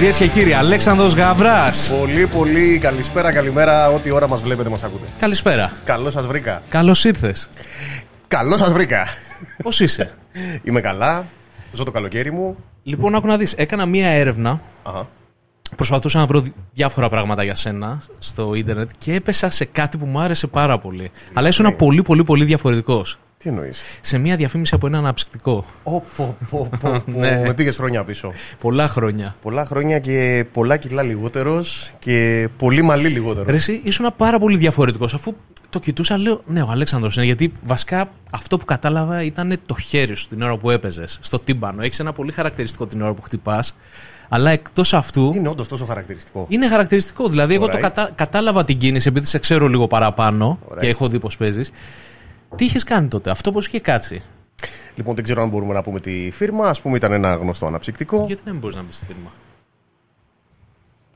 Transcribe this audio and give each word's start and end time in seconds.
κυρίες 0.00 0.18
και 0.18 0.26
κύριοι, 0.26 0.52
Αλέξανδρος 0.52 1.14
Γαβράς. 1.14 1.92
Πολύ, 1.98 2.26
πολύ 2.26 2.78
καλησπέρα, 2.78 3.32
καλημέρα. 3.32 3.88
Ό,τι 3.88 4.10
ώρα 4.10 4.28
μας 4.28 4.42
βλέπετε, 4.42 4.68
μας 4.68 4.82
ακούτε. 4.82 5.06
Καλησπέρα. 5.18 5.72
Καλώς 5.84 6.12
σας 6.12 6.26
βρήκα. 6.26 6.62
Καλώς 6.68 7.04
ήρθες. 7.04 7.48
Καλώς 8.28 8.60
σας 8.60 8.72
βρήκα. 8.72 9.06
Πώς 9.62 9.80
είσαι; 9.80 10.10
Είμαι 10.66 10.80
καλά. 10.80 11.26
Ζω 11.72 11.84
το 11.84 11.90
καλοκαίρι 11.90 12.32
μου. 12.32 12.56
λοιπόν, 12.82 13.14
άκου 13.14 13.26
να 13.26 13.36
δεις. 13.36 13.52
Έκανα 13.52 13.86
μία 13.86 14.08
έρευνα. 14.08 14.60
Αχα. 14.82 15.08
Προσπαθούσα 15.76 16.18
να 16.18 16.26
βρω 16.26 16.44
διάφορα 16.72 17.08
πράγματα 17.08 17.42
για 17.42 17.54
σένα 17.54 18.02
στο 18.18 18.54
ίντερνετ 18.54 18.90
και 18.98 19.14
έπεσα 19.14 19.50
σε 19.50 19.64
κάτι 19.64 19.96
που 19.96 20.06
μου 20.06 20.20
άρεσε 20.20 20.46
πάρα 20.46 20.78
πολύ. 20.78 21.10
Αλλά 21.32 21.48
ήσουν 21.48 21.76
πολύ, 21.76 22.02
πολύ, 22.02 22.24
πολύ 22.24 22.44
διαφορετικός. 22.44 23.18
Τι 23.42 23.48
εννοείς; 23.48 23.80
Σε 24.00 24.18
μία 24.18 24.36
διαφήμιση 24.36 24.74
από 24.74 24.86
ένα 24.86 24.98
αναψυκτικό. 24.98 25.64
Πω, 25.82 26.04
πω, 26.16 26.36
πω, 26.50 26.68
πω. 26.80 27.02
Ναι. 27.06 27.42
Με 27.46 27.54
πήγες 27.54 27.76
χρόνια 27.76 28.04
πίσω. 28.04 28.32
Πολλά 28.60 28.88
χρόνια. 28.88 29.34
Πολλά 29.42 29.66
χρόνια 29.66 29.98
και 29.98 30.44
πολλά 30.52 30.76
κιλά 30.76 31.02
λιγότερος 31.02 31.90
και 31.98 32.48
πολύ 32.56 32.82
μαλλί 32.82 33.08
λιγότερος. 33.08 33.48
Ρε, 33.48 33.56
εσύ 33.56 33.80
ήσουν 33.84 34.12
πάρα 34.16 34.38
πολύ 34.38 34.56
διαφορετικός. 34.56 35.14
Αφού 35.14 35.34
το 35.70 35.78
κοιτούσα, 35.80 36.18
λέω 36.18 36.42
Ναι, 36.46 36.62
ο 36.62 36.68
Αλέξανδρος 36.70 37.16
είναι. 37.16 37.24
Γιατί 37.24 37.52
βασικά 37.62 38.10
αυτό 38.30 38.58
που 38.58 38.64
κατάλαβα 38.64 39.22
ήταν 39.22 39.60
το 39.66 39.76
χέρι 39.76 40.16
σου 40.16 40.28
την 40.28 40.42
ώρα 40.42 40.56
που 40.56 40.70
έπαιζες 40.70 41.18
στο 41.20 41.38
τύμπανο. 41.38 41.82
Έχεις 41.82 42.00
ένα 42.00 42.12
πολύ 42.12 42.32
χαρακτηριστικό 42.32 42.86
την 42.86 43.02
ώρα 43.02 43.12
που 43.12 43.22
χτυπάς. 43.22 43.76
Αλλά 44.28 44.50
εκτός 44.50 44.94
αυτού. 44.94 45.32
Είναι 45.36 45.48
όντως 45.48 45.68
τόσο 45.68 45.84
χαρακτηριστικό. 45.84 46.46
Είναι 46.48 46.68
χαρακτηριστικό. 46.68 47.28
Δηλαδή, 47.28 47.54
εγώ 47.54 47.66
το 47.66 47.76
Alright. 47.76 47.80
κατα... 47.80 48.10
κατάλαβα 48.14 48.64
την 48.64 48.78
κίνηση 48.78 49.08
επειδή 49.08 49.26
σε 49.26 49.38
ξέρω 49.38 49.68
λίγο 49.68 49.86
παραπάνω 49.86 50.58
Alright. 50.68 50.78
και 50.80 50.88
έχω 50.88 51.08
δει 51.08 51.18
πώ 51.18 51.28
παίζεις. 51.38 51.70
Τι 52.56 52.64
είχες 52.64 52.84
κάνει 52.84 53.08
τότε, 53.08 53.30
αυτό 53.30 53.52
πώς 53.52 53.66
είχε 53.66 53.80
κάτσει; 53.80 54.22
Λοιπόν, 54.94 55.14
δεν 55.14 55.24
ξέρω 55.24 55.42
αν 55.42 55.48
μπορούμε 55.48 55.74
να 55.74 55.82
πούμε 55.82 56.00
τη 56.00 56.30
φίρμα. 56.30 56.68
Α 56.68 56.74
πούμε, 56.82 56.96
ήταν 56.96 57.12
ένα 57.12 57.34
γνωστό 57.34 57.66
αναψυκτικό. 57.66 58.24
Γιατί 58.26 58.42
δεν 58.44 58.56
μπορείς 58.56 58.76
να 58.76 58.82
μπει 58.82 58.92
στη 58.92 59.04
φίρμα; 59.04 59.30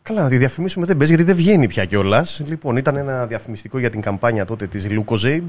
Καλά, 0.03 0.23
να 0.23 0.29
τη 0.29 0.37
διαφημίσουμε 0.37 0.87
δεν 0.87 0.97
παίζει 0.97 1.15
γιατί 1.15 1.31
δεν 1.31 1.37
βγαίνει 1.43 1.67
πια 1.69 1.85
κιόλας. 1.85 2.43
Λοιπόν, 2.47 2.77
ήταν 2.77 2.97
ένα 2.97 3.27
διαφημιστικό 3.27 3.79
για 3.79 3.91
την 3.91 4.01
καμπάνια 4.01 4.45
τότε 4.45 4.67
της 4.67 4.87
Lucozade. 4.91 5.45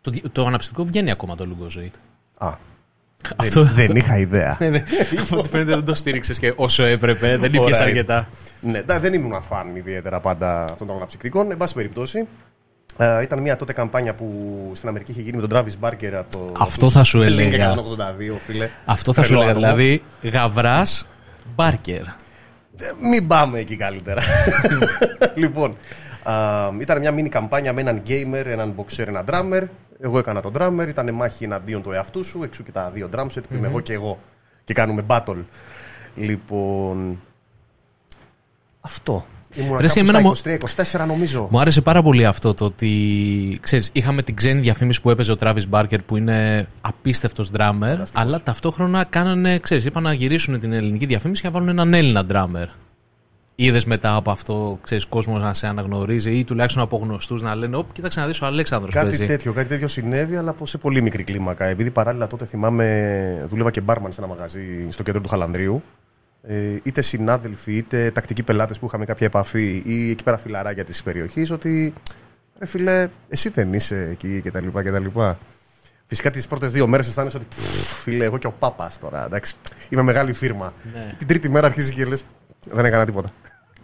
Το, 0.00 0.10
δι- 0.10 0.24
το 0.32 0.46
αναψυκτικό 0.46 0.84
βγαίνει 0.84 1.10
ακόμα 1.10 1.34
το 1.36 1.48
Lugozade. 1.50 1.98
Α, 2.38 2.54
Αυτό, 3.36 3.62
δεν, 3.64 3.86
δεν 3.86 3.96
είχα 3.96 4.18
ιδέα. 4.18 4.56
Ναι, 4.60 4.68
ναι. 4.68 4.84
Από 5.20 5.38
ό,τι 5.38 5.48
φαίνεται 5.48 5.74
δεν 5.74 5.84
το 5.84 5.94
στήριξες 5.94 6.38
και 6.38 6.52
όσο 6.56 6.82
έπρεπε, 6.82 7.36
δεν 7.36 7.54
ήπιες 7.54 7.78
Alright. 7.78 7.82
αρκετά. 7.82 8.28
Ναι, 8.60 8.78
εντάξει, 8.78 9.02
δεν 9.02 9.12
ήμουν 9.20 9.42
φαν 9.42 9.76
ιδιαίτερα 9.76 10.20
πάντα 10.20 10.64
αυτών 10.64 10.86
των 10.86 10.96
αναψυκτικών. 10.96 11.50
Εν 11.50 11.56
πάση 11.56 11.74
περιπτώσει, 11.74 12.26
ε, 12.98 13.22
ήταν 13.22 13.38
μια 13.42 13.56
τότε 13.56 13.72
καμπάνια 13.72 14.14
που 14.14 14.32
στην 14.74 14.88
Αμερική 14.88 15.10
είχε 15.10 15.20
γίνει 15.20 15.36
με 15.36 15.46
τον 15.46 15.58
Travis 15.58 15.86
Barker 15.88 16.12
από 16.18 16.30
το. 16.38 16.52
Αυτό 16.58 16.90
θα 16.90 17.04
σου 17.04 17.18
Blink 17.18 17.22
έλεγα. 17.22 17.74
182, 17.74 17.80
φίλε. 18.46 18.70
Αυτό 18.84 19.12
θα 19.12 19.22
σου 19.22 19.34
Τρελό 19.34 19.48
έλεγα. 19.50 19.68
άτομο. 19.68 19.76
Δηλαδή, 19.76 20.02
γαβράς 20.22 21.06
Μπάρκερ. 21.54 22.00
Ε, 22.02 22.92
Μην 23.10 23.26
πάμε 23.26 23.58
εκεί 23.58 23.76
καλύτερα. 23.76 24.22
λοιπόν, 25.42 25.76
α, 26.22 26.32
ήταν 26.80 26.98
μια 27.00 27.10
μίνι 27.12 27.28
καμπάνια 27.28 27.72
με 27.72 27.80
έναν 27.80 28.02
gamer, 28.08 28.42
έναν 28.46 28.74
boxer, 28.76 29.06
έναν 29.06 29.24
drummer. 29.30 29.62
Εγώ 30.00 30.18
έκανα 30.18 30.40
τον 30.40 30.52
drummer, 30.58 30.86
ήταν 30.88 31.14
μάχη 31.14 31.44
εναντίον 31.44 31.82
του 31.82 31.92
εαυτού 31.92 32.24
σου, 32.24 32.42
εξού 32.42 32.62
και 32.64 32.72
τα 32.72 32.90
δύο 32.94 33.08
drum 33.14 33.24
set 33.24 33.42
που 33.48 33.54
είμαι 33.54 33.66
εγώ 33.66 33.80
και 33.80 33.92
εγώ. 33.92 34.18
Και 34.64 34.74
κάνουμε 34.74 35.04
battle. 35.08 35.42
Λοιπόν. 36.16 37.20
Αυτό. 38.80 39.24
Ήμουν 39.58 39.78
Ρε, 39.78 39.84
εσύ, 39.84 40.02
κάπου 40.02 40.16
εμένα 40.16 40.34
στα 40.34 41.02
23-24 41.02 41.06
νομίζω. 41.06 41.48
Μου 41.50 41.60
άρεσε 41.60 41.80
πάρα 41.80 42.02
πολύ 42.02 42.26
αυτό 42.26 42.54
το 42.54 42.64
ότι. 42.64 43.58
Ξέρεις, 43.60 43.90
είχαμε 43.92 44.22
την 44.22 44.36
ξένη 44.36 44.60
διαφήμιση 44.60 45.00
που 45.00 45.10
έπαιζε 45.10 45.32
ο 45.32 45.36
Travis 45.40 45.62
Barker 45.70 45.98
που 46.06 46.16
είναι 46.16 46.68
απίστευτος 46.80 47.50
drummer, 47.56 47.96
αλλά 48.12 48.42
ταυτόχρονα 48.42 49.04
κάνανε, 49.04 49.58
ξέρεις, 49.58 49.84
είπαν 49.84 50.02
να 50.02 50.12
γυρίσουν 50.12 50.60
την 50.60 50.72
ελληνική 50.72 51.06
διαφήμιση 51.06 51.42
και 51.42 51.48
να 51.48 51.52
βάλουν 51.54 51.68
έναν 51.68 51.94
Έλληνα 51.94 52.26
drummer. 52.30 52.66
Είδες 53.58 53.84
μετά 53.84 54.14
από 54.14 54.30
αυτό, 54.30 54.78
ξέρεις, 54.82 55.04
κόσμος 55.06 55.42
να 55.42 55.54
σε 55.54 55.66
αναγνωρίζει 55.66 56.32
ή 56.32 56.44
τουλάχιστον 56.44 56.82
από 56.82 56.96
γνωστούς 56.96 57.42
να 57.42 57.54
λένε: 57.54 57.76
Ωπ, 57.76 57.92
κοίταξε 57.92 58.20
να 58.20 58.26
δεις 58.26 58.40
ο 58.42 58.46
Αλέξανδρος 58.46 58.94
Κάτι 58.94 59.06
παίζει. 59.06 59.26
τέτοιο, 59.26 59.52
κάτι 59.52 59.68
τέτοιο 59.68 59.88
συνέβη, 59.88 60.36
αλλά 60.36 60.50
από 60.50 60.66
σε 60.66 60.78
πολύ 60.78 61.02
μικρή 61.02 61.22
κλίμακα. 61.22 61.64
Επειδή 61.64 61.90
παράλληλα 61.90 62.26
τότε 62.26 62.44
θυμάμαι, 62.44 63.46
δούλευα 63.48 63.70
και 63.70 63.80
μπάρμαν 63.80 64.12
σε 64.12 64.20
ένα 64.20 64.28
μαγαζί 64.28 64.86
στο 64.90 65.02
κέντρο 65.02 65.20
του 65.20 65.28
Χαλανδρίου. 65.28 65.82
Ε, 66.48 66.78
είτε 66.82 67.00
συνάδελφοι, 67.00 67.76
είτε 67.76 68.10
τακτικοί 68.10 68.42
πελάτες 68.42 68.78
που 68.78 68.86
είχαμε 68.86 69.04
κάποια 69.04 69.26
επαφή 69.26 69.82
ή 69.84 70.10
εκεί 70.10 70.22
πέρα 70.22 70.36
φιλαράκια 70.38 70.84
της 70.84 71.02
περιοχής, 71.02 71.50
ότι 71.50 71.92
ρε 72.58 72.66
φίλε, 72.66 73.08
εσύ 73.28 73.48
δεν 73.48 73.72
είσαι 73.72 74.08
εκεί 74.10 74.40
κτλ. 74.40 74.68
κτλ. 74.68 75.06
Φυσικά 76.06 76.30
τις 76.30 76.46
πρώτες 76.46 76.72
δύο 76.72 76.86
μέρες 76.86 77.08
αισθάνεσαι 77.08 77.36
ότι 77.36 77.46
«Πφ, 77.48 78.02
φίλε, 78.02 78.24
εγώ 78.24 78.38
και 78.38 78.46
ο 78.46 78.52
Πάπας 78.52 78.98
τώρα. 78.98 79.24
Εντάξει, 79.24 79.54
είμαι 79.88 80.02
μεγάλη 80.02 80.32
φίρμα. 80.32 80.72
Ναι. 80.94 81.14
Την 81.18 81.26
τρίτη 81.26 81.48
μέρα 81.48 81.66
αρχίζεις 81.66 81.94
και 81.94 82.04
λες, 82.04 82.24
δεν 82.66 82.84
έκανα 82.84 83.04
τίποτα. 83.04 83.32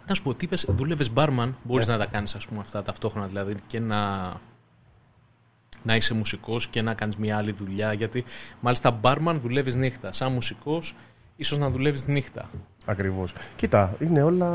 Να 0.07 0.13
σου 0.13 0.23
πω, 0.23 0.33
τι 0.33 0.45
είπες, 0.45 0.65
δούλευες 0.69 1.11
μπάρμαν, 1.11 1.57
μπορείς 1.63 1.87
να 1.87 1.97
τα 1.97 2.05
κάνεις 2.05 2.37
αυτά 2.59 2.83
ταυτόχρονα 2.83 3.27
δηλαδή 3.27 3.55
και 3.67 3.79
να, 3.79 4.31
να 5.83 5.95
είσαι 5.95 6.13
μουσικός 6.13 6.67
και 6.67 6.81
να 6.81 6.93
κάνεις 6.93 7.15
μια 7.15 7.37
άλλη 7.37 7.51
δουλειά. 7.51 7.93
Γιατί 7.93 8.23
μάλιστα 8.59 8.91
μπάρμαν 8.91 9.39
δουλεύεις 9.39 9.75
νύχτα. 9.75 10.13
Σαν 10.13 10.31
μουσικός, 10.31 10.95
ίσως 11.35 11.57
να 11.57 11.69
δουλεύεις 11.69 12.07
νύχτα. 12.07 12.49
Ακριβώς. 12.85 13.33
Κοίτα, 13.55 13.95
είναι 13.99 14.23
όλα 14.23 14.49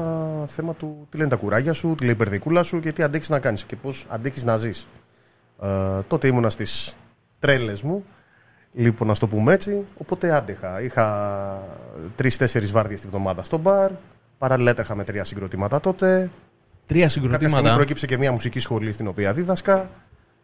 θέμα 0.47 0.75
του 0.75 1.07
τι 1.11 1.17
λένε 1.17 1.29
τα 1.29 1.37
κουράγια 1.37 1.73
σου, 1.73 1.95
τι 1.95 2.05
λέει 2.05 2.13
η 2.13 2.17
περδικούλα 2.17 2.63
σου 2.63 2.81
και 2.81 2.93
τι 2.93 3.03
αντέχεις 3.03 3.29
να 3.29 3.39
κάνεις 3.39 3.65
και 3.65 3.77
πώς 3.77 4.07
αντέχεις 4.09 4.45
να 4.45 4.57
ζεις. 4.57 4.87
Ε, 5.63 5.69
τότε 6.09 6.29
ήμουνα 6.29 6.51
στις 6.51 6.97
τρέλες 7.39 7.83
μου, 7.83 8.05
λοιπόν, 8.73 9.09
να 9.09 9.15
το 9.15 9.27
πούμε 9.27 9.53
έτσι. 9.53 9.85
Οπότε 9.99 10.35
άντεχα. 10.35 10.83
Είχα 10.83 11.63
τρει-τέσσερι 12.17 12.67
βάρδιες 12.67 13.01
τη 13.01 13.07
βδομάδα 13.07 13.43
στο 13.43 13.59
μπαρ. 13.59 13.91
Παράλληλα 14.39 14.71
έτρεχα 14.71 14.95
με 14.95 15.05
τρία 15.05 15.25
συγκροτήματα 15.25 15.81
τότε. 15.81 16.31
Τρία 16.87 17.03
Κάποια 17.03 17.09
στιγμή 17.09 17.31
συγκροτήματα. 17.33 17.75
προέκυψε 17.75 18.07
και 18.07 18.19
μια 18.19 18.33
μουσική 18.33 18.61
σχολή 18.61 18.93
στην 18.93 19.07
οποία 19.07 19.33
δίδασκα. 19.33 19.91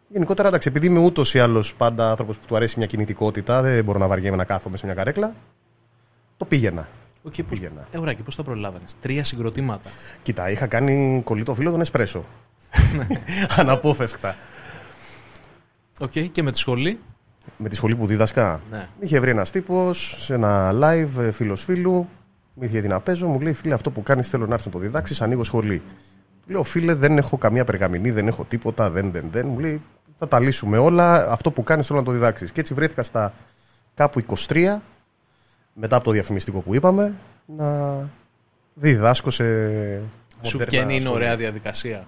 Γενικότερα, 0.07 0.47
εντάξει, 0.47 0.67
επειδή 0.67 0.87
είμαι 0.87 0.99
ούτως 0.99 1.33
ή 1.33 1.39
άλλως 1.39 1.75
πάντα 1.75 2.09
άνθρωπος 2.09 2.37
που 2.37 2.45
του 2.47 2.55
αρέσει 2.55 2.77
μια 2.77 2.87
κινητικότητα, 2.87 3.61
δεν 3.61 3.83
μπορώ 3.83 3.99
να 3.99 4.07
βαριέμαι 4.07 4.35
να 4.35 4.43
κάθομαι 4.43 4.77
σε 4.77 4.85
μια 4.85 4.95
καρέκλα. 4.95 5.33
Το 6.37 6.45
πήγαινα. 6.45 6.87
Οκ, 7.23 7.33
πώς... 7.35 7.45
πήγαινα. 7.45 7.87
Ε, 7.91 7.97
ωραία, 7.97 8.13
και 8.13 8.23
πώς 8.23 8.35
τα 8.35 8.43
προλάβαινες; 8.43 8.95
Τρία 9.01 9.23
συγκροτήματα. 9.23 9.89
Κοίτα, 10.23 10.49
είχα 10.49 10.67
κάνει 10.67 11.21
κολλητό 11.23 11.53
φίλο 11.53 11.71
τον 11.71 11.81
εσπρέσο. 11.81 12.23
Αναπόφευκτα. 13.57 14.35
Οκ, 15.99 16.11
και 16.11 16.43
με 16.43 16.51
τη 16.51 16.57
σχολή; 16.57 16.99
Με 17.57 17.69
τη 17.69 17.75
σχολή 17.75 17.95
που 17.95 18.05
δίδασκα. 18.05 18.61
Ναι. 18.71 18.77
Με 18.77 19.05
είχε 19.05 19.19
βρει 19.19 19.29
ένας 19.29 19.51
τύπος 19.51 20.15
σε 20.19 20.33
ένα 20.33 20.71
live 20.73 21.29
φίλος 21.31 21.63
φίλου. 21.63 22.07
Με 22.53 22.65
είχε 22.65 22.79
δει 22.79 22.87
να 22.87 22.99
παίζω. 22.99 23.27
Μου 23.27 23.39
λέει: 23.39 23.53
Φίλε, 23.53 23.73
αυτό 23.73 23.91
που 23.91 24.03
κάνεις 24.03 24.29
θέλω 24.29 24.47
να 24.47 24.53
έρθει 24.53 24.67
να 24.67 24.73
το 24.73 24.79
διδάξεις. 24.79 25.21
Ανοίγω 25.21 25.43
σχολή. 25.43 25.81
Του 26.45 26.51
Λέω: 26.51 26.63
Φίλε, 26.63 26.93
δεν 26.93 27.17
έχω 27.17 27.37
καμία 27.37 27.63
περγαμηνή, 27.63 28.11
δεν 28.11 28.27
έχω 28.27 28.43
τίποτα. 28.43 28.89
Δεν, 28.89 29.11
δεν, 29.11 29.25
δεν. 29.31 29.47
Μου 29.47 29.59
λέει: 29.59 29.81
Θα 30.19 30.27
τα 30.27 30.39
λύσουμε 30.39 30.77
όλα. 30.77 31.31
Αυτό 31.31 31.51
που 31.51 31.63
κάνεις 31.63 31.87
θέλω 31.87 31.99
να 31.99 32.05
το 32.05 32.11
διδάξεις. 32.11 32.51
Και 32.51 32.59
έτσι 32.59 32.73
βρέθηκα 32.73 33.03
στα 33.03 33.33
κάπου 33.95 34.23
23 34.47 34.77
μετά 35.77 35.95
από 35.95 36.05
το 36.05 36.11
διαφημιστικό 36.11 36.59
που 36.59 36.75
είπαμε 36.75 37.13
να 37.45 37.97
διδάσκω 38.73 39.29
σε. 39.29 39.43
Σου 40.41 40.57
μοντέρνα 40.57 40.65
βγαίνει, 40.65 40.93
είναι 40.93 41.01
σχολεία. 41.01 41.17
ωραία 41.17 41.35
διαδικασία. 41.35 42.07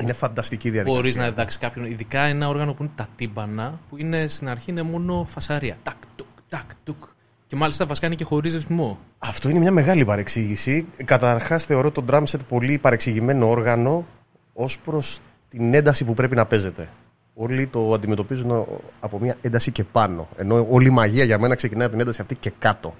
Είναι 0.00 0.12
φανταστική 0.12 0.70
διαδικασία. 0.70 1.00
Μπορείς 1.00 1.16
να 1.16 1.28
διδάξεις 1.28 1.60
κάποιον, 1.60 1.86
ειδικά 1.86 2.20
ένα 2.20 2.48
όργανο 2.48 2.74
που 2.74 2.82
είναι 2.82 2.92
τα 2.94 3.06
τύμπανα, 3.16 3.80
που 3.88 3.96
είναι 3.98 4.28
στην 4.28 4.48
αρχή 4.48 4.70
είναι 4.70 4.82
μόνο 4.82 5.26
φασαρία. 5.28 5.76
Τάκ, 5.82 5.96
τουκ, 6.16 6.26
τάκ, 6.48 6.70
τουκ. 6.84 7.04
Και 7.46 7.56
μάλιστα 7.56 7.86
βασικά 7.86 8.06
είναι 8.06 8.16
και 8.16 8.24
χωρίς 8.24 8.54
ρυθμό. 8.54 8.98
Αυτό 9.18 9.48
είναι 9.48 9.58
μια 9.58 9.72
μεγάλη 9.72 10.04
παρεξήγηση. 10.04 10.86
Καταρχάς, 11.04 11.64
θεωρώ 11.64 11.90
το 11.90 12.04
drum 12.10 12.22
set 12.22 12.40
πολύ 12.48 12.78
παρεξηγημένο 12.78 13.48
όργανο 13.48 14.06
ως 14.52 14.78
προς 14.78 15.20
την 15.48 15.74
ένταση 15.74 16.04
που 16.04 16.14
πρέπει 16.14 16.34
να 16.34 16.46
παίζεται. 16.46 16.88
Όλοι 17.34 17.66
το 17.66 17.92
αντιμετωπίζουν 17.94 18.66
από 19.00 19.18
μια 19.18 19.36
ένταση 19.40 19.72
και 19.72 19.84
πάνω. 19.84 20.28
Ενώ 20.36 20.66
όλη 20.70 20.86
η 20.86 20.90
μαγεία 20.90 21.24
για 21.24 21.38
μένα 21.38 21.54
ξεκινάει 21.54 21.82
από 21.84 21.92
την 21.92 22.00
ένταση 22.00 22.20
αυτή 22.20 22.34
και 22.34 22.52
κάτω. 22.58 22.94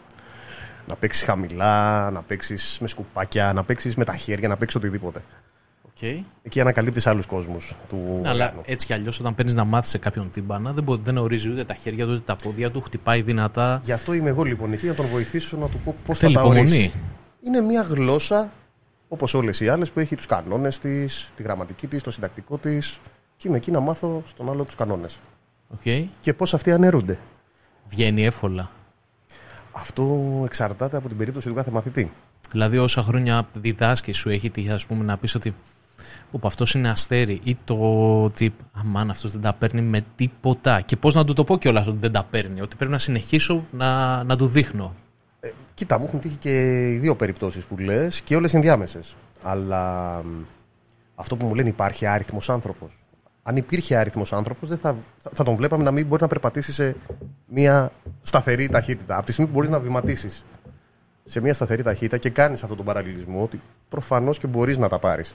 Να 0.89 0.95
παίξεις 0.95 1.23
χαμηλά, 1.25 2.11
να 2.11 2.21
παίξεις 2.23 2.79
με 2.81 2.89
σκουπάκια, 2.89 3.53
να 3.53 3.63
παίξεις 3.65 3.95
με 3.97 4.05
τα 4.05 4.17
χέρια, 4.17 4.49
να 4.49 4.57
παίξεις 4.57 4.77
οτιδήποτε. 4.79 5.23
Okay. 6.01 6.23
Εκεί 6.43 6.61
ανακαλύπτεις 6.61 7.07
άλλους 7.07 7.27
κόσμους 7.27 7.75
του. 7.89 8.19
Ναι, 8.23 8.29
αλλά 8.29 8.45
όργανου. 8.45 8.63
έτσι 8.67 8.87
κι 8.87 8.93
αλλιώς, 8.93 9.21
όταν 9.21 9.35
παίρνεις 9.35 9.55
να 9.55 9.65
μάθεις 9.65 9.91
σε 9.91 9.99
κάποιον 9.99 10.31
τύμπανα, 10.31 10.73
δεν, 10.73 10.85
μπο- 10.85 10.97
δεν 10.97 11.17
ορίζει 11.19 11.49
ούτε 11.51 11.65
τα 11.65 11.75
χέρια 11.75 12.05
του 12.07 12.13
ούτε 12.13 12.23
τα 12.25 12.37
πόδια 12.37 12.71
του, 12.71 12.81
χτυπάει 12.81 13.23
δυνατά. 13.23 13.81
Γι' 13.85 13.93
αυτό 13.93 14.13
είμαι 14.13 14.29
εγώ 14.29 14.43
λοιπόν 14.43 14.73
εκεί 14.73 14.87
να 14.87 14.95
τον 14.95 15.07
βοηθήσω 15.07 15.57
να 15.57 15.69
του 15.69 15.79
πω 15.85 15.95
πώς 16.07 16.19
θα 16.19 16.21
Θέλει 16.21 16.35
τα 16.35 16.41
υπομονή. 16.41 16.61
ορίσει. 16.61 16.93
Είναι 17.47 17.61
μια 17.61 17.83
γλώσσα 17.83 18.51
όπως 19.09 19.35
όλες 19.35 19.61
οι 19.61 19.69
άλλες 19.69 19.91
που 19.91 20.01
έχει 20.01 20.17
τους 20.17 20.27
κανόνες 20.27 20.79
της, 20.79 21.31
τη 21.37 21.43
γραμματική 21.43 21.87
της, 21.87 22.03
το 22.03 22.11
συντακτικό 22.11 22.59
της. 22.59 22.99
Και 23.43 23.49
είμαι 23.49 23.57
εκεί 23.57 23.71
να 23.71 23.81
μάθω 23.81 24.23
στον 24.29 24.51
άλλο 24.51 24.65
τους 24.65 24.75
κανόνες. 24.75 25.19
Okay. 25.77 26.05
Και 26.21 26.35
πώς 26.35 26.55
αυτοί 26.55 26.73
αναιρούνται. 26.73 27.19
Βγαίνει 27.89 28.25
εύκολα. 28.25 28.71
Αυτό 29.73 30.43
εξαρτάται 30.45 30.97
από 30.97 31.09
την 31.09 31.17
περίπτωση 31.17 31.49
του 31.49 31.55
κάθε 31.55 31.71
μαθητή. 31.71 32.13
Δηλαδή, 32.51 32.79
όσα 32.79 33.03
χρόνια 33.03 33.49
διδάσκεις, 33.53 34.17
σου 34.17 34.29
έχει 34.29 34.51
τύχει 34.51 34.71
ας 34.71 34.87
πούμε, 34.87 35.05
να 35.05 35.17
πεις 35.17 35.35
ότι 35.35 35.55
που 36.31 36.41
αυτός 36.43 36.75
είναι 36.75 36.91
αστέρι 36.91 37.41
ή 37.45 37.57
το 37.65 37.77
ότι 38.23 38.55
αμάν 38.73 39.11
αυτός 39.11 39.33
δεν 39.33 39.41
τα 39.41 39.53
παίρνει 39.53 39.81
με 39.81 40.05
τίποτα. 40.15 40.81
Και 40.81 40.97
πώς 40.97 41.15
να 41.15 41.25
του 41.25 41.33
το 41.33 41.45
πω 41.45 41.59
κιόλας 41.59 41.87
ότι 41.87 41.99
δεν 41.99 42.13
τα 42.13 42.25
παίρνει. 42.25 42.61
Ότι 42.61 42.77
πρέπει 42.77 42.93
να 42.93 42.99
συνεχίσω 42.99 43.65
να, 43.71 44.23
να 44.25 44.37
του 44.37 44.47
δείχνω. 44.47 44.95
Ε, 45.41 45.51
κοίτα, 45.75 45.99
μου 45.99 46.05
έχουν 46.05 46.21
τύχει 46.21 46.37
και 46.37 46.89
οι 46.91 46.97
δύο 46.97 47.17
περιπτώσεις 47.17 47.65
που 47.65 47.79
λες 47.79 48.21
και 48.21 48.37
όλες 48.37 48.55
ενδιάμεσες. 48.55 49.15
Αλλά 49.43 50.21
μ, 50.25 50.43
αυτό 51.15 51.37
που 51.37 51.47
μου 51.47 51.55
λένε 51.55 51.69
υπάρχει 51.69 52.07
άριθμος 52.07 52.51
άνθρωπος. 52.51 53.02
Αν 53.43 53.57
υπήρχε 53.57 53.97
άριθμος 53.97 54.33
άνθρωπος 54.33 54.69
δεν 54.69 54.79
θα, 54.79 54.97
θα- 55.23 55.31
θα 55.35 55.45
τον 55.45 55.55
βλέπαμε 55.55 55.85
να 55.85 55.91
μην 55.91 56.07
μπορεί 56.07 56.23
να 56.23 56.29
περπατήσει 56.29 56.73
σε 56.73 56.97
μια 57.47 57.93
σταθερή 58.23 58.69
ταχύτητα. 58.69 59.17
Από 59.17 59.27
τη 59.27 59.33
στιγμή 59.33 59.51
που 59.51 59.57
μπορείς 59.57 59.71
να 59.71 59.79
βηματίσεις 59.79 60.45
σε 61.25 61.41
μια 61.41 61.55
σταθερή 61.55 61.83
ταχύτητα 61.83 62.17
και 62.17 62.31
κάνεις 62.31 62.63
αυτόν 62.63 62.77
τον 62.77 62.87
παραλληλισμό 62.87 63.43
ότι 63.43 63.61
προφανώς 63.89 64.39
και 64.39 64.47
μπορείς 64.47 64.79
να 64.79 64.89
τα 64.89 64.99
πάρεις. 64.99 65.35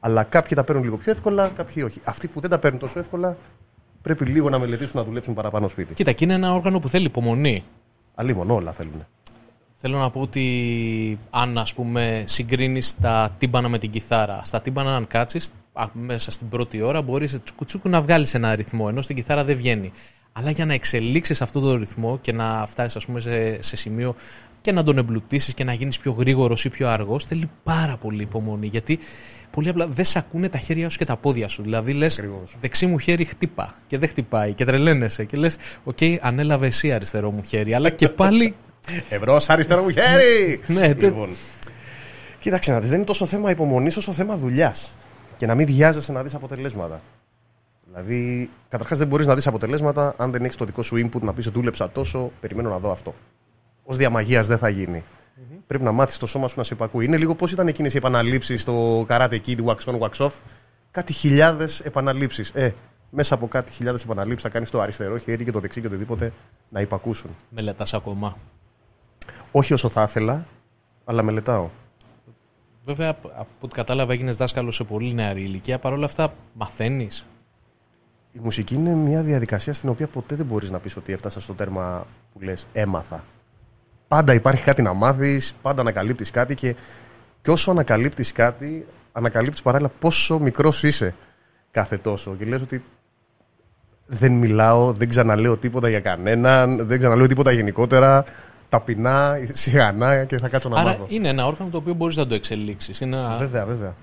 Αλλά 0.00 0.22
κάποιοι 0.22 0.56
τα 0.56 0.64
παίρνουν 0.64 0.84
λίγο 0.84 0.96
πιο 0.96 1.12
εύκολα, 1.12 1.48
κάποιοι 1.48 1.82
όχι. 1.86 2.00
Αυτοί 2.04 2.26
που 2.28 2.40
δεν 2.40 2.50
τα 2.50 2.58
παίρνουν 2.58 2.80
τόσο 2.80 2.98
εύκολα 2.98 3.36
πρέπει 4.02 4.24
λίγο 4.24 4.48
να 4.50 4.58
μελετήσουν 4.58 4.92
να 4.94 5.04
δουλέψουν 5.04 5.34
παραπάνω 5.34 5.68
σπίτι. 5.68 5.94
Κοίτα, 5.94 6.12
και 6.12 6.24
είναι 6.24 6.34
ένα 6.34 6.52
όργανο 6.54 6.78
που 6.78 6.88
θέλει 6.88 7.06
υπομονή. 7.06 7.64
Αλλήμον 8.14 8.50
όλα 8.50 8.72
θέλουν. 8.72 9.06
Θέλω 9.78 9.98
να 9.98 10.10
πω 10.10 10.20
ότι 10.20 11.18
αν 11.30 11.58
ας 11.58 11.74
πούμε 11.74 12.22
συγκρίνεις 12.26 12.96
τα 13.00 13.34
τύμπανα 13.38 13.68
με 13.68 13.78
την 13.78 13.90
κιθάρα, 13.90 14.40
στα 14.44 14.60
τύμπανα 14.60 14.96
αν 14.96 15.06
κάτσεις 15.06 15.46
α, 15.48 15.50
μέσα 15.92 16.30
στην 16.30 16.48
πρώτη 16.48 16.80
ώρα 16.80 17.02
μπορείς 17.02 17.38
τσουκουτσούκου 17.44 17.88
να 17.88 18.00
βγάλεις 18.00 18.34
ένα 18.34 18.54
ρυθμό, 18.54 18.86
ενώ 18.88 19.02
στην 19.02 19.16
κιθάρα 19.16 19.44
δεν 19.44 19.56
βγαίνει. 19.56 19.92
Αλλά 20.32 20.50
για 20.50 20.64
να 20.64 20.74
εξελίξεις 20.74 21.42
αυτό 21.42 21.60
το 21.60 21.76
ρυθμό 21.76 22.18
και 22.20 22.32
να 22.32 22.66
φτάσεις 22.66 22.96
ας 22.96 23.06
πούμε 23.06 23.20
σε, 23.20 23.62
σε 23.62 23.76
σημείο 23.76 24.14
και 24.60 24.72
να 24.72 24.82
τον 24.82 24.98
εμπλουτίσεις 24.98 25.54
και 25.54 25.64
να 25.64 25.72
γίνεις 25.72 25.98
πιο 25.98 26.12
γρήγορος 26.12 26.64
ή 26.64 26.68
πιο 26.68 26.88
αργός 26.88 27.24
θέλει 27.24 27.50
πάρα 27.64 27.96
πολύ 27.96 28.22
υπομονή 28.22 28.66
γιατί 28.66 28.98
πολύ 29.50 29.68
απλά 29.68 29.86
δεν 29.86 30.04
σε 30.04 30.18
ακούνε 30.18 30.48
τα 30.48 30.58
χέρια 30.58 30.88
σου 30.88 30.98
και 30.98 31.04
τα 31.04 31.16
πόδια 31.16 31.48
σου. 31.48 31.62
Δηλαδή 31.62 31.92
λες 31.92 32.18
Ακριβώς. 32.18 32.56
δεξί 32.60 32.86
μου 32.86 32.98
χέρι 32.98 33.24
χτύπα 33.24 33.74
και 33.86 33.98
δεν 33.98 34.08
χτυπάει 34.08 34.52
και 34.52 34.64
τρελαίνεσαι 34.64 35.24
και 35.24 35.36
λες 35.36 35.56
οκ 35.84 35.98
ανέλαβε 36.20 36.66
εσύ 36.66 36.92
αριστερό 36.92 37.30
μου 37.30 37.42
χέρι 37.46 37.74
αλλά 37.74 37.90
και 37.90 38.08
πάλι 38.08 38.54
Ευρώς 39.08 39.48
αριστερό 39.48 39.82
μου 39.82 39.90
χέρι! 39.90 40.60
Ναι, 40.66 40.80
τε- 40.80 41.02
λοιπόν. 41.02 41.28
Κοίταξε 42.40 42.72
να 42.72 42.78
δεις, 42.80 42.88
δεν 42.88 42.96
είναι 42.96 43.06
τόσο 43.06 43.26
θέμα 43.26 43.50
υπομονής 43.50 43.96
όσο 43.96 44.12
θέμα 44.12 44.36
δουλειάς. 44.36 44.90
Και 45.36 45.46
να 45.46 45.54
μην 45.54 45.66
βιάζεσαι 45.66 46.12
να 46.12 46.22
δεις 46.22 46.34
αποτελέσματα. 46.34 47.00
Δηλαδή, 47.86 48.50
καταρχάς 48.68 48.98
δεν 48.98 49.08
μπορείς 49.08 49.26
να 49.26 49.34
δεις 49.34 49.46
αποτελέσματα 49.46 50.14
αν 50.16 50.30
δεν 50.30 50.44
έχεις 50.44 50.56
το 50.56 50.64
δικό 50.64 50.82
σου 50.82 50.96
input 50.96 51.20
να 51.20 51.32
πεις 51.32 51.48
δούλεψα 51.48 51.90
τόσο, 51.90 52.30
περιμένω 52.40 52.68
να 52.68 52.78
δω 52.78 52.90
αυτό. 52.90 53.14
Ω 53.84 53.94
διά 53.94 54.10
μαγείας 54.10 54.46
δεν 54.46 54.58
θα 54.58 54.68
γινει 54.68 55.04
Πρέπει 55.66 55.84
να 55.84 55.92
μάθεις 55.92 56.18
το 56.18 56.26
σώμα 56.26 56.48
σου 56.48 56.54
να 56.56 56.64
σε 56.64 56.74
υπακούει. 56.74 57.04
Είναι 57.04 57.16
λίγο 57.16 57.34
πώς 57.34 57.52
ήταν 57.52 57.68
εκείνες 57.68 57.94
οι 57.94 57.96
επαναλήψεις 57.96 58.60
στο 58.60 59.06
Karate 59.08 59.40
Kid, 59.46 59.64
wax 59.64 59.76
on, 59.84 59.98
wax 59.98 60.26
off; 60.26 60.32
Κάτι 60.90 61.12
χιλιάδες 61.12 61.80
επαναλήψεις. 61.80 62.50
Ε, 62.50 62.74
μέσα 63.10 63.34
από 63.34 63.48
κάτι 63.48 63.72
χιλιάδες 63.72 64.02
επαναλήψεις 64.02 64.42
θα 64.42 64.48
κάνεις 64.48 64.70
το 64.70 64.80
αριστερό 64.80 65.18
χέρι 65.18 65.44
και 65.44 65.50
το 65.50 65.60
δεξί 65.60 65.80
και 65.80 65.86
οτιδήποτε 65.86 66.32
να 66.68 66.80
υπακούσουν. 66.80 67.30
μελετάς 67.50 67.94
ακόμα. 67.94 68.36
Όχι 69.52 69.72
όσο 69.72 69.88
θα 69.88 70.02
ήθελα, 70.02 70.46
αλλά 71.04 71.22
μελετάω. 71.22 71.68
Βέβαια, 72.86 73.08
απ- 73.08 73.26
από 73.26 73.48
ό,τι 73.60 73.74
κατάλαβα, 73.74 74.12
έγινες 74.12 74.36
δάσκαλος 74.36 74.74
σε 74.74 74.84
πολύ 74.84 75.14
νεαρή 75.14 75.42
ηλικία. 75.42 75.78
Παρ' 75.78 75.92
όλα 75.92 76.04
αυτά, 76.04 76.34
μαθαίνεις. 76.52 77.26
Η 78.32 78.38
μουσική 78.42 78.74
είναι 78.74 78.94
μια 78.94 79.22
διαδικασία 79.22 79.72
στην 79.72 79.88
οποία 79.88 80.06
ποτέ 80.06 80.34
δεν 80.34 80.46
μπορείς 80.46 80.70
να 80.70 80.78
πεις 80.78 80.96
ότι 80.96 81.12
έφτασα 81.12 81.40
στο 81.40 81.52
τέρμα 81.52 82.06
που 82.32 82.40
λες 82.40 82.66
έμαθα. 82.72 83.24
Πάντα 84.08 84.34
υπάρχει 84.34 84.64
κάτι 84.64 84.82
να 84.82 84.92
μάθεις, 84.92 85.56
πάντα 85.62 85.80
ανακαλύπτεις 85.80 86.30
κάτι 86.30 86.54
και, 86.54 86.74
και 87.42 87.50
όσο 87.50 87.70
ανακαλύπτεις 87.70 88.32
κάτι, 88.32 88.86
ανακαλύπτεις 89.12 89.62
παράλληλα 89.62 89.90
πόσο 89.98 90.38
μικρός 90.38 90.82
είσαι 90.82 91.14
κάθε 91.70 91.96
τόσο. 91.98 92.36
Και 92.38 92.44
λες 92.44 92.62
ότι 92.62 92.82
δεν 94.06 94.32
μιλάω, 94.32 94.92
δεν 94.92 95.08
ξαναλέω 95.08 95.56
τίποτα 95.56 95.88
για 95.88 96.00
κανέναν, 96.00 96.86
δεν 96.86 96.98
ξαναλέω 96.98 97.26
τίποτα 97.26 97.52
γενικότερα, 97.52 98.24
ταπεινά, 98.68 99.38
σιγανά 99.52 100.24
και 100.24 100.38
θα 100.38 100.48
κάτσω 100.48 100.68
να 100.68 100.80
Άρα 100.80 100.90
μάθω. 100.90 101.06
είναι 101.08 101.28
ένα 101.28 101.46
όργανο 101.46 101.70
το 101.70 101.76
οποίο 101.76 101.94
μπορείς 101.94 102.16
να 102.16 102.26
το 102.26 102.34
εξελίξεις. 102.34 103.00
Είναι 103.00 103.16
ένα... 103.16 103.36
Βέβαια, 103.38 103.64
βέβαια. 103.64 103.94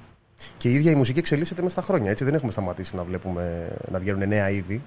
Και 0.57 0.69
η 0.69 0.73
ίδια 0.73 0.91
η 0.91 0.95
μουσική 0.95 1.19
εξελίσσεται 1.19 1.61
μέσα 1.61 1.73
στα 1.73 1.81
χρόνια. 1.81 2.11
Έτσι 2.11 2.23
δεν 2.23 2.33
έχουμε 2.33 2.51
σταματήσει 2.51 2.95
να 2.95 3.03
βλέπουμε 3.03 3.67
να 3.91 3.99
βγαίνουν 3.99 4.27
νέα 4.27 4.49
είδη. 4.49 4.81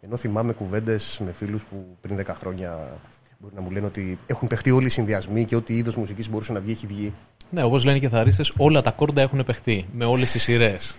Ενώ 0.00 0.16
θυμάμαι 0.16 0.52
κουβέντες 0.52 1.20
με 1.24 1.32
φίλους 1.32 1.62
που 1.62 1.96
πριν 2.00 2.18
10 2.26 2.34
χρόνια 2.38 2.98
μπορεί 3.38 3.54
να 3.54 3.60
μου 3.60 3.70
λένε 3.70 3.86
ότι 3.86 4.18
έχουν 4.26 4.48
παιχτεί 4.48 4.70
όλοι 4.70 4.86
οι 4.86 4.90
συνδυασμοί 4.90 5.44
και 5.44 5.56
ό,τι 5.56 5.76
είδος 5.76 5.96
μουσικής 5.96 6.28
μπορούσε 6.30 6.52
να 6.52 6.60
βγει 6.60 6.70
έχει 6.70 6.86
βγει. 6.86 7.12
Ναι, 7.50 7.62
όπως 7.62 7.84
λένε 7.84 7.96
οι 7.96 8.00
κιθαρίστες, 8.00 8.52
όλα 8.56 8.82
τα 8.82 8.90
κόρντα 8.90 9.22
έχουν 9.22 9.44
παιχτεί 9.44 9.86
με 9.92 10.04
όλες 10.04 10.30
τις 10.30 10.42
σειρές. 10.42 10.94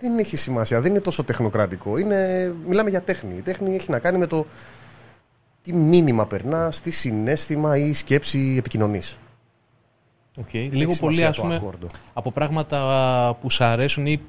Δεν 0.00 0.18
έχει 0.18 0.36
σημασία, 0.36 0.80
δεν 0.80 0.90
είναι 0.90 1.00
τόσο 1.00 1.24
τεχνοκρατικό. 1.24 1.98
Είναι, 1.98 2.52
μιλάμε 2.66 2.90
για 2.90 3.00
τέχνη. 3.00 3.34
Η 3.36 3.40
τέχνη 3.40 3.74
έχει 3.74 3.90
να 3.90 3.98
κάνει 3.98 4.18
με 4.18 4.26
το 4.26 4.46
τι 5.62 5.72
μήνυμα 5.72 6.26
περνά, 6.26 6.72
τι 6.82 6.90
συνέστημα 6.90 7.76
ή 7.76 7.92
σκέψη 7.92 8.54
επικοινωνεί. 8.58 9.00
Okay. 10.36 10.68
Λίγο 10.70 10.96
πολύ, 11.00 11.24
ας 11.24 11.40
πούμε, 11.40 11.62
από 12.12 12.32
πράγματα 12.32 13.36
που 13.40 13.50
σου 13.50 13.64
αρέσουν 13.64 14.06
ή 14.06 14.20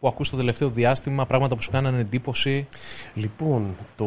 που 0.00 0.08
ακούς 0.08 0.30
το 0.30 0.36
τελευταίο 0.36 0.68
διάστημα, 0.68 1.26
πράγματα 1.26 1.54
που 1.54 1.62
σου 1.62 1.70
κάνανε 1.70 2.00
εντύπωση. 2.00 2.66
Λοιπόν, 3.14 3.76
το. 3.96 4.06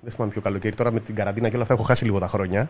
Δεν 0.00 0.12
θυμάμαι 0.12 0.32
ποιο 0.32 0.40
καλοκαίρι 0.40 0.76
τώρα 0.76 0.92
με 0.92 1.00
την 1.00 1.14
καραντίνα 1.14 1.48
και 1.48 1.54
όλα 1.54 1.62
αυτά 1.62 1.74
έχω 1.74 1.82
χάσει 1.82 2.04
λίγο 2.04 2.18
τα 2.18 2.28
χρόνια. 2.28 2.68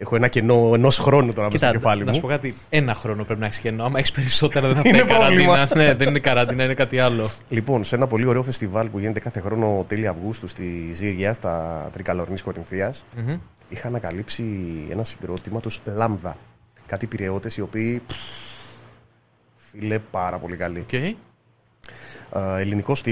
Έχω 0.00 0.16
ένα 0.16 0.28
κενό 0.28 0.70
ενός 0.74 0.98
χρόνου 0.98 1.32
τώρα 1.32 1.48
μέσα 1.52 1.64
στο 1.66 1.74
κεφάλι 1.74 2.04
να 2.04 2.12
σου 2.12 2.20
μου. 2.20 2.26
πω 2.26 2.32
κάτι. 2.32 2.54
Ένα 2.70 2.94
χρόνο 2.94 3.24
πρέπει 3.24 3.40
να 3.40 3.46
έχεις 3.46 3.58
κενό. 3.58 3.84
Άμα 3.84 3.98
έχεις 3.98 4.12
περισσότερα 4.12 4.66
δεν 4.72 4.76
θα 4.76 4.82
Είναι 4.88 4.98
φταίει 4.98 5.16
καραντίνα. 5.16 5.52
πρόβλημα. 5.54 5.84
ναι, 5.84 5.94
δεν 5.94 6.08
είναι 6.08 6.18
καραντίνα, 6.18 6.64
είναι 6.64 6.74
κάτι 6.74 6.98
άλλο. 6.98 7.30
Λοιπόν, 7.48 7.84
σε 7.84 7.94
ένα 7.94 8.06
πολύ 8.06 8.24
ωραίο 8.26 8.42
φεστιβάλ 8.42 8.88
που 8.88 8.98
γίνεται 8.98 9.20
κάθε 9.20 9.40
χρόνο 9.40 9.84
τέλη 9.88 10.06
Αυγούστου 10.06 10.48
στη 10.48 10.90
Ζήρια, 10.94 11.34
στα 11.34 11.88
Τρικαλορνής 11.92 12.42
Κορινθίας, 12.42 13.04
Μμμ. 13.16 13.38
είχα 13.68 13.88
ανακαλύψει 13.88 14.44
ένα 14.90 15.04
συγκρότημα 15.04 15.60
τους 15.60 15.80
Λάμδα. 15.84 16.36
Κάτι 16.86 17.06
πυρεώτε 17.06 17.50
οι 17.56 17.60
οποίοι. 17.60 18.02
πφ, 18.06 18.14
Φίλε, 19.72 19.98
πάρα 19.98 20.38
πολύ 20.38 20.56
καλοί. 20.56 20.86
Okay. 20.90 21.12
Ελληνικό 22.58 23.02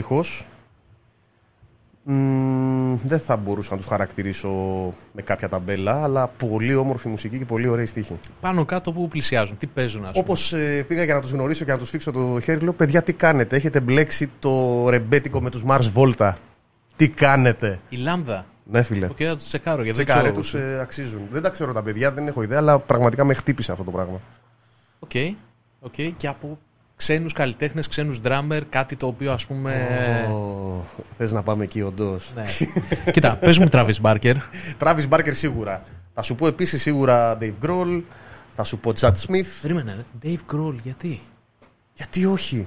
στίχο. 2.06 3.00
δεν 3.04 3.20
θα 3.20 3.36
μπορούσα 3.36 3.70
να 3.70 3.76
τους 3.76 3.86
χαρακτηρίσω 3.86 4.48
με 5.12 5.22
κάποια 5.22 5.48
ταμπέλα, 5.48 6.02
αλλά 6.02 6.26
πολύ 6.26 6.74
όμορφη 6.74 7.08
μουσική 7.08 7.38
και 7.38 7.44
πολύ 7.44 7.68
ωραία 7.68 7.86
στίχη. 7.86 8.18
Πάνω 8.40 8.64
κάτω 8.64 8.92
που 8.92 9.08
πλησιάζουν, 9.08 9.58
τι 9.58 9.66
παίζουν, 9.66 10.04
ας 10.04 10.10
πούμε; 10.10 10.24
Όπως 10.24 10.54
πήγα 10.88 11.04
για 11.04 11.14
να 11.14 11.20
τους 11.20 11.30
γνωρίσω 11.30 11.64
και 11.64 11.72
να 11.72 11.78
τους 11.78 11.90
σφίξω 11.90 12.12
το 12.12 12.40
χέρι, 12.42 12.60
λέω: 12.60 12.72
Παιδιά, 12.72 13.02
τι 13.02 13.12
κάνετε, 13.12 13.56
έχετε 13.56 13.80
μπλέξει 13.80 14.30
το 14.38 14.88
ρεμπέτικο 14.88 15.40
με 15.40 15.50
τους 15.50 15.62
Mars 15.68 15.92
Volta. 15.94 16.32
Τι 16.96 17.08
κάνετε; 17.08 17.80
Η 17.88 17.96
λάμδα. 17.96 18.46
Ναι, 18.70 18.82
φίλε. 18.82 19.06
Οκ, 19.06 19.16
θα 19.18 19.36
τους 19.36 19.44
τσεκάρω 19.46 19.82
γιατί 19.82 19.96
δεν 19.96 20.06
Τσεκάρε, 20.06 20.30
ξέρω. 20.32 20.40
τους 20.40 20.80
αξίζουν. 20.80 21.20
Δεν 21.30 21.42
τα 21.42 21.50
ξέρω 21.50 21.72
τα 21.72 21.82
παιδιά, 21.82 22.12
δεν 22.12 22.26
έχω 22.26 22.42
ιδέα, 22.42 22.58
αλλά 22.58 22.78
πραγματικά 22.78 23.24
με 23.24 23.34
χτύπησε 23.34 23.72
αυτό 23.72 23.84
το 23.84 23.90
πράγμα. 23.90 24.20
OK. 24.98 25.10
OK. 25.80 25.94
Και 26.16 26.28
από 26.28 26.58
ξένους 26.96 27.32
καλλιτέχνες, 27.32 27.88
ξένους 27.88 28.20
drummer, 28.20 28.64
κάτι 28.64 28.96
το 28.96 29.06
οποίο 29.06 29.32
ας 29.32 29.46
πούμε. 29.46 29.74
Oh, 30.30 31.02
Θες 31.18 31.32
να 31.32 31.42
πάμε 31.42 31.64
εκεί, 31.64 31.82
όντως. 31.82 32.30
Ναι. 32.34 32.44
Κοίτα, 33.12 33.36
πες 33.36 33.58
μου 33.58 33.66
Travis 33.72 33.94
Barker. 34.02 34.34
Travis 34.78 35.08
Barker 35.08 35.30
σίγουρα. 35.32 35.84
Θα 36.14 36.22
σου 36.22 36.34
πω 36.34 36.46
επίσης 36.46 36.82
σίγουρα 36.82 37.38
Dave 37.40 37.52
Grohl. 37.66 38.02
Θα 38.50 38.64
σου 38.64 38.78
πω 38.78 38.92
Chad 39.00 39.12
Smith. 39.26 39.46
Περίμενε, 39.62 39.94
ρε. 39.94 40.04
Dave 40.22 40.54
Grohl, 40.54 40.74
γιατί; 40.82 41.20
Γιατί 41.94 42.26
όχι; 42.26 42.66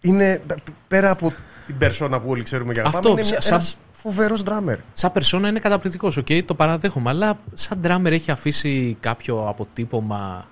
Είναι 0.00 0.42
π- 0.46 0.52
πέρα 0.88 1.10
από 1.10 1.32
την 1.66 1.78
περσόνα 1.78 2.20
που 2.20 2.30
όλοι 2.30 2.42
ξέρουμε 2.42 2.72
για 2.72 2.82
να 2.82 2.88
Αυτό, 2.88 3.00
πάμε, 3.08 3.12
είναι 3.20 3.22
σα- 3.22 3.38
μια- 3.38 3.46
ένας 3.48 3.78
φοβερός 3.92 4.42
drummer. 4.46 4.76
Σαν 4.92 5.12
περσόνα 5.12 5.48
είναι 5.48 5.58
καταπληκτικός, 5.58 6.16
οκ, 6.16 6.26
το 6.44 6.54
παραδέχομαι. 6.54 7.10
Αλλά 7.10 7.38
σαν 7.54 7.80
drummer 7.84 8.10
έχει 8.10 8.30
αφήσει 8.30 8.96
κάποιο 9.00 9.48
αποτύπωμα. 9.48 10.48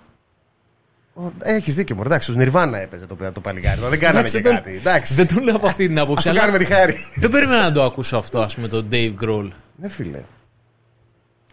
Έχεις 1.42 1.74
δίκιο 1.74 1.96
μου. 1.96 2.02
Εντάξει, 2.04 2.32
στου 2.32 2.40
Nirvana 2.40 2.72
έπαιζε 2.82 3.06
το, 3.06 3.16
το 3.32 3.40
παλικάρι. 3.40 3.80
Δεν 3.80 3.98
κάνανε 3.98 4.18
Εντάξει, 4.18 4.36
και 4.36 4.42
δεν- 4.42 4.54
κάτι. 4.54 4.74
Εντάξει. 4.76 5.14
Δεν 5.14 5.26
το 5.34 5.40
λέω 5.40 5.56
από 5.56 5.66
αυτή 5.66 5.86
την 5.86 5.96
Ας 5.98 6.04
άποψη. 6.04 6.24
το 6.24 6.30
αλλά 6.30 6.40
κάνουμε 6.40 6.58
τη 6.58 6.72
χάρη. 6.72 6.96
Δεν 7.16 7.30
περίμενα 7.30 7.62
να 7.62 7.72
το 7.72 7.82
ακούσω 7.82 8.16
αυτό, 8.16 8.40
ας 8.40 8.54
πούμε, 8.54 8.68
τον 8.68 8.88
Dave 8.90 9.14
Grohl. 9.22 9.48
Ναι, 9.76 9.88
φίλε. 9.88 10.20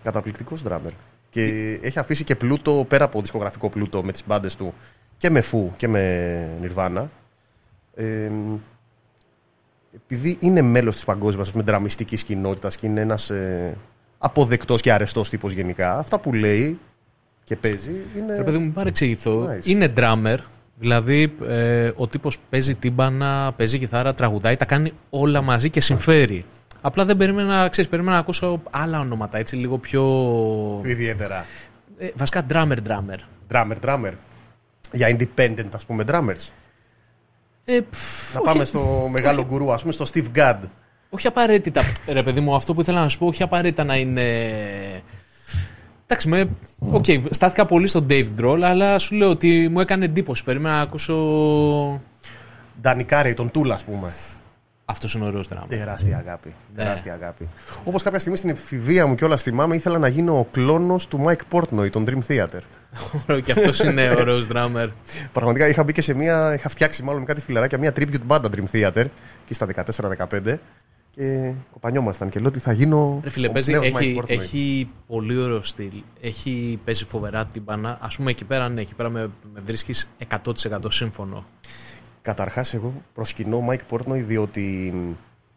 Καταπληκτικός 0.03 0.61
drummer. 0.69 0.91
Και 1.29 1.43
έχει 1.81 1.99
αφήσει 1.99 2.23
και 2.23 2.35
πλούτο 2.35 2.85
πέρα 2.89 3.03
από 3.05 3.21
δισκογραφικό 3.21 3.69
πλούτο 3.69 4.03
με 4.03 4.11
τις 4.11 4.23
μπάντες 4.27 4.55
του 4.55 4.73
και 5.17 5.29
με 5.29 5.41
Φου 5.41 5.71
και 5.77 5.87
με 5.87 6.49
Nirvana. 6.61 7.03
Ε, 7.95 8.29
επειδή 9.95 10.37
είναι 10.39 10.61
μέλος 10.61 10.95
της 10.95 11.03
παγκόσμιας 11.05 11.51
με 11.51 11.61
δραμιστική 11.61 12.15
κοινότητας 12.15 12.77
και 12.77 12.85
είναι 12.87 13.01
ένας 13.01 13.29
ε, 13.29 13.77
αποδεκτός 14.17 14.81
και 14.81 14.91
αρεστός 14.91 15.29
τύπος 15.29 15.53
γενικά, 15.53 15.97
αυτά 15.97 16.19
που 16.19 16.33
λέει 16.33 16.79
και 17.45 17.55
παίζει 17.55 17.91
είναι. 18.17 18.35
Ρε 18.35 18.43
παιδί 18.43 18.57
μου, 18.57 18.63
μην 18.63 18.73
παρεξηγηθώ. 18.73 19.47
Nice. 19.49 19.65
Είναι 19.65 19.93
drummer. 19.95 20.37
Δηλαδή, 20.77 21.33
ε, 21.47 21.91
ο 21.95 22.07
τύπος 22.07 22.37
παίζει 22.49 22.75
τύμπανα, 22.75 23.53
παίζει 23.57 23.79
κιθάρα, 23.79 24.13
τραγουδάει, 24.13 24.55
τα 24.55 24.65
κάνει 24.65 24.93
όλα 25.09 25.41
μαζί 25.41 25.69
και 25.69 25.81
συμφέρει. 25.81 26.45
Απλά 26.81 27.05
δεν 27.05 27.17
περίμενα, 27.17 27.67
ξέρεις, 27.69 27.89
περίμενα 27.89 28.15
να 28.15 28.21
ακούσω 28.21 28.61
άλλα 28.71 28.99
ονόματα, 28.99 29.37
έτσι 29.37 29.55
λίγο 29.55 29.77
πιο... 29.77 30.03
Ιδιαίτερα. 30.85 31.45
Ε, 31.97 32.07
βασικά 32.15 32.45
drummer, 32.49 32.77
drummer. 32.87 33.19
Drummer, 33.51 33.75
drummer. 33.85 34.11
Για 34.91 35.17
independent, 35.17 35.69
ας 35.71 35.85
πούμε, 35.85 36.03
drummers. 36.07 36.49
Ε, 37.65 37.79
πφ, 37.89 38.33
Να 38.33 38.41
πάμε 38.41 38.65
στο 38.65 39.07
μεγάλο 39.11 39.45
γκουρού, 39.45 39.71
ας 39.73 39.81
πούμε, 39.81 39.93
στο 39.93 40.05
Steve 40.13 40.37
Gadd. 40.37 40.59
όχι 41.09 41.27
απαραίτητα, 41.27 41.81
ρε 42.07 42.23
παιδί 42.23 42.39
μου, 42.39 42.55
αυτό 42.55 42.73
που 42.73 42.81
ήθελα 42.81 43.01
να 43.01 43.09
σου 43.09 43.17
πω, 43.17 43.25
όχι 43.25 43.43
απαραίτητα 43.43 43.83
να 43.83 43.97
είναι 43.97 44.23
Εντάξει, 46.07 46.27
με... 46.27 46.49
okay, 46.93 47.21
στάθηκα 47.29 47.65
πολύ 47.65 47.87
στον 47.87 48.05
Dave 48.09 48.27
Droll, 48.39 48.59
αλλά 48.63 48.99
σου 48.99 49.15
λέω 49.15 49.29
ότι 49.29 49.69
μου 49.71 49.79
έκανε 49.79 50.05
εντύπωση. 50.05 50.43
Περίμενα 50.43 50.75
να 50.75 50.81
ακούσω. 50.81 51.15
Ντανικάρη, 52.81 53.33
τον 53.33 53.51
Τούλα, 53.51 53.75
ας 53.75 53.83
πούμε. 53.83 54.13
Αυτός 54.85 55.13
είναι 55.13 55.25
ωραίος 55.25 55.47
δράμα. 55.47 55.67
Τεράστια 55.67 56.17
αγάπη. 56.17 56.53
Ναι. 56.75 56.83
Τεράστια 56.83 57.13
αγάπη. 57.13 57.47
Όπως 57.83 58.03
κάποια 58.03 58.19
στιγμή 58.19 58.37
στην 58.37 58.49
εφηβεία 58.49 59.07
μου 59.07 59.15
και 59.15 59.25
όλα 59.25 59.37
θυμάμαι, 59.37 59.75
ήθελα 59.75 59.97
να 59.97 60.07
γίνω 60.07 60.39
ο 60.39 60.47
κλόνος 60.51 61.07
του 61.07 61.25
Mike 61.27 61.57
Portnoy, 61.57 61.89
τον 61.91 62.05
Dream 62.07 62.31
Theater. 62.31 62.59
Ωραίο, 63.23 63.41
και 63.41 63.51
αυτός 63.51 63.79
είναι 63.79 64.09
ωραίος 64.19 64.47
drummer. 64.53 64.87
Πραγματικά 65.33 65.67
είχα 65.67 65.83
μπει 65.83 65.93
και 65.93 66.01
σε 66.01 66.13
μια. 66.13 66.53
Είχα 66.53 66.69
φτιάξει 66.69 67.03
μάλλον 67.03 67.19
με 67.19 67.25
κάτι 67.25 67.41
φιλαράκια 67.41 67.77
μια 67.77 67.93
tribute 67.95 68.21
μπάντα 68.25 68.49
Dream 68.55 68.75
Theater 68.75 69.05
και 69.45 69.53
στα 69.53 69.67
14-15. 70.31 70.55
Και 71.15 71.53
κοπανιόμασταν 71.71 72.29
και 72.29 72.39
λέω 72.39 72.47
ότι 72.47 72.59
θα 72.59 72.71
γίνω; 72.71 73.19
Ρε 73.23 73.29
φίλε, 73.29 73.47
ο 73.47 73.51
παίζει, 73.51 73.71
νέος 73.71 73.85
έχει, 73.85 74.15
Mike 74.17 74.21
Portnoy. 74.21 74.29
έχει 74.29 74.89
πολύ 75.07 75.37
ωραίο 75.37 75.61
στυλ. 75.61 76.03
Έχει, 76.21 76.79
παίζει 76.85 77.05
φοβερά 77.05 77.45
την 77.45 77.61
μπάνα. 77.61 77.89
Α 77.89 78.07
πούμε 78.15 78.31
εκεί 78.31 78.43
πέρα, 78.43 78.69
ναι, 78.69 78.81
εκεί 78.81 78.93
πέρα 78.93 79.09
με, 79.09 79.29
με 79.53 79.59
βρίσκεις 79.65 80.09
100% 80.43 80.79
σύμφωνο. 80.87 81.45
Καταρχάς, 82.21 82.73
εγώ 82.73 82.93
προσκυνώ 83.13 83.67
Mike 83.69 83.95
Portnoy 83.95 84.21
διότι 84.21 84.87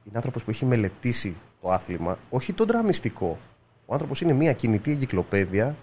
είναι 0.04 0.16
άνθρωπος 0.16 0.44
που 0.44 0.50
έχει 0.50 0.64
μελετήσει 0.64 1.34
το 1.62 1.70
άθλημα, 1.70 2.18
όχι 2.30 2.52
το 2.52 2.64
δραμιστικό. 2.64 3.38
Ο 3.86 3.92
άνθρωπος 3.92 4.20
είναι 4.20 4.32
μια 4.32 4.52
κινητή 4.52 4.90
εγκυκλοπαίδεια 4.90 5.76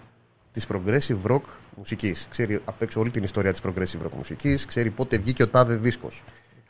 της 0.52 0.66
progressive 0.72 1.30
rock 1.30 1.40
μουσικής. 1.76 2.26
Ξέρει 2.30 2.60
απ' 2.64 2.82
έξω 2.82 3.00
όλη 3.00 3.10
την 3.10 3.22
ιστορία 3.22 3.52
της 3.52 3.60
progressive 3.64 4.06
rock 4.06 4.12
μουσικής, 4.16 4.66
ξέρει 4.66 4.90
πότε 4.90 5.16
βγήκε 5.16 5.42
ο 5.42 5.48
τάδε 5.48 5.74
δίσκος. 5.74 6.22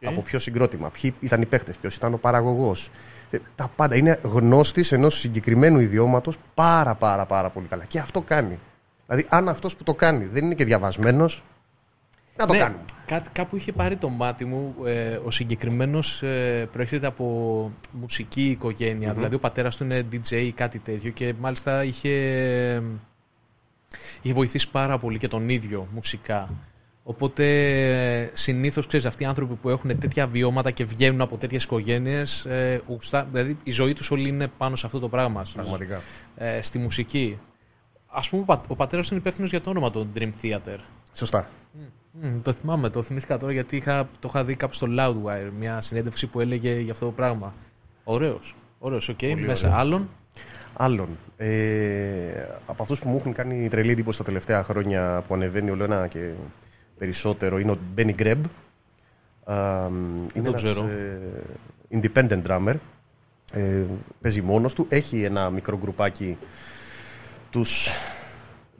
Από 0.09 0.21
ποιο 0.21 0.39
συγκρότημα, 0.39 0.91
ποιοι 0.91 1.15
ήταν 1.21 1.43
οι 1.43 1.47
παίχτε, 1.47 1.75
ποιος 1.81 1.97
ήταν 1.97 2.15
ο 2.15 2.17
παραγωγός. 2.17 2.91
Τα 3.55 3.71
πάντα. 3.77 3.97
Είναι 3.97 4.21
γνώστης 4.23 4.93
ενός 4.93 5.19
συγκεκριμένου 5.19 5.81
ιδιώματος 5.81 6.37
πάρα 6.55 6.95
πάρα 6.95 7.27
πάρα 7.27 7.51
πολύ 7.51 7.67
καλά. 7.67 7.85
Και 7.85 7.99
αυτό 7.99 8.21
κάνει. 8.21 8.59
Δηλαδή, 9.07 9.27
αν 9.31 9.49
αυτός 9.49 9.77
που 9.77 9.85
το 9.85 9.95
κάνει 9.95 10.25
δεν 10.25 10.45
είναι 10.45 10.55
και 10.55 10.65
διαβασμένος, 10.65 11.45
να 12.37 12.47
το 12.47 12.53
Ναι, 12.53 12.59
κάνουμε. 12.59 12.83
Κάτι, 13.07 13.29
κάπου 13.33 13.57
είχε 13.57 13.73
πάρει 13.73 13.97
το 13.97 14.09
μάτι 14.09 14.45
μου. 14.45 14.75
Ε, 14.85 15.19
ο 15.25 15.31
συγκεκριμένος 15.31 16.23
ε, 16.23 16.69
προέρχεται 16.73 17.07
από 17.07 17.73
μουσική 17.91 18.51
οικογένεια. 18.51 19.13
Δηλαδή 19.13 19.35
ο 19.35 19.39
πατέρας 19.39 19.77
του 19.77 19.85
είναι 19.85 20.07
DJ 20.13 20.31
ή 20.31 20.53
κάτι 20.53 20.79
τέτοιο 20.79 21.11
και 21.11 21.35
μάλιστα 21.41 21.85
είχε, 21.85 22.11
είχε 24.23 24.35
βοηθήσει 24.35 24.71
πάρα 24.71 24.99
πολύ 24.99 25.19
και 25.19 25.29
τον 25.29 25.49
ίδιο 25.49 25.89
μουσικά. 25.93 26.51
Οπότε 27.09 28.31
συνήθως 28.35 28.87
ξέρεις 28.87 29.07
αυτοί 29.07 29.23
οι 29.23 29.27
άνθρωποι 29.27 29.55
που 29.55 29.69
έχουν 29.69 29.99
τέτοια 29.99 30.27
βιώματα 30.27 30.71
και 30.71 30.85
βγαίνουν 30.85 31.21
από 31.21 31.37
τέτοιες 31.37 31.65
οικογένειες, 31.65 32.45
ε, 32.45 32.81
γουστά- 32.89 33.27
δηλαδή 33.33 33.57
η 33.63 33.71
ζωή 33.71 33.93
τους 33.93 34.11
όλη 34.11 34.29
είναι 34.29 34.47
πάνω 34.59 34.77
σε 34.77 34.87
αυτό 34.87 34.99
το 34.99 35.09
πράγμα. 35.09 35.45
στη- 35.45 35.55
Πραγματικά. 35.57 36.03
ε, 36.37 36.63
στη 36.63 36.79
μουσική. 36.79 37.39
Ας 38.07 38.21
πούμε, 38.31 38.43
ο, 38.43 38.45
πα, 38.45 38.61
ο 38.69 38.77
πατέρας 38.77 39.07
του 39.09 39.13
είναι 39.15 39.21
υπεύθυνος 39.23 39.51
για 39.51 39.61
το 39.61 39.71
όνομα 39.71 39.91
του 39.91 40.09
Dream 40.17 40.31
Theater. 40.43 40.79
Σωστά. 41.15 41.49
Μμ, 42.23 42.41
το 42.43 42.53
θυμάμαι, 42.53 42.89
το 42.91 43.03
θυμήθηκα 43.03 43.39
τώρα 43.39 43.53
γιατί 43.53 43.77
είχα, 43.77 44.09
το 44.19 44.29
είχα 44.29 44.45
δει 44.45 44.55
κάπου 44.55 44.75
στο 44.75 44.87
Loudwire, 44.99 45.51
μια 45.59 45.81
συνέντευξη 45.81 46.27
που 46.27 46.41
έλεγε 46.41 46.79
για 46.81 46.93
αυτό 46.93 47.05
το 47.05 47.11
πράγμα. 47.13 47.55
Ωραίος. 48.05 48.55
Ωραίος, 48.79 49.09
οκ. 49.09 49.19
Μέσα 49.47 49.67
ωραίο. 49.69 49.79
άλλον. 49.81 50.09
Άλλον. 50.77 51.09
Ε, 51.37 52.43
από 52.67 52.83
αυτούς 52.83 52.99
που 52.99 53.09
μου 53.09 53.17
έχουν 53.17 53.33
κάνει 53.33 53.69
τρελή 53.69 53.91
εντύπωση 53.91 54.19
τα 54.19 54.25
τελευταία 54.25 54.65
χρόνια 54.65 55.25
που 55.29 55.35
ανεβαίνει 55.35 55.71
όλο 55.71 55.85
ένα 55.85 56.07
και 56.07 56.33
περισσότερο 56.99 57.59
είναι 57.59 57.71
ο 57.71 57.79
Benny 57.97 58.15
Greb. 58.19 58.37
Α, 59.45 59.87
είναι 60.35 60.45
τον 60.45 60.47
ένας, 60.47 60.63
ξέρω. 60.63 60.87
ε, 61.91 62.01
independent 62.01 62.43
drummer. 62.49 62.75
Ε, 63.53 63.83
παίζει 64.21 64.43
μόνος 64.43 64.73
του. 64.75 64.87
Έχει 64.89 65.23
ένα 65.23 65.51
μικρό 65.51 65.79
γκρουπάκι 65.79 66.37
τους... 67.51 67.89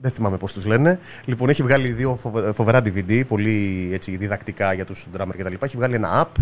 Δεν 0.01 0.11
θυμάμαι 0.11 0.37
πώς 0.37 0.53
τους 0.53 0.65
λένε. 0.65 0.99
Λοιπόν, 1.25 1.49
έχει 1.49 1.63
βγάλει 1.63 1.91
δύο 1.91 2.15
φοβε- 2.15 2.53
φοβερά 2.53 2.79
DVD, 2.85 3.23
πολύ 3.27 3.89
έτσι, 3.93 4.17
διδακτικά 4.17 4.73
για 4.73 4.85
τους 4.85 5.07
drummer 5.17 5.33
κτλ. 5.37 5.53
Έχει 5.59 5.77
βγάλει 5.77 5.95
ένα 5.95 6.23
app, 6.23 6.41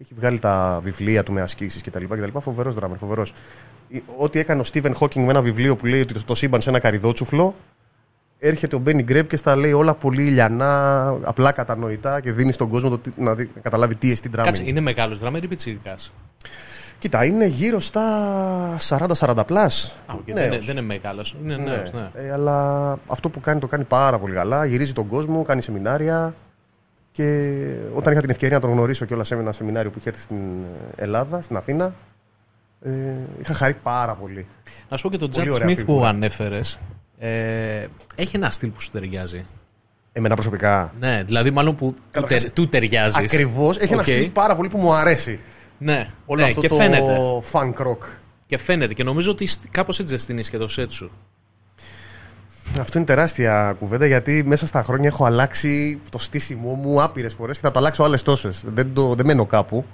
έχει 0.00 0.14
βγάλει 0.14 0.38
τα 0.38 0.80
βιβλία 0.82 1.22
του 1.22 1.32
με 1.32 1.40
ασκήσεις 1.40 1.82
κτλ. 1.82 2.04
κτλ. 2.04 2.38
Φοβερός 2.40 2.74
drummer, 2.80 2.96
φοβερός. 3.00 3.34
Ε, 3.92 3.98
Ό,τι 4.16 4.38
έκανε 4.38 4.60
ο 4.60 4.64
Stephen 4.72 4.92
Hawking 4.98 5.14
με 5.20 5.28
ένα 5.30 5.40
βιβλίο 5.40 5.76
που 5.76 5.86
λέει 5.86 6.00
ότι 6.00 6.14
το- 6.14 6.24
το 6.24 6.34
σύμπαν 6.34 6.60
σε 6.60 6.68
ένα 6.70 6.78
καριδότσουφλο, 6.78 7.54
έρχεται 8.44 8.76
ο 8.76 8.82
Benny 8.86 9.04
Greb 9.10 9.26
και 9.28 9.36
στα 9.36 9.56
λέει 9.56 9.72
όλα 9.72 9.94
πολύ 9.94 10.22
λιανά, 10.22 11.08
απλά 11.22 11.52
κατανοητά 11.52 12.20
και 12.20 12.32
δίνει 12.32 12.52
στον 12.52 12.68
κόσμο 12.68 12.88
το, 12.88 12.98
τι- 12.98 13.10
να, 13.16 13.34
δει- 13.34 13.50
να 13.54 13.60
καταλάβει 13.60 13.94
τι 13.94 14.10
εστί 14.10 14.30
drumming. 14.34 14.42
Κάτσε, 14.44 14.62
είναι 14.66 14.80
μεγάλος 14.80 15.18
drummer 15.18 15.38
ή 15.42 15.46
πιτσιρικάς. 15.46 15.94
Κοίτα, 16.98 17.24
είναι 17.24 17.46
γύρω 17.46 17.80
στα 17.80 18.76
40-40 18.88 19.42
plus. 19.46 19.94
Α, 20.06 20.14
οκ, 20.14 20.20
δεν, 20.24 20.34
Νέος. 20.34 20.46
είναι, 20.46 20.58
δεν 20.58 20.76
είναι 20.76 20.86
μεγάλος. 20.86 21.36
Είναι 21.44 21.56
Ναι. 21.56 21.62
νέος, 21.62 21.92
ναι. 21.92 22.10
Ε, 22.14 22.32
αλλά 22.32 22.90
αυτό 23.06 23.28
που 23.30 23.40
κάνει 23.40 23.60
το 23.60 23.66
κάνει 23.66 23.84
πάρα 23.84 24.18
πολύ 24.18 24.34
καλά. 24.34 24.64
Γυρίζει 24.64 24.92
τον 24.92 25.08
κόσμο, 25.08 25.42
κάνει 25.42 25.62
σεμινάρια. 25.62 26.34
Και 27.12 27.58
όταν 27.94 28.12
είχα 28.12 28.20
την 28.20 28.30
ευκαιρία 28.30 28.54
να 28.54 28.60
τον 28.62 28.70
γνωρίσω 28.72 29.04
κιόλας 29.04 29.26
σε 29.26 29.34
ένα 29.34 29.52
σεμινάριο 29.52 29.90
που 29.90 29.98
είχε 29.98 30.08
έρθει 30.08 30.20
στην 30.22 30.38
Ελλάδα, 30.96 31.42
στην 31.42 31.56
Αθήνα, 31.56 31.92
ε, 32.82 32.90
είχα 33.40 33.54
χαρεί 33.54 33.76
πάρα 33.82 34.14
πολύ. 34.14 34.46
Να 34.88 34.96
σου 34.96 35.02
πω 35.02 35.10
και 35.10 35.18
τον 35.18 35.30
Πολύ 35.30 35.48
Jack 35.50 35.54
ωραία 35.54 35.66
Smith 35.68 35.70
που 35.70 35.76
φιγούρα. 35.86 36.08
ανέφερες. 36.08 36.78
Ε, 37.24 37.86
έχει 38.14 38.36
ένα 38.36 38.50
στυλ 38.50 38.68
που 38.68 38.80
σου 38.80 38.90
ταιριάζει. 38.90 39.44
Εμένα 40.12 40.34
προσωπικά. 40.34 40.94
Ναι, 41.00 41.22
δηλαδή 41.26 41.50
μάλλον 41.50 41.74
που 41.74 41.92
του, 41.92 42.02
Καταρχάς, 42.10 42.42
τε, 42.42 42.50
του 42.50 42.68
ταιριάζεις. 42.68 43.16
Ακριβώς 43.16 43.78
έχει 43.78 43.92
ένα 43.92 44.02
Οκ. 44.02 44.08
στυλ 44.08 44.30
πάρα 44.30 44.56
πολύ 44.56 44.68
που 44.68 44.78
μου 44.78 44.92
αρέσει. 44.92 45.40
Ναι, 45.78 46.08
Όλο 46.26 46.40
ναι 46.40 46.48
αυτό 46.48 46.60
και 46.60 46.68
το 46.68 46.74
φαίνεται. 46.74 47.16
funk 47.52 47.74
rock. 47.86 47.98
Και 48.46 48.58
φαίνεται. 48.58 48.94
Και 48.94 49.04
νομίζω 49.04 49.30
ότι 49.30 49.48
κάπως 49.70 49.98
έτσι 49.98 50.12
ζεστήνει 50.14 50.42
και 50.42 50.58
το 50.58 50.68
σετ 50.68 50.90
σου. 50.90 51.10
Αυτό 52.80 52.98
είναι 52.98 53.06
τεράστια 53.06 53.76
κουβέντα 53.78 54.06
γιατί 54.06 54.42
μέσα 54.46 54.66
στα 54.66 54.82
χρόνια 54.82 55.08
έχω 55.08 55.24
αλλάξει 55.24 56.00
το 56.10 56.18
στήσιμό 56.18 56.74
μου 56.74 57.02
άπειρες 57.02 57.34
φορές 57.34 57.56
και 57.56 57.62
θα 57.66 57.70
το 57.70 57.78
αλλάξω 57.78 58.02
άλλες 58.02 58.22
τόσες. 58.22 58.62
Δεν, 58.66 58.94
το, 58.94 59.14
δεν 59.14 59.26
μένω 59.26 59.46
κάπου. 59.46 59.84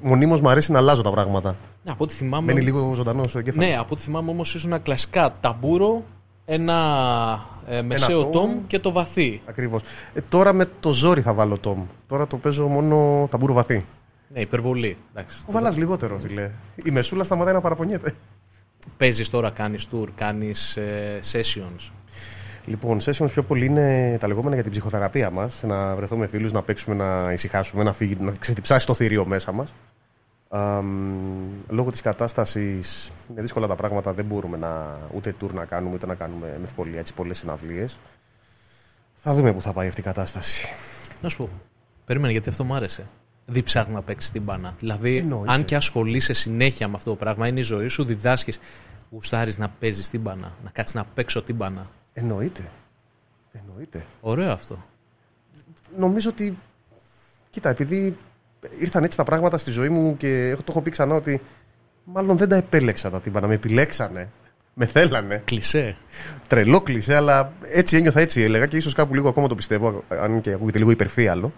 Μονίμως 0.00 0.40
μου 0.40 0.48
αρέσει 0.48 0.72
να 0.72 0.78
αλλάζω 0.78 1.02
τα 1.02 1.10
πράγματα. 1.10 1.56
Ναι, 1.84 1.90
από 1.90 2.04
ό,τι 2.04 2.14
θυμάμαι. 2.14 2.52
Μένει 2.52 2.64
λίγο 2.64 2.94
ζωντανό 2.94 3.22
ο 3.34 3.38
εγκέφαλος. 3.38 3.68
Ναι, 3.68 3.76
από 3.76 3.88
ό,τι 3.92 4.02
θυμάμαι 4.02 4.30
όμως 4.30 4.54
ήσουν 4.54 4.82
κλασικά 4.82 5.36
ταμπούρο, 5.40 6.04
ένα 6.44 7.46
ε, 7.66 7.82
μεσαίο 7.82 8.28
tom. 8.28 8.32
τόμ 8.32 8.66
και 8.66 8.78
το 8.78 8.92
βαθύ. 8.92 9.40
Ακριβώς. 9.46 9.82
Ε, 10.14 10.20
τώρα 10.28 10.52
με 10.52 10.68
το 10.80 10.92
ζόρι 10.92 11.20
θα 11.20 11.34
βάλω 11.34 11.58
τόμ. 11.58 11.86
Τώρα 12.08 12.26
το 12.26 12.36
παίζω 12.36 12.66
μόνο 12.66 13.28
ταμπούρο 13.30 13.52
βαθύ. 13.52 13.84
Ναι, 14.28 14.40
υπερβολή. 14.40 14.96
Εντάξει. 15.14 15.36
Ο 15.46 15.52
βάλας 15.52 15.76
λιγότερο, 15.76 16.18
φίλε. 16.18 16.50
Η 16.84 16.90
μεσούλα 16.90 17.24
σταματάει 17.24 17.54
να 17.54 17.60
παραπονιέται. 17.60 18.14
Παίζεις 18.96 19.30
τώρα, 19.30 19.50
κάνεις 19.50 19.88
tour, 19.92 20.08
κάνεις 20.14 20.76
ε, 20.76 21.18
sessions. 21.32 21.90
Λοιπόν, 22.64 23.00
sessions 23.00 23.30
πιο 23.30 23.42
πολύ 23.42 23.64
είναι 23.64 24.16
τα 24.20 24.26
λεγόμενα 24.26 24.54
για 24.54 24.62
την 24.62 24.72
ψυχοθεραπεία 24.72 25.30
μας. 25.30 25.62
Να 25.62 25.96
βρεθούμε 25.96 26.20
με 26.20 26.26
φίλους, 26.26 26.52
να 26.52 26.62
παίξουμε, 26.62 26.94
να 26.96 27.32
ησυχάσουμε, 27.32 27.82
να, 27.82 27.92
φύγει, 27.92 28.16
να 28.20 28.32
ξετυψάσει 28.38 28.86
το 28.86 28.94
θηρίο 28.94 29.26
μέσα 29.26 29.52
μας. 29.52 29.72
Λόγω 31.68 31.90
της 31.90 32.00
κατάστασης 32.00 33.10
είναι 33.30 33.40
δύσκολα 33.42 33.66
τα 33.66 33.76
πράγματα. 33.76 34.12
Δεν 34.12 34.24
μπορούμε 34.24 34.56
να, 34.56 34.98
ούτε 35.14 35.34
tour 35.40 35.50
να 35.52 35.64
κάνουμε, 35.64 35.94
ούτε 35.94 36.06
να 36.06 36.14
κάνουμε 36.14 36.56
με 36.58 36.64
ευκολία 36.64 36.98
έτσι, 36.98 37.14
πολλές 37.14 37.38
συναυλίες. 37.38 37.98
Θα 39.14 39.34
δούμε 39.34 39.52
πού 39.52 39.60
θα 39.60 39.72
πάει 39.72 39.88
αυτή 39.88 40.00
η 40.00 40.04
κατάσταση. 40.04 40.66
Να 41.22 41.28
σου 41.28 41.36
πω, 41.36 41.48
περίμενε 42.04 42.32
γιατί 42.32 42.48
αυτό 42.48 42.64
μου 42.64 42.74
άρεσε. 42.74 43.06
Διψάχνει 43.46 43.94
να 43.94 44.02
παίξεις 44.02 44.30
την 44.30 44.42
μπάνα. 44.42 44.74
Δηλαδή, 44.78 45.16
Εννοείται. 45.16 45.52
αν 45.52 45.64
και 45.64 45.76
ασχολείσαι 45.76 46.32
συνέχεια 46.32 46.88
με 46.88 46.94
αυτό 46.96 47.10
το 47.10 47.16
πράγμα, 47.16 47.46
είναι 47.46 47.60
η 47.60 47.62
ζωή 47.62 47.88
σου, 47.88 48.04
διδάσκεις. 48.04 48.58
Γουστάρεις 49.10 49.58
να 49.58 49.68
παίζεις 49.68 50.10
την 50.10 50.20
μπάνα, 50.20 50.52
να 50.64 50.70
κάτσεις 50.70 50.94
να 50.94 51.04
παίξω 51.04 51.42
την 51.42 51.54
μπάνα. 51.54 51.90
Εννοείται. 52.12 52.70
Εννοείται. 53.52 54.06
Ωραίο 54.20 54.50
αυτό. 54.52 54.84
Νομίζω 55.96 56.30
ότι. 56.30 56.58
Κοίτα, 57.50 57.68
επειδή 57.68 58.16
ήρθαν 58.80 59.04
έτσι 59.04 59.16
τα 59.16 59.24
πράγματα 59.24 59.58
στη 59.58 59.70
ζωή 59.70 59.88
μου 59.88 60.16
και 60.16 60.48
έχω- 60.48 60.60
το 60.62 60.66
έχω 60.68 60.82
πει 60.82 60.90
ξανά 60.90 61.14
ότι 61.14 61.40
μάλλον 62.04 62.36
δεν 62.36 62.48
τα 62.48 62.56
επέλεξα 62.56 63.10
τα 63.10 63.20
τύμπανα. 63.20 63.46
Με 63.46 63.54
επιλέξανε. 63.54 64.28
Με 64.74 64.86
θέλανε. 64.86 65.42
Κλεισέ. 65.44 65.96
Τρελό 66.48 66.80
κλεισέ, 66.80 67.16
αλλά 67.16 67.52
έτσι 67.72 67.96
ένιωθα, 67.96 68.20
έτσι 68.20 68.42
έλεγα 68.42 68.66
και 68.66 68.76
ίσως 68.76 68.94
κάπου 68.94 69.14
λίγο 69.14 69.28
ακόμα 69.28 69.48
το 69.48 69.54
πιστεύω, 69.54 70.04
αν 70.08 70.40
και 70.40 70.52
ακούγεται 70.52 70.78
λίγο 70.78 70.90
υπερφύαλο. 70.90 71.52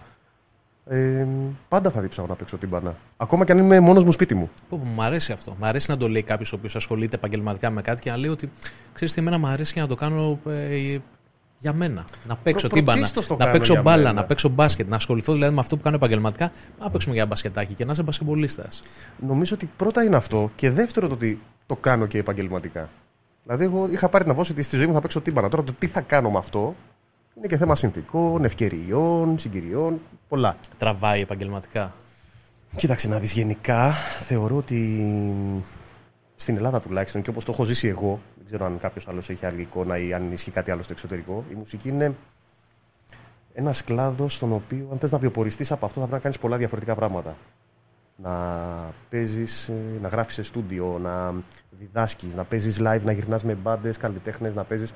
Ε, 0.89 1.25
πάντα 1.67 1.89
θα 1.91 2.01
δίψαγω 2.01 2.27
να 2.27 2.35
παίξω 2.35 2.57
τύμπανα. 2.57 2.95
Ακόμα 3.17 3.45
και 3.45 3.51
αν 3.51 3.57
είμαι 3.57 3.79
μόνος 3.79 4.03
μου 4.03 4.11
σπίτι 4.11 4.35
μου. 4.35 4.49
Πω, 4.69 4.77
πω, 4.77 4.85
Μ' 4.85 5.01
αρέσει 5.01 5.31
αυτό. 5.31 5.55
Μ' 5.59 5.65
αρέσει 5.65 5.91
να 5.91 5.97
το 5.97 6.09
λέει 6.09 6.23
κάποιος 6.23 6.53
ο 6.53 6.55
οποίος 6.55 6.75
ασχολείται 6.75 7.15
επαγγελματικά 7.15 7.69
με 7.69 7.81
κάτι 7.81 8.01
και 8.01 8.09
να 8.09 8.17
λέει 8.17 8.29
ότι 8.29 8.49
ξέρεις 8.93 9.13
τι, 9.13 9.21
εμένα 9.21 9.37
μου 9.37 9.47
αρέσει 9.47 9.73
και 9.73 9.79
να 9.79 9.87
το 9.87 9.95
κάνω 9.95 10.39
ε, 10.49 10.97
για 11.57 11.73
μένα. 11.73 12.03
Να 12.27 12.35
παίξω 12.35 12.67
Προ- 12.67 12.79
τύμπανα, 12.79 12.97
πρωτίστως 12.97 13.27
το 13.27 13.33
να 13.33 13.39
κάνω 13.39 13.51
παίξω 13.51 13.73
για 13.73 13.81
μπάλα, 13.81 13.97
μένα. 14.03 14.13
να 14.13 14.23
παίξω 14.23 14.49
μπάσκετ, 14.49 14.87
να 14.89 14.95
ασχοληθώ 14.95 15.33
δηλαδή 15.33 15.53
με 15.53 15.59
αυτό 15.59 15.77
που 15.77 15.83
κάνω 15.83 15.95
επαγγελματικά. 15.95 16.51
Να 16.79 16.89
παίξουμε 16.89 17.15
για 17.15 17.25
μπασκετάκι 17.25 17.73
και 17.73 17.85
να 17.85 17.91
είσαι 17.91 18.03
μπασκετμπολίστας. 18.03 18.79
Νομίζω 19.19 19.55
ότι 19.55 19.69
πρώτα 19.77 20.03
είναι 20.03 20.15
αυτό 20.15 20.51
και 20.55 20.69
δεύτερο 20.71 21.07
το 21.07 21.13
ότι 21.13 21.39
το 21.65 21.75
κάνω 21.75 22.05
και 22.05 22.17
επαγγελματικά. 22.17 22.89
Δηλαδή, 23.43 23.63
εγώ 23.63 23.87
είχα 23.91 24.09
πάρει 24.09 24.23
την 24.23 24.33
αβόση 24.33 24.51
ότι 24.51 24.63
στη 24.63 24.75
ζωή 24.75 24.85
μου 24.87 24.93
θα 24.93 24.99
παίξω 25.01 25.21
τύμπανα. 25.21 25.49
Τώρα 25.49 25.63
το 25.63 25.73
τι 25.79 25.87
θα 25.87 26.01
κάνω 26.01 26.29
με 26.31 26.37
αυτό 26.37 26.75
είναι 27.37 27.47
και 27.47 27.57
θέμα 27.57 27.75
συνθήκων, 27.75 28.45
ευκαιριών, 28.45 29.39
συγκυριών, 29.39 29.99
πολλά. 30.27 30.57
Τραβάει 30.77 31.21
επαγγελματικά. 31.21 31.93
Κοίταξε 32.75 33.07
να 33.07 33.19
δεις 33.19 33.33
γενικά, 33.33 33.91
θεωρώ 34.19 34.55
ότι 34.55 35.05
στην 36.35 36.55
Ελλάδα 36.55 36.79
τουλάχιστον 36.79 37.21
και 37.21 37.29
όπως 37.29 37.45
το 37.45 37.51
έχω 37.51 37.63
ζήσει 37.63 37.87
εγώ, 37.87 38.19
Δεν 38.47 38.53
ξέρω 38.53 38.71
αν 38.73 38.79
κάποιος 38.79 39.07
άλλος 39.07 39.29
έχει 39.29 39.45
άλλη 39.45 39.61
εικόνα 39.61 39.97
ή 39.97 40.13
αν 40.13 40.31
ισχύει 40.31 40.51
κάτι 40.51 40.71
άλλο 40.71 40.83
στο 40.83 40.93
εξωτερικό. 40.93 41.45
Η 41.51 41.55
μουσική 41.55 41.89
είναι 41.89 42.15
ένας 43.53 43.83
κλάδος 43.83 44.33
στον 44.33 44.51
οποίο, 44.53 44.87
αν 44.91 44.97
θες 44.99 45.11
να 45.11 45.17
βιοποριστείς 45.17 45.71
από 45.71 45.85
αυτό, 45.85 45.99
θα 45.99 46.05
πρέπει 46.05 46.15
να 46.15 46.23
κάνεις 46.23 46.37
πολλά 46.37 46.57
διαφορετικά 46.57 46.95
πράγματα. 46.95 47.35
Να 48.15 48.33
παίζεις, 49.09 49.71
να 50.01 50.07
γράφεις 50.07 50.35
σε 50.35 50.43
στούντιο, 50.43 50.99
να 51.01 51.33
διδάσκεις, 51.69 52.35
να 52.35 52.43
παίζεις 52.43 52.77
live, 52.79 53.01
να 53.03 53.11
γυρνάς 53.11 53.43
με 53.43 53.53
μπάντες, 53.53 53.97
καλλιτέχνες, 53.97 54.53
να 54.53 54.63
παίζεις. 54.63 54.93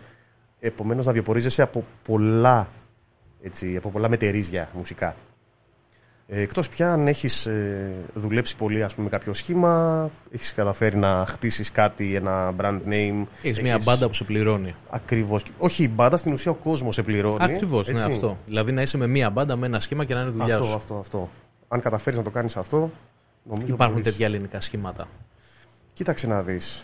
Επομένως, 0.60 1.06
να 1.06 1.12
βιοπορίζεσαι 1.12 1.62
από 1.62 1.84
πολλά, 2.04 2.68
έτσι, 3.42 3.78
από 3.78 3.90
πολλά 3.90 4.10
μετερίζια 4.10 4.70
μουσικά. 4.74 5.16
Ε, 6.32 6.42
εκτός 6.42 6.70
πια 6.70 6.94
αν 6.94 7.08
έχεις 7.08 7.46
ε, 7.46 7.94
δουλέψει 8.14 8.56
πολύ 8.56 8.84
ας 8.84 8.94
πούμε, 8.94 9.10
με 9.12 9.18
κάποιο 9.18 9.34
σχήμα, 9.34 10.10
έχεις 10.32 10.54
καταφέρει 10.54 10.98
να 10.98 11.26
χτίσεις 11.28 11.72
κάτι, 11.72 12.16
ένα 12.16 12.54
brand 12.58 12.80
name. 12.88 13.26
Έχεις, 13.42 13.62
μια 13.62 13.80
μπάντα 13.84 14.08
που 14.08 14.14
σε 14.14 14.24
πληρώνει. 14.24 14.76
Ακριβώς. 14.90 15.44
Όχι 15.58 15.84
η 15.84 15.90
μπάντα, 15.94 16.18
στην 16.18 16.34
ουσία 16.34 16.52
ο 16.52 16.54
κόσμος 16.54 16.96
σε 16.96 17.04
πληρώνει. 17.04 17.38
Ακριβώς, 17.40 17.88
ναι 17.88 18.02
αυτό. 18.02 18.38
Δηλαδή 18.46 18.72
να 18.72 18.82
είσαι 18.82 18.98
με 18.98 19.08
μια 19.08 19.30
μπάντα, 19.30 19.56
με 19.56 19.66
ένα 19.66 19.80
σχήμα 19.80 20.06
και 20.06 20.14
να 20.14 20.22
είναι 20.22 20.30
δουλειάς 20.30 20.52
αυτό, 20.52 20.66
σου. 20.66 20.76
Αυτό, 20.76 20.96
αυτό. 20.96 21.30
Αν 21.68 21.82
καταφέρεις 21.82 22.18
να 22.18 22.26
το 22.26 22.30
κάνεις 22.30 22.58
αυτό, 22.58 22.92
νομίζω 23.44 23.74
Υπάρχουν 23.74 23.98
μπορείς. 23.98 24.12
τέτοια 24.12 24.26
ελληνικά 24.26 24.62
σχήματα. 24.62 25.08
Κοίταξε 25.94 26.28
να 26.28 26.42
δεις. 26.42 26.84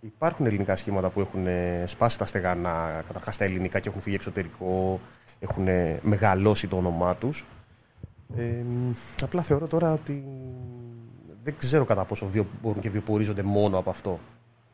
Υπάρχουν 0.00 0.46
ελληνικά 0.46 0.76
σχήματα 0.76 1.10
που 1.10 1.20
έχουν 1.20 1.46
ε, 1.46 1.84
σπάσει 1.86 2.18
τα 2.18 2.26
στεγανά, 2.26 3.02
καταρχάς 3.06 3.36
τα 3.36 3.44
ελληνικά 3.44 3.78
και 3.78 3.88
έχουν 3.88 4.00
φύγει 4.00 4.14
εξωτερικό, 4.14 5.00
έχουν 5.40 5.68
ε, 5.68 5.98
μεγαλώσει 6.02 6.66
το 6.66 6.76
όνομά 6.76 7.14
τους. 7.14 7.44
Ε, 8.36 8.64
απλά 9.22 9.42
θεωρώ 9.42 9.66
τώρα 9.66 9.92
ότι 9.92 10.24
δεν 11.44 11.54
ξέρω 11.58 11.84
κατά 11.84 12.04
πόσο 12.04 12.26
βιο, 12.26 12.46
μπορούν 12.62 12.80
και 12.80 12.90
βιοπορίζονται 12.90 13.42
μόνο 13.42 13.78
από 13.78 13.90
αυτό. 13.90 14.18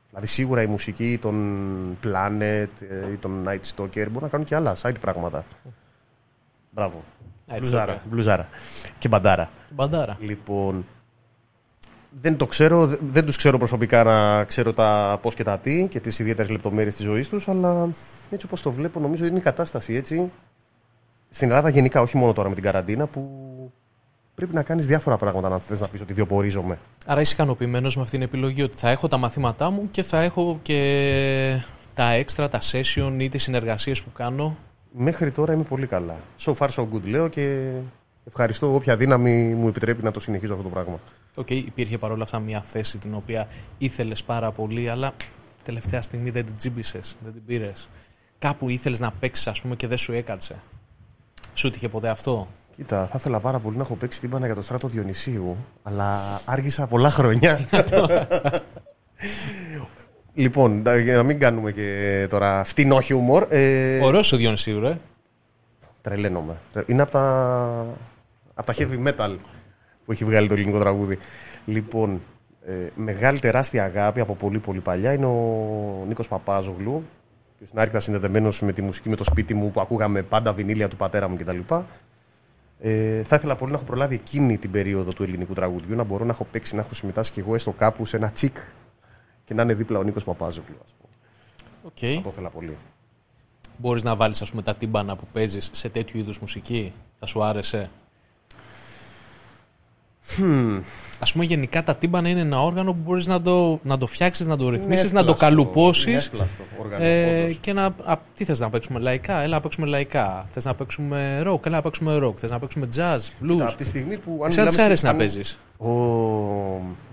Δηλαδή 0.09 0.26
σίγουρα 0.26 0.62
η 0.62 0.66
μουσική 0.66 1.19
των 1.21 1.97
Planet 2.04 2.66
ε, 2.88 3.12
ή 3.12 3.16
των 3.16 3.45
Night 3.49 3.61
Stalker 3.76 3.90
μπορούν 4.07 4.23
να 4.23 4.28
κάνουν 4.28 4.47
και 4.47 4.54
άλλα 4.54 4.76
side 4.83 5.00
πράγματα. 5.00 5.45
Μπράβο. 6.71 7.02
Night 7.49 7.57
Μπλουζάρα, 7.59 7.95
Stalker. 7.97 8.09
μπλουζάρα. 8.11 8.49
Και 8.99 9.09
μπαντάρα. 9.09 9.50
Μπαντάρα. 9.71 10.16
Λοιπόν, 10.21 10.87
δεν 12.11 12.37
το 12.37 12.47
ξέρω, 12.47 12.87
δε- 12.87 12.97
δεν 13.11 13.25
τους 13.26 13.37
ξέρω 13.37 13.59
προσωπικά 13.59 14.02
να 14.02 14.45
ξέρω 14.45 14.73
τα 14.73 15.19
πώς 15.23 15.35
και 15.35 15.42
τα 15.45 15.59
τι 15.59 15.87
και 15.90 16.00
τις 16.00 16.19
ιδιαίτερες 16.19 16.50
λεπτομέρειες 16.50 16.97
της 16.97 17.04
ζωής 17.04 17.28
τους, 17.28 17.49
αλλά 17.49 17.88
έτσι 18.30 18.47
όπως 18.47 18.62
το 18.62 18.71
βλέπω 18.71 19.00
νομίζω 19.00 19.25
είναι 19.26 19.38
η 19.38 19.40
κατάσταση 19.40 19.95
έτσι 19.95 20.30
στην 21.31 21.49
Ελλάδα 21.49 21.69
γενικά, 21.69 22.01
όχι 22.01 22.17
μόνο 22.17 22.33
τώρα 22.33 22.49
με 22.49 22.55
την 22.55 22.65
καραντίνα, 22.65 23.07
που 23.07 23.29
πρέπει 24.35 24.55
να 24.55 24.63
κάνεις 24.63 24.87
διάφορα 24.87 25.17
πράγματα 25.17 25.55
αν 25.55 25.61
θες 25.61 25.81
να 25.81 25.89
πεις 25.89 26.01
ότι 26.01 26.13
βιοπορίζομαι. 26.13 26.79
Άρα 27.07 27.21
είσαι 27.21 27.33
ικανοποιημένος 27.33 27.97
με 27.97 28.03
αυτήν 28.03 28.19
την 28.19 28.29
επιλογή 28.29 28.63
ότι 28.63 28.77
θα 28.77 28.91
έχω 28.91 29.09
τα 29.09 29.17
μαθήματά 29.17 29.71
μου 29.71 29.89
και 29.91 30.03
θα 30.03 30.21
έχω 30.21 30.59
και 30.63 31.63
τα 31.95 32.11
έξτρα, 32.11 32.49
τα 32.49 32.61
session 32.61 33.17
ή 33.19 33.29
τις 33.29 33.43
συνεργασίες 33.43 34.03
που 34.03 34.13
κάνω; 34.13 34.57
Μέχρι 34.93 35.31
τώρα 35.31 35.53
είμαι 35.53 35.63
πολύ 35.63 35.87
καλά. 35.87 36.17
So 36.41 36.55
far 36.55 36.69
so 36.69 36.83
good 36.93 37.03
λέω 37.05 37.29
και 37.29 37.71
ευχαριστώ 38.27 38.75
όποια 38.75 38.97
δύναμη 38.97 39.55
μου 39.55 39.69
επιτρέπει 39.69 40.03
να 40.03 40.11
το 40.11 40.21
συνεχίζω 40.21 40.53
αυτό 40.53 40.65
το 40.65 40.71
πράγμα. 40.71 41.01
Οκ, 41.35 41.51
υπήρχε 41.51 41.99
παρόλα 41.99 42.23
αυτά 42.23 42.39
μια 42.39 42.63
θέση 42.63 42.99
την 42.99 43.15
οποία 43.15 43.49
ήθελες 43.79 44.23
πάρα 44.23 44.51
πολύ, 44.51 44.89
αλλά 44.89 45.13
τελευταία 45.65 46.03
στιγμή 46.03 46.31
δεν 46.31 46.45
την 46.45 46.57
τσίμπησες, 46.57 47.17
δεν 47.25 47.33
την 47.33 47.45
πήρες. 47.47 47.89
Κάπου 48.39 48.69
ήθελες 48.69 49.01
να 49.01 49.11
παίξεις 49.21 49.47
ας 49.47 49.61
πούμε 49.61 49.77
και 49.77 49.87
δεν 49.87 49.99
σου 49.99 50.13
έκατσε. 50.13 50.57
Σου 51.61 51.71
τύχε 51.71 51.88
ποτέ 51.88 52.09
αυτό; 52.09 52.49
Κοίτα, 52.76 53.07
θα 53.07 53.14
ήθελα 53.19 53.40
πάρα 53.40 53.59
πολύ 53.59 53.76
να 53.76 53.83
έχω 53.83 53.95
παίξει 53.95 54.21
την 54.21 54.45
για 54.45 54.55
το 54.55 54.62
Στράτο 54.62 54.89
Διονυσίου, 54.88 55.57
αλλά 55.83 56.41
άργησα 56.45 56.87
πολλά 56.87 57.11
χρόνια. 57.11 57.61
λοιπόν, 60.35 60.82
να- 60.82 60.97
για 60.97 61.17
να 61.17 61.23
μην 61.23 61.39
κάνουμε 61.39 61.73
και 61.73 62.26
τώρα 62.30 62.65
φτηνό 62.65 63.00
χιούμορ. 63.00 63.47
Ε, 63.49 63.99
Ωραίος 64.02 64.32
ο 64.32 64.37
Διονυσίου, 64.37 64.80
ρε. 64.80 64.99
τρελαίνομαι. 66.02 66.56
Είναι 66.87 67.02
από 67.02 67.11
τα, 67.11 67.87
από 68.54 68.67
τα 68.67 68.75
heavy 68.78 69.08
metal 69.08 69.37
που 70.04 70.13
έχει 70.13 70.25
βγάλει 70.25 70.49
το 70.49 70.54
ελληνικό 70.54 70.78
τραγούδι. 70.78 71.19
Λοιπόν, 71.65 72.21
ε, 72.67 72.73
μεγάλη 72.95 73.39
τεράστια 73.39 73.85
αγάπη 73.85 74.21
από 74.21 74.35
πολύ 74.35 74.58
πολύ 74.58 74.80
παλιά 74.80 75.13
είναι 75.13 75.26
ο 75.26 76.04
Νίκος 76.06 76.28
Παπάζογλου, 76.28 77.04
ο 77.61 77.63
οποίος 77.63 77.71
είναι 77.71 77.81
άρρηκτα 77.81 78.01
συνδεδεμένος 78.01 78.61
με 78.63 78.73
τη 78.73 78.83
μουσική, 78.83 79.09
με 79.09 79.17
το 79.17 79.25
σπίτι 79.25 79.55
μου 79.55 79.71
που 79.71 79.81
ακούγαμε 79.81 80.23
πάντα 80.23 80.53
βινίλια 80.53 80.89
του 80.89 80.97
πατέρα 80.97 81.29
μου 81.29 81.37
κτλ. 81.37 81.59
Ε, 82.81 83.23
θα 83.23 83.37
ήθελα 83.37 83.57
πολύ 83.57 83.71
να 83.71 83.77
έχω 83.77 83.87
προλάβει 83.87 84.15
εκείνη 84.15 84.59
την 84.59 84.71
περίοδο 84.71 85.13
του 85.13 85.23
ελληνικού 85.23 85.53
τραγουδιού, 85.55 85.97
να 85.97 86.05
μπορώ 86.05 86.25
να 86.25 86.31
έχω 86.31 86.45
παίξει, 86.45 86.75
να 86.75 86.81
έχω 86.81 86.95
συμμετάσχει 86.95 87.33
κι 87.33 87.41
εγώ 87.41 87.55
έστω 87.55 87.73
κάπου 87.73 88.05
σε 88.05 88.17
ένα 88.17 88.31
τσικ 88.31 88.57
και 89.45 89.55
να 89.55 89.63
είναι 89.63 89.75
δίπλα 89.75 89.99
ο 89.99 90.03
Νίκος 90.03 90.25
Παπάζογλου. 90.25 90.77
Ας 90.85 90.95
πούμε. 90.99 91.13
Οκ. 91.83 92.17
Θα 92.17 92.23
το 92.23 92.29
ήθελα 92.33 92.49
πολύ. 92.49 92.77
Μπορείς 93.77 94.03
να 94.03 94.17
βάλεις 94.17 94.43
ας 94.43 94.51
πούμε 94.51 94.63
τα 94.63 94.75
τύμπανα 94.75 95.17
που 95.17 95.27
παίζεις 95.33 95.71
σε 95.73 95.89
τέτοιου 95.89 96.19
είδους 96.19 96.39
μουσική; 96.39 96.93
Θα 97.19 97.27
σου 97.27 97.43
άρεσε; 97.43 97.91
Ας 101.23 101.33
πούμε 101.33 101.45
γενικά 101.45 101.83
τα 101.83 101.97
τύμπανα 101.97 102.28
είναι 102.28 102.41
ένα 102.41 102.63
όργανο 102.63 102.93
που 102.93 102.99
μπορείς 103.04 103.26
να 103.26 103.41
το, 103.41 103.80
να 103.83 103.99
το 103.99 104.06
φτιάξεις, 104.06 104.47
να 104.47 104.56
το 104.56 104.69
ρυθμίσεις, 104.69 105.13
να 105.13 105.25
το 105.25 105.30
εύπλαστο, 105.30 105.45
καλουπώσεις 105.47 106.04
είναι 106.06 106.17
εύπλαστο 106.17 106.63
όργανο, 106.80 107.04
ε, 107.04 107.43
όντως. 107.45 107.56
και 107.61 107.73
να... 107.73 107.85
Α, 107.85 108.17
τι 108.37 108.45
θες 108.45 108.61
να 108.61 108.71
παίξουμε 108.71 108.99
λαϊκά, 109.00 109.41
έλα 109.41 109.54
να 109.54 109.61
παίξουμε 109.61 109.87
λαϊκά. 109.87 110.47
Θες 110.50 110.65
να 110.65 110.75
παίξουμε 110.75 111.43
rock, 111.47 111.67
έλα 111.67 111.76
να 111.76 111.83
παίξουμε 111.83 112.19
rock. 112.23 112.37
Θες 112.37 112.50
να 112.50 112.59
παίξουμε 112.59 112.89
jazz, 112.97 113.19
blues. 113.45 113.61
Από 113.61 113.75
τη 113.76 113.85
στιγμή 113.85 114.17
που. 114.17 114.43
Εσένα 114.47 114.67
τι 114.67 114.73
μιλάμε 114.73 114.83
αρέσει 114.83 115.00
σε- 115.00 115.04
να 115.06 115.11
αν- 115.13 115.19
παίζεις. 115.19 115.59
Ο... 115.78 115.91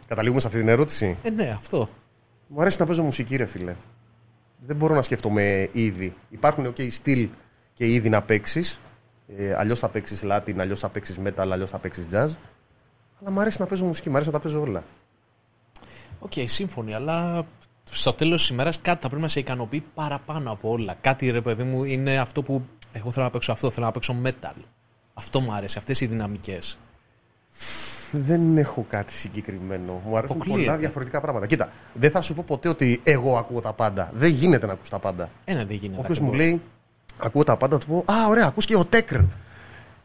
Καταλήγουμε 0.08 0.40
σε 0.42 0.48
αυτή 0.48 0.60
την 0.60 0.68
ερώτηση; 0.70 1.18
Ε, 1.24 1.30
ναι, 1.30 1.54
αυτό. 1.58 1.90
Μου 2.48 2.62
αρέσει 2.62 2.78
να 2.80 2.86
παίζω 2.86 3.04
μουσική, 3.04 3.36
ρε 3.36 3.46
φίλε. 3.46 3.76
Δεν 4.66 4.76
μπορώ 4.76 4.96
να 4.96 5.02
σκέφτομαι 5.02 5.70
είδη. 5.72 6.14
Υπάρχουν 6.30 6.68
okay, 6.68 6.88
στυλ 6.92 7.28
και 7.74 7.88
είδη 7.94 8.10
να 8.10 8.22
παίξεις. 8.22 8.80
Ε, 9.38 9.56
αλλιώς 9.58 9.80
θα 9.80 9.90
παίξεις 9.90 10.24
Latin, 10.32 10.54
αλλιώς 10.58 10.80
θα 10.80 10.90
παίξεις 10.90 11.18
metal, 11.26 11.48
αλλιώς 11.52 11.70
θα 11.70 11.78
παίξεις 11.78 12.08
jazz. 12.12 12.28
Αλλά 13.22 13.32
μου 13.32 13.40
αρέσει 13.40 13.58
να 13.62 13.66
παίζω 13.66 13.86
μουσική, 13.86 14.10
μου 14.10 14.16
αρέσει 14.16 14.32
να 14.32 14.38
τα 14.38 14.44
παίζω 14.44 14.62
όλα. 14.62 14.84
Οκ, 16.20 16.32
σύμφωνοι, 16.46 16.94
αλλά 16.94 17.46
στο 17.92 18.14
τέλος 18.14 18.42
της 18.42 18.50
ημέρας 18.50 18.82
κάτι 18.82 19.02
θα 19.02 19.08
πρέπει 19.08 19.22
να 19.22 19.28
σε 19.28 19.40
ικανοποιεί 19.40 19.84
παραπάνω 19.94 20.52
από 20.52 20.70
όλα. 20.72 20.96
Κάτι 21.02 21.30
ρε 21.30 21.42
παιδί 21.42 21.64
μου 21.64 21.84
είναι 21.84 22.18
αυτό 22.18 22.44
που. 22.44 22.66
Εγώ 22.92 23.12
θέλω 23.12 23.26
να 23.26 23.32
παίξω 23.32 23.52
αυτό, 23.52 23.70
θέλω 23.70 23.86
να 23.86 23.92
παίξω 23.92 24.16
metal. 24.24 24.54
Αυτό 25.14 25.40
μου 25.40 25.54
άρεσε, 25.54 25.78
αυτές 25.80 26.02
οι 26.02 26.06
δυναμικές. 26.06 26.78
Δεν 28.12 28.58
έχω 28.58 28.86
κάτι 28.90 29.14
συγκεκριμένο. 29.14 30.02
Μου 30.06 30.18
αρέσουν 30.18 30.36
Αποκλείεται. 30.36 30.64
πολλά 30.66 30.78
διαφορετικά 30.78 31.22
πράγματα. 31.22 31.48
Κοίτα, 31.48 31.70
δεν 31.94 32.12
θα 32.12 32.22
σου 32.22 32.34
πω 32.34 32.44
ποτέ 32.48 32.70
ότι 32.70 33.02
εγώ 33.04 33.38
ακούω 33.38 33.62
τα 33.62 33.74
πάντα. 33.74 34.12
Δεν 34.14 34.32
γίνεται 34.32 34.66
να 34.66 34.74
ακούς 34.74 34.90
τα 34.90 35.00
πάντα. 35.00 35.30
Ένα 35.46 35.66
δεν 35.66 35.76
γίνεται. 35.76 36.00
Όποιο 36.02 36.16
μου 36.22 36.28
ακριβώς. 36.28 36.48
λέει, 36.48 36.62
ακούω 37.18 37.44
τα 37.44 37.58
πάντα, 37.58 37.78
του 37.78 37.88
πω 37.88 38.04
Α, 38.14 38.28
ωραία, 38.28 38.46
ακούς 38.48 38.66
και 38.66 38.76
ο 38.76 38.86
Τέκρ. 38.86 39.20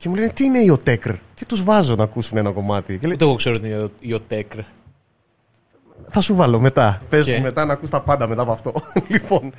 Και 0.02 0.08
μου 0.08 0.14
λένε, 0.14 0.28
Τι 0.28 0.44
είναι 0.44 0.58
η 0.58 0.68
Οτέκρ. 0.68 1.12
Και 1.34 1.44
τους 1.46 1.64
βάζω 1.64 1.94
να 1.94 2.02
ακούσουν 2.02 2.38
ένα 2.38 2.50
κομμάτι. 2.50 2.98
Και 2.98 3.06
λέει, 3.06 3.14
Ούτε 3.14 3.24
εγώ 3.24 3.34
ξέρω 3.34 3.54
ότι 3.58 3.66
είναι 3.68 3.90
η 3.98 4.12
Οτέκρ. 4.12 4.58
Θα 6.10 6.20
σου 6.20 6.34
βάλω 6.34 6.60
μετά. 6.60 7.02
Πες 7.08 7.24
Και; 7.24 7.36
μου 7.36 7.42
μετά 7.42 7.64
να 7.64 7.72
ακούς 7.72 7.90
τα 7.90 8.02
πάντα 8.02 8.26
μετά 8.26 8.42
από 8.42 8.52
αυτό. 8.52 8.72
λοιπόν. 9.08 9.52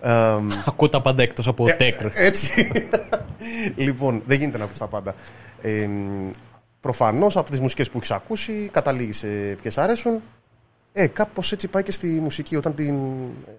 εμ, 0.00 0.48
Ακούω 0.66 0.88
τα 0.88 1.00
πάντα 1.00 1.22
εκτός 1.22 1.46
από 1.46 1.68
ε, 1.68 1.72
Οτέκρ. 1.72 2.06
έτσι. 2.12 2.72
λοιπόν, 3.76 4.22
δεν 4.26 4.38
γίνεται 4.38 4.58
να 4.58 4.64
ακούς 4.64 4.78
τα 4.78 4.86
πάντα. 4.86 5.14
Ε, 5.62 5.88
Προφανώς 6.80 7.36
από 7.36 7.50
τις 7.50 7.60
μουσικές 7.60 7.90
που 7.90 7.96
έχεις 7.96 8.10
ακούσει, 8.10 8.68
καταλήγεις 8.72 9.18
σε 9.18 9.26
ποιες 9.62 9.78
αρέσουν. 9.78 10.20
Ε, 10.92 11.06
κάπως 11.06 11.52
έτσι 11.52 11.68
πάει 11.68 11.82
και 11.82 11.92
στη 11.92 12.06
μουσική 12.06 12.56
όταν 12.56 12.74
την 12.74 12.96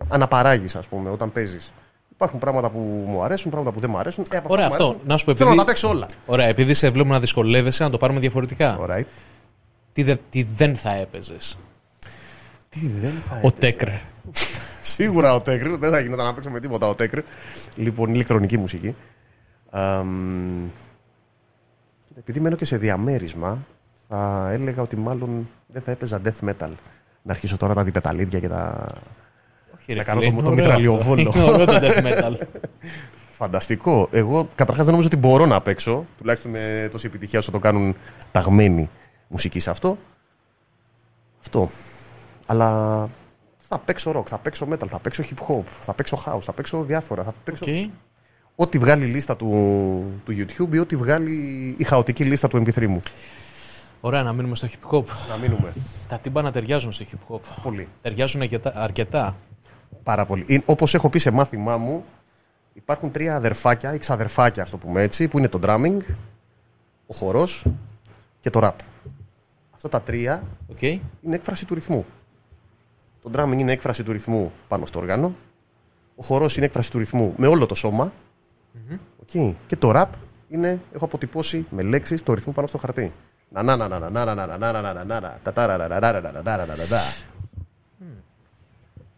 αναπαράγεις, 0.08 0.76
ας 0.76 0.86
πούμε, 0.88 1.10
όταν 1.10 1.32
παίζεις. 1.32 1.72
Υπάρχουν 2.14 2.40
πράγματα 2.40 2.70
που 2.70 2.80
μου 3.08 3.24
αρέσουν, 3.24 3.52
πράγματα 3.52 3.72
που 3.76 3.80
δεν 3.80 3.90
μου 3.90 3.98
αρέσουν. 3.98 4.26
Ε, 4.32 4.38
από 4.38 4.48
Ωραία, 4.54 4.66
αυτά 4.68 4.78
που 4.78 4.84
μου 4.84 4.90
αυτό. 4.90 5.00
αρέσουν, 5.00 5.10
Να 5.12 5.18
σου 5.18 5.26
πω, 5.26 5.36
Θέλω 5.36 5.50
να 5.50 5.56
επειδή- 5.56 5.66
τα 5.68 5.72
παίξω 5.82 5.90
όλα. 5.90 6.06
Ωραία, 6.26 6.48
επειδή 6.48 6.74
σε 6.74 6.90
βλέπουμε 6.90 7.14
να 7.14 7.20
δυσκολεύεσαι, 7.20 7.84
να 7.84 7.90
το 7.90 7.98
πάρουμε 7.98 8.20
διαφορετικά. 8.20 8.78
Alright. 8.82 9.04
Τι, 9.94 10.04
δε- 10.04 10.16
τι 10.30 10.44
δεν 10.44 10.76
θα 10.76 10.92
έπαιζες; 10.94 11.58
Τι 12.70 12.88
δεν 12.88 13.12
θα 13.12 13.40
Ο 13.44 13.52
Τέκρ. 13.52 13.88
Σίγουρα 14.82 15.34
ο 15.36 15.42
Τέκρ, 15.42 15.76
δεν 15.78 15.92
θα 15.92 16.00
γινόταν 16.00 16.26
να 16.26 16.34
παίξω 16.34 16.50
με 16.50 16.60
τίποτα 16.60 16.88
ο 16.88 16.96
Τέκρ. 16.96 17.20
Λοιπόν, 17.76 18.14
ηλεκτρονική 18.14 18.58
μουσική. 18.58 18.96
Αμ, 19.70 20.70
κοίτα, 22.08 22.20
επειδή 22.20 22.40
μένω 22.40 22.56
και 22.56 22.66
σε 22.66 22.78
διαμέρισμα, 22.78 23.58
θα 24.10 24.50
έλεγα 24.52 24.82
ότι 24.82 24.96
μάλλον 24.96 25.50
δεν 25.68 25.82
θα 25.82 25.92
έπαιζα 25.92 26.22
death 26.26 26.50
metal. 26.50 26.70
Να 27.22 27.32
αρχίσω 27.34 27.58
τώρα 27.58 27.74
τα 27.74 27.84
διπεταλίδια 27.84 28.40
και 28.40 28.48
τα. 28.50 28.88
Όχι, 29.86 29.94
ρε 29.94 29.96
Να 29.98 30.04
κάνω 30.04 30.20
φίλε, 30.22 30.32
το- 30.32 30.38
είναι 30.38 30.46
το 30.46 30.52
ωραίο 30.52 30.64
μητραλιοβόλο. 30.66 31.30
αυτό. 31.30 31.42
Είναι 31.44 31.52
ωραίο 31.52 31.66
το 31.66 31.80
death 31.82 32.04
metal. 32.06 32.38
Φανταστικό. 33.32 34.08
Εγώ 34.12 34.50
καταρχάς 34.56 34.84
δεν 34.86 34.94
νομίζω 34.94 35.10
ότι 35.14 35.28
μπορώ 35.28 35.46
να 35.46 35.62
παίξω, 35.62 36.06
τουλάχιστον 36.18 36.52
με 36.52 36.90
τόση 36.92 37.06
επιτυχία 37.06 37.40
όσο 37.40 37.52
το 37.52 37.60
κάνουν 37.60 37.96
ταγμένοι 38.32 38.90
μουσική 39.28 39.60
σε 39.60 39.70
αυτό. 39.70 39.98
Αυτό. 41.42 41.70
Αλλά 42.46 43.10
θα 43.68 43.80
παίξω 43.80 44.12
rock, 44.20 44.26
θα 44.28 44.38
παίξω 44.38 44.68
metal, 44.72 44.88
θα 44.88 45.00
παίξω 45.00 45.24
hip 45.24 45.48
hop, 45.54 45.64
θα 45.82 45.94
παίξω 45.94 46.24
house, 46.26 46.42
θα 46.42 46.54
παίξω 46.54 46.84
διάφορα. 46.84 47.24
Θα 47.24 47.34
παίξω 47.44 47.66
Οκ. 47.68 47.90
ό,τι 48.56 48.78
βγάλει 48.78 49.04
η 49.06 49.08
λίστα 49.08 49.36
του, 49.36 49.48
του 50.26 50.32
YouTube 50.38 50.74
ή 50.74 50.80
ό,τι 50.80 50.96
βγάλει 50.96 51.34
η 51.78 51.84
χαοτική 51.84 52.24
λίστα 52.26 52.48
του 52.48 52.58
MP3 52.66 52.88
μου. 52.88 53.02
Ωραία, 54.02 54.24
να 54.24 54.34
μείνουμε 54.34 54.56
στο 54.56 54.68
hip 54.72 54.92
hop. 54.98 55.04
Να 55.30 55.38
μείνουμε. 55.42 55.74
Τα 56.08 56.18
τύμπανα 56.20 56.52
ταιριάζουν 56.52 56.92
στο 56.92 57.06
hip 57.12 57.34
hop. 57.36 57.40
Πολύ. 57.64 57.88
Ταιριάζουν 58.02 58.42
αρκετά. 58.74 59.36
Αρκετά. 59.94 60.04
Πάρα 60.04 60.26
πολύ. 60.26 60.64
Όπως 60.66 60.88
έχω 60.92 61.10
πει 61.10 61.20
σε 61.20 61.32
μάθημά 61.32 61.78
μου, 61.78 62.06
υπάρχουν 62.74 63.12
τρία 63.12 63.36
αδερφάκια 63.36 63.94
ή 63.94 63.98
ξαδερφάκια, 63.98 64.64
ας 64.64 64.66
το 64.70 64.78
πούμε 64.78 65.02
έτσι, 65.02 65.28
που 65.28 65.38
είναι 65.38 65.48
το 65.48 65.60
drumming, 65.64 66.00
ο 67.08 67.14
χορός 67.14 67.48
και 68.40 68.50
το 68.50 68.60
rap. 68.64 68.84
Αυτά 69.74 69.90
τα 69.90 70.02
τρία 70.02 70.44
Okay. 70.80 71.00
είναι 71.22 71.36
έκφραση 71.36 71.66
του 71.66 71.74
ρυθμού. 71.74 72.06
Το 73.22 73.32
drumming 73.36 73.58
είναι 73.58 73.72
έκφραση 73.72 74.04
του 74.04 74.12
ρυθμού 74.12 74.52
πάνω 74.68 74.86
στο 74.86 75.00
όργανο. 75.00 75.36
Ο 76.16 76.24
χορός 76.24 76.50
είναι 76.56 76.66
έκφραση 76.66 76.92
του 76.92 76.98
ρυθμού 76.98 77.34
με 77.38 77.48
όλο 77.48 77.66
το 77.66 77.76
σώμα. 77.76 78.14
Οκ. 79.22 79.56
Και 79.68 79.76
το 79.76 79.92
rap 79.96 80.10
είναι, 80.50 80.82
έχω 80.94 81.06
αποτυπώσει 81.06 81.66
με 81.70 81.82
λέξεις 81.82 82.24
το 82.24 82.34
ρυθμό 82.34 82.54
πάνω 82.54 82.68
στο 82.68 82.78
χαρτί. 82.78 83.14
Να 83.50 83.64
να 83.64 83.76
να 83.76 83.88
να 83.88 84.00
να 84.00 84.10
να 84.10 84.24
να 84.26 84.46
να 84.46 84.58
να 84.58 84.82
να 84.82 85.04
να 85.04 85.04
να 85.04 86.66
να 86.66 86.98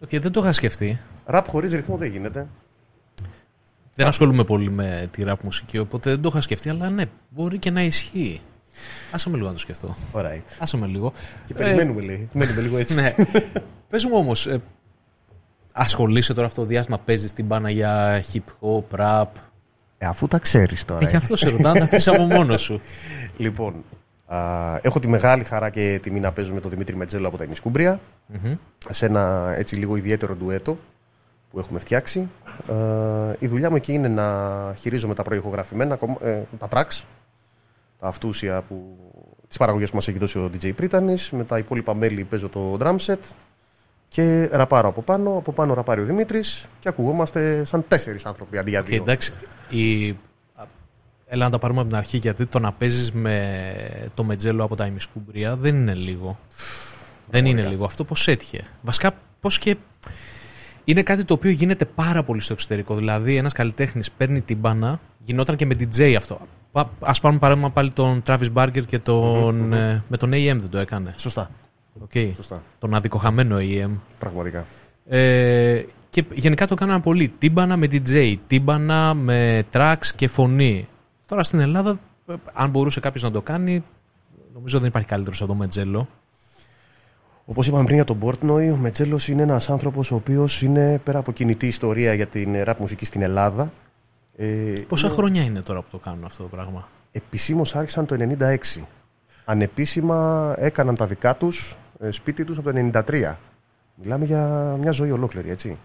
Okay, 0.05 0.19
δεν 0.21 0.31
το 0.31 0.39
είχα 0.39 0.53
σκεφτεί. 0.53 0.99
Ραπ 1.25 1.49
χωρίς 1.49 1.71
ρυθμό 1.71 1.97
δεν 1.97 2.11
γίνεται. 2.11 2.47
Δεν 3.95 4.07
ασχολούμαι 4.07 4.43
πολύ 4.43 4.71
με 4.71 5.09
τη 5.11 5.23
rap 5.27 5.35
μουσική, 5.43 5.77
οπότε 5.77 6.09
δεν 6.09 6.21
το 6.21 6.29
είχα 6.31 6.41
σκεφτεί, 6.41 6.69
αλλά 6.69 6.89
ναι, 6.89 7.05
μπορεί 7.29 7.57
και 7.57 7.71
να 7.71 7.83
ισχύει. 7.83 8.41
Άσε 9.11 9.29
με 9.29 9.35
λίγο 9.35 9.47
να 9.47 9.53
το 9.53 9.59
σκεφτώ. 9.59 9.95
Alright. 10.13 10.43
Άσε 10.59 10.77
με 10.77 10.87
λίγο. 10.87 11.13
Και 11.45 11.53
περιμένουμε 11.53 12.01
λέει. 12.01 12.29
Μένουμε 12.33 12.61
λίγο 12.61 12.77
έτσι. 12.77 12.95
ναι. 13.01 13.15
Πες 13.89 14.05
μου 14.05 14.17
όμως, 14.17 14.47
ε, 14.47 14.61
ασχολείσαι 15.73 16.33
τώρα 16.33 16.47
αυτό 16.47 16.61
το 16.61 16.67
διάστημα, 16.67 16.99
παίζεις 16.99 17.33
την 17.33 17.45
μπάνα 17.45 17.69
για 17.69 18.23
hip 18.33 18.39
hop, 18.61 18.99
rap; 18.99 19.25
Ε, 19.97 20.05
αφού 20.05 20.27
τα 20.27 20.39
ξέρεις 20.39 20.85
τώρα. 20.85 21.07
Ε, 21.07 21.09
και 21.09 21.15
αυτό 21.15 21.35
σε 21.35 21.49
ρωτάω, 21.49 21.73
να 21.73 21.79
τα 21.79 21.85
αφήσεις 21.85 22.07
από 22.07 22.23
μόνος 22.23 22.61
σου. 22.61 22.81
Λοιπόν, 23.37 23.83
α, 24.25 24.37
έχω 24.81 24.99
τη 24.99 25.07
μεγάλη 25.07 25.43
χαρά 25.43 25.69
και 25.69 25.99
τιμή 26.03 26.19
να 26.19 26.31
παίζω 26.31 26.53
με 26.53 26.59
τον 26.59 26.69
Δημήτρη 26.71 26.95
Μετζέλο 26.95 27.27
από 27.27 27.37
τα 27.37 27.43
ημισκουμπρια 27.43 27.99
Μμμ. 28.27 28.53
σε 28.89 29.05
ένα 29.05 29.53
έτσι 29.57 29.75
λίγο 29.75 29.95
ιδιαίτερο 29.95 30.35
ντουέτο 30.35 30.77
που 31.51 31.59
έχουμε 31.59 31.79
φτιάξει. 31.79 32.29
Ε, 32.69 33.33
η 33.39 33.47
δουλειά 33.47 33.69
μου 33.69 33.75
εκεί 33.75 33.93
είναι 33.93 34.07
να 34.07 34.25
χειρίζομαι 34.79 35.13
τα 35.13 35.23
προηχογραφημένα, 35.23 35.95
κομμα- 35.95 36.17
ε, 36.27 36.41
τα 36.59 36.67
tracks, 36.71 37.01
τα 37.99 38.07
αυτούσια 38.07 38.61
που, 38.61 38.97
τις 39.47 39.57
παραγωγές 39.57 39.89
που 39.89 39.95
μας 39.95 40.07
έχει 40.07 40.17
δώσει 40.17 40.37
ο 40.39 40.51
DJ 40.59 40.73
Πρίτανης. 40.75 41.31
Με 41.31 41.43
τα 41.43 41.57
υπόλοιπα 41.57 41.95
μέλη 41.95 42.23
παίζω 42.23 42.49
το 42.49 42.77
drum 42.81 42.95
set 43.05 43.15
και 44.07 44.49
ραπάρω 44.51 44.87
από 44.87 45.01
πάνω. 45.01 45.37
Από 45.37 45.51
πάνω 45.51 45.73
ραπάρει 45.73 46.01
ο 46.01 46.03
Δημήτρης 46.03 46.67
και 46.79 46.89
ακουγόμαστε 46.89 47.65
σαν 47.65 47.85
τέσσερις 47.87 48.25
άνθρωποι 48.25 48.57
αντί 48.57 48.69
για 48.69 48.81
Και 48.81 48.87
δύο. 48.87 49.01
εντάξει, 49.01 49.33
η... 49.69 50.07
α, 51.35 51.37
έλα 51.37 51.45
να 51.45 51.51
τα 51.51 51.57
πάρουμε 51.57 51.79
από 51.79 51.89
την 51.89 51.97
αρχή, 51.97 52.17
γιατί 52.17 52.45
το 52.45 52.59
να 52.59 52.71
παίζεις 52.71 53.11
με 53.11 54.09
το 54.13 54.23
μετζέλο 54.23 54.63
από 54.63 54.75
τα 54.75 54.85
ημισκούμπρια 54.85 55.55
δεν 55.55 55.75
είναι 55.75 55.93
λίγο. 55.93 56.39
δεν 57.29 57.45
είναι 57.45 57.61
λίγο. 57.61 57.85
Αυτό 57.85 58.03
πώς 58.03 58.27
έτυχε. 58.27 58.63
Βασικά, 58.81 59.11
πώς 59.39 59.57
και... 59.59 59.75
Είναι 60.87 61.03
κάτι 61.03 61.23
το 61.23 61.33
οποίο 61.33 61.51
γίνεται 61.51 61.85
πάρα 61.85 62.23
πολύ 62.23 62.41
στο 62.41 62.53
εξωτερικό. 62.53 62.95
Δηλαδή, 62.95 63.35
ένας 63.35 63.53
καλλιτέχνης 63.53 64.11
παίρνει 64.11 64.41
την 64.41 64.57
μπάνα, 64.57 64.99
γινόταν 65.23 65.55
και 65.55 65.65
με 65.65 65.75
DJ 65.79 66.13
αυτό. 66.17 66.39
Πα- 66.71 66.89
Ας 66.99 67.19
πάρουμε 67.19 67.39
παράδειγμα 67.39 67.69
πάλι 67.71 67.91
τον 67.91 68.21
Travis 68.25 68.53
Barker 68.53 68.85
και 68.85 68.99
τον, 68.99 69.73
ε, 69.73 70.03
με 70.07 70.17
τον 70.17 70.29
AM 70.33 70.55
δεν 70.59 70.69
το 70.69 70.77
έκανε. 70.77 71.13
Σωστά. 71.17 71.49
Okay. 72.09 72.31
Σωστά. 72.35 72.61
Τον 72.79 72.93
αδικοχαμένο 72.95 73.57
AM. 73.59 73.89
Πραγματικά. 74.19 74.65
Ε, 75.07 75.83
και 76.09 76.23
γενικά 76.33 76.67
το 76.67 76.75
κάνανε 76.75 77.01
πολύ. 77.01 77.29
Τύμπανα 77.37 77.77
με 77.77 77.87
DJ, 77.91 78.35
τύμπανα 78.47 79.13
με 79.13 79.63
tracks 79.73 80.07
και 80.15 80.27
φωνή. 80.27 80.87
Τώρα 81.25 81.43
στην 81.43 81.59
Ελλάδα, 81.59 81.99
ε, 82.27 82.33
αν 82.53 82.69
μπορούσε 82.69 82.99
κάποιος 82.99 83.23
να 83.23 83.31
το 83.31 83.41
κάνει, 83.41 83.83
νομίζω 84.53 84.79
δεν 84.79 84.87
υπάρχει 84.87 85.07
καλύτερος 85.07 85.41
από 85.41 85.51
το 85.51 85.55
Μετζέλο. 85.57 86.07
Όπως 87.45 87.67
είπαμε 87.67 87.83
πριν 87.83 87.95
για 87.95 88.03
τον 88.05 88.19
Portnoy, 88.21 88.71
ο 88.73 88.75
Μετζέλο 88.75 89.19
είναι 89.27 89.41
ένας 89.41 89.69
άνθρωπος 89.69 90.11
ο 90.11 90.15
οποίος 90.15 90.61
είναι 90.61 91.01
πέρα 91.03 91.19
από 91.19 91.31
κινητή 91.31 91.67
ιστορία 91.67 92.13
για 92.13 92.27
την 92.27 92.63
ραπ 92.63 92.79
μουσική 92.79 93.05
στην 93.05 93.21
Ελλάδα. 93.21 93.71
Ε, 94.35 94.75
Πόσα 94.87 95.07
είναι- 95.07 95.15
χρόνια 95.15 95.43
είναι 95.43 95.61
τώρα 95.61 95.81
που 95.81 95.87
το 95.91 95.97
κάνουν 95.97 96.23
αυτό 96.25 96.43
το 96.43 96.49
πράγμα; 96.49 96.87
Επισήμως 97.11 97.75
άρχισαν 97.75 98.05
το 98.05 98.15
96. 98.15 98.87
Ανεπίσημα 99.45 100.53
έκαναν 100.57 100.95
τα 100.95 101.05
δικά 101.07 101.35
τους 101.35 101.75
ε, 101.99 102.11
σπίτι 102.11 102.43
τους 102.43 102.57
από 102.57 102.71
το 102.71 102.77
93. 102.77 103.37
Μιλάμε 103.95 104.25
για 104.25 104.75
μια 104.79 104.91
ζωή 104.91 105.11
ολόκληρη, 105.11 105.49
έτσι. 105.49 105.77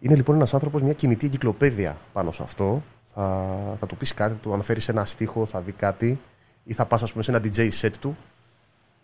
Ε, 0.00 0.06
είναι 0.06 0.14
λοιπόν 0.14 0.34
ένας 0.34 0.54
άνθρωπος 0.54 0.82
μια 0.82 0.92
κινητή 0.92 1.26
εγκυκλοπαίδεια 1.26 1.96
πάνω 2.12 2.32
σε 2.32 2.42
αυτό. 2.42 2.82
Θα, 3.14 3.56
θα 3.78 3.86
του 3.86 3.96
πεις 3.96 4.14
κάτι, 4.14 4.32
θα 4.32 4.38
του 4.38 4.52
αναφέρεις 4.52 4.88
ένα 4.88 5.04
στίχο, 5.04 5.46
θα 5.46 5.60
δει 5.60 5.72
κάτι 5.72 6.20
ή 6.64 6.72
θα 6.72 6.86
πας 6.86 7.02
ας 7.02 7.12
πούμε 7.12 7.24
σε 7.24 7.30
ένα 7.30 7.40
DJ 7.44 7.70
set 7.80 7.90
του 8.00 8.16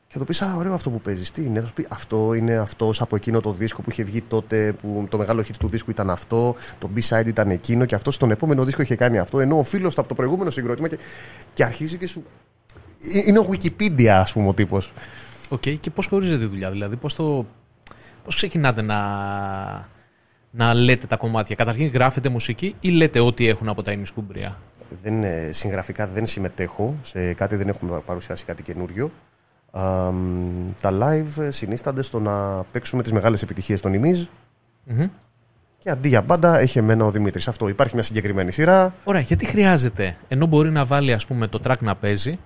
και 0.06 0.12
θα 0.12 0.18
του 0.18 0.24
πεις 0.24 0.42
«Α, 0.42 0.54
ωραίο 0.56 0.74
αυτό 0.74 0.90
που 0.90 1.00
παίζεις, 1.00 1.30
τι 1.30 1.44
είναι» 1.44 1.61
θα 1.61 1.66
σου 1.66 1.72
πει 1.72 1.87
«Αυτό 1.88 2.35
είναι 2.35 2.56
αυτός 2.56 3.00
από 3.00 3.16
εκείνο 3.16 3.40
το 3.40 3.52
δίσκο 3.52 3.82
που 3.82 3.90
είχε 3.90 4.02
βγει 4.02 4.22
τότε 4.22 4.72
που 4.72 5.06
το 5.11 5.18
μεγάλο 5.18 5.40
hit 5.40 5.54
του 5.59 5.68
δίσκου 5.68 5.90
ήταν 5.90 6.11
αυτό, 6.11 6.54
το 6.78 6.90
B-side 6.96 7.26
ήταν 7.26 7.50
εκείνο 7.50 7.85
και 7.85 7.94
αυτό 7.94 8.11
στον 8.11 8.30
επόμενο 8.30 8.64
δίσκο 8.64 8.82
είχε 8.82 8.96
κάνει 8.96 9.18
αυτό 9.18 9.40
ενώ 9.40 9.59
ο 9.59 9.62
φίλος 9.62 9.94
του 9.94 10.00
από 10.00 10.09
το 10.09 10.14
προηγούμενο 10.14 10.50
συγκρότημα 10.50 10.88
και, 10.88 10.98
και 11.54 11.64
αρχίζει 11.64 11.96
και 11.96 12.06
σου... 12.06 12.24
Ε, 13.14 13.22
Είναι 13.26 13.38
ο 13.38 13.48
Wikipedia 13.50 14.06
ας 14.06 14.32
πούμε 14.32 14.48
ο 14.48 14.54
τύπος. 14.54 14.92
Οκ, 15.48 15.61
και 15.61 15.90
πώς 15.90 16.06
χωρίζεται 16.06 16.44
η 16.44 16.46
δουλειά, 16.46 16.70
δηλαδή 16.70 16.96
πώς 16.96 17.14
το. 17.14 17.46
Πώς 18.24 18.35
ξεκινάτε 18.35 18.82
να, 18.82 18.96
να 20.57 20.75
λέτε 20.75 21.07
τα 21.07 21.16
κομμάτια. 21.16 21.55
Καταρχήν 21.55 21.87
γράφετε 21.88 22.29
μουσική 22.29 22.75
ή 22.81 22.90
λέτε 22.90 23.21
ό,τι 23.21 23.49
έχουν 23.49 23.69
από 23.69 23.83
τα 23.83 23.92
ημισκούμπρια. 23.92 24.57
Δεν, 25.03 25.12
είναι- 25.14 25.49
συγγραφικά 25.53 26.07
δεν 26.07 26.27
συμμετέχω 26.27 26.95
σε 27.03 27.33
κάτι, 27.33 27.57
δεν 27.57 27.69
έχουμε 27.69 28.01
παρουσιάσει 28.05 28.45
κάτι 28.45 28.62
καινούριο. 28.62 29.11
Α, 29.71 30.11
μ, 30.11 30.73
τα 30.81 30.90
live 31.03 31.49
συνίστανται 31.49 32.03
στο 32.03 32.21
να 32.21 32.62
παίξουμε 32.73 33.03
τις 33.03 33.12
μεγάλες 33.12 33.42
επιτυχίες 33.42 33.81
των 33.81 33.95
ημίζ 33.95 34.25
Μμμ. 34.85 35.07
και 35.79 35.90
αντί 35.90 36.09
για 36.09 36.23
μπάντα 36.23 36.59
έχει 36.59 36.79
εμένα 36.79 37.05
ο 37.05 37.11
Δημήτρης. 37.11 37.49
Αυτό 37.49 37.69
υπάρχει 37.69 37.95
μια 37.95 38.03
συγκεκριμένη 38.03 38.51
σειρά. 38.51 38.95
Ωραία, 39.05 39.21
γιατί 39.21 39.47
χρειάζεται, 39.47 40.16
ενώ 40.29 40.47
μπορεί 40.47 40.71
να 40.71 40.85
βάλει 40.85 41.12
ας 41.12 41.27
πούμε 41.27 41.47
το 41.47 41.61
track 41.66 41.79
να 41.81 41.95
παίζει, 41.97 42.38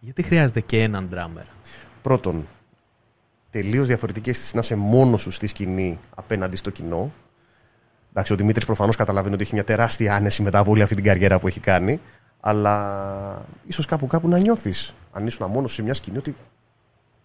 γιατί 0.00 0.22
χρειάζεται 0.22 0.60
και 0.60 0.82
έναν 0.82 1.08
drummer; 1.14 1.44
Πρώτον, 2.02 2.46
τελείως 3.50 3.86
διαφορετική 3.86 4.30
αίσθηση 4.30 4.54
να 4.54 4.60
είσαι 4.60 4.76
μόνος 4.76 5.20
σου 5.20 5.30
στη 5.30 5.46
σκηνή 5.46 5.98
απέναντι 6.14 6.56
στο 6.56 6.70
κοινό. 6.70 7.12
Εντάξει, 8.10 8.32
ο 8.32 8.36
Δημήτρης 8.36 8.64
προφανώς 8.64 8.96
καταλαβαίνει 8.96 9.34
ότι 9.34 9.42
έχει 9.42 9.54
μια 9.54 9.64
τεράστια 9.64 10.14
άνεση 10.14 10.42
μετά 10.42 10.58
από 10.58 10.70
όλη 10.70 10.82
αυτή 10.82 10.94
την 10.94 11.04
καριέρα 11.04 11.38
που 11.38 11.46
έχει 11.48 11.60
κάνει. 11.60 12.00
Αλλά 12.40 13.44
ίσως 13.66 13.86
κάπου 13.86 14.06
κάπου 14.06 14.28
να 14.28 14.38
νιώθεις, 14.38 14.94
αν 15.12 15.26
ήσουν 15.26 15.50
μόνο 15.50 15.68
σε 15.68 15.82
μια 15.82 15.94
σκηνή, 15.94 16.18
ότι 16.18 16.34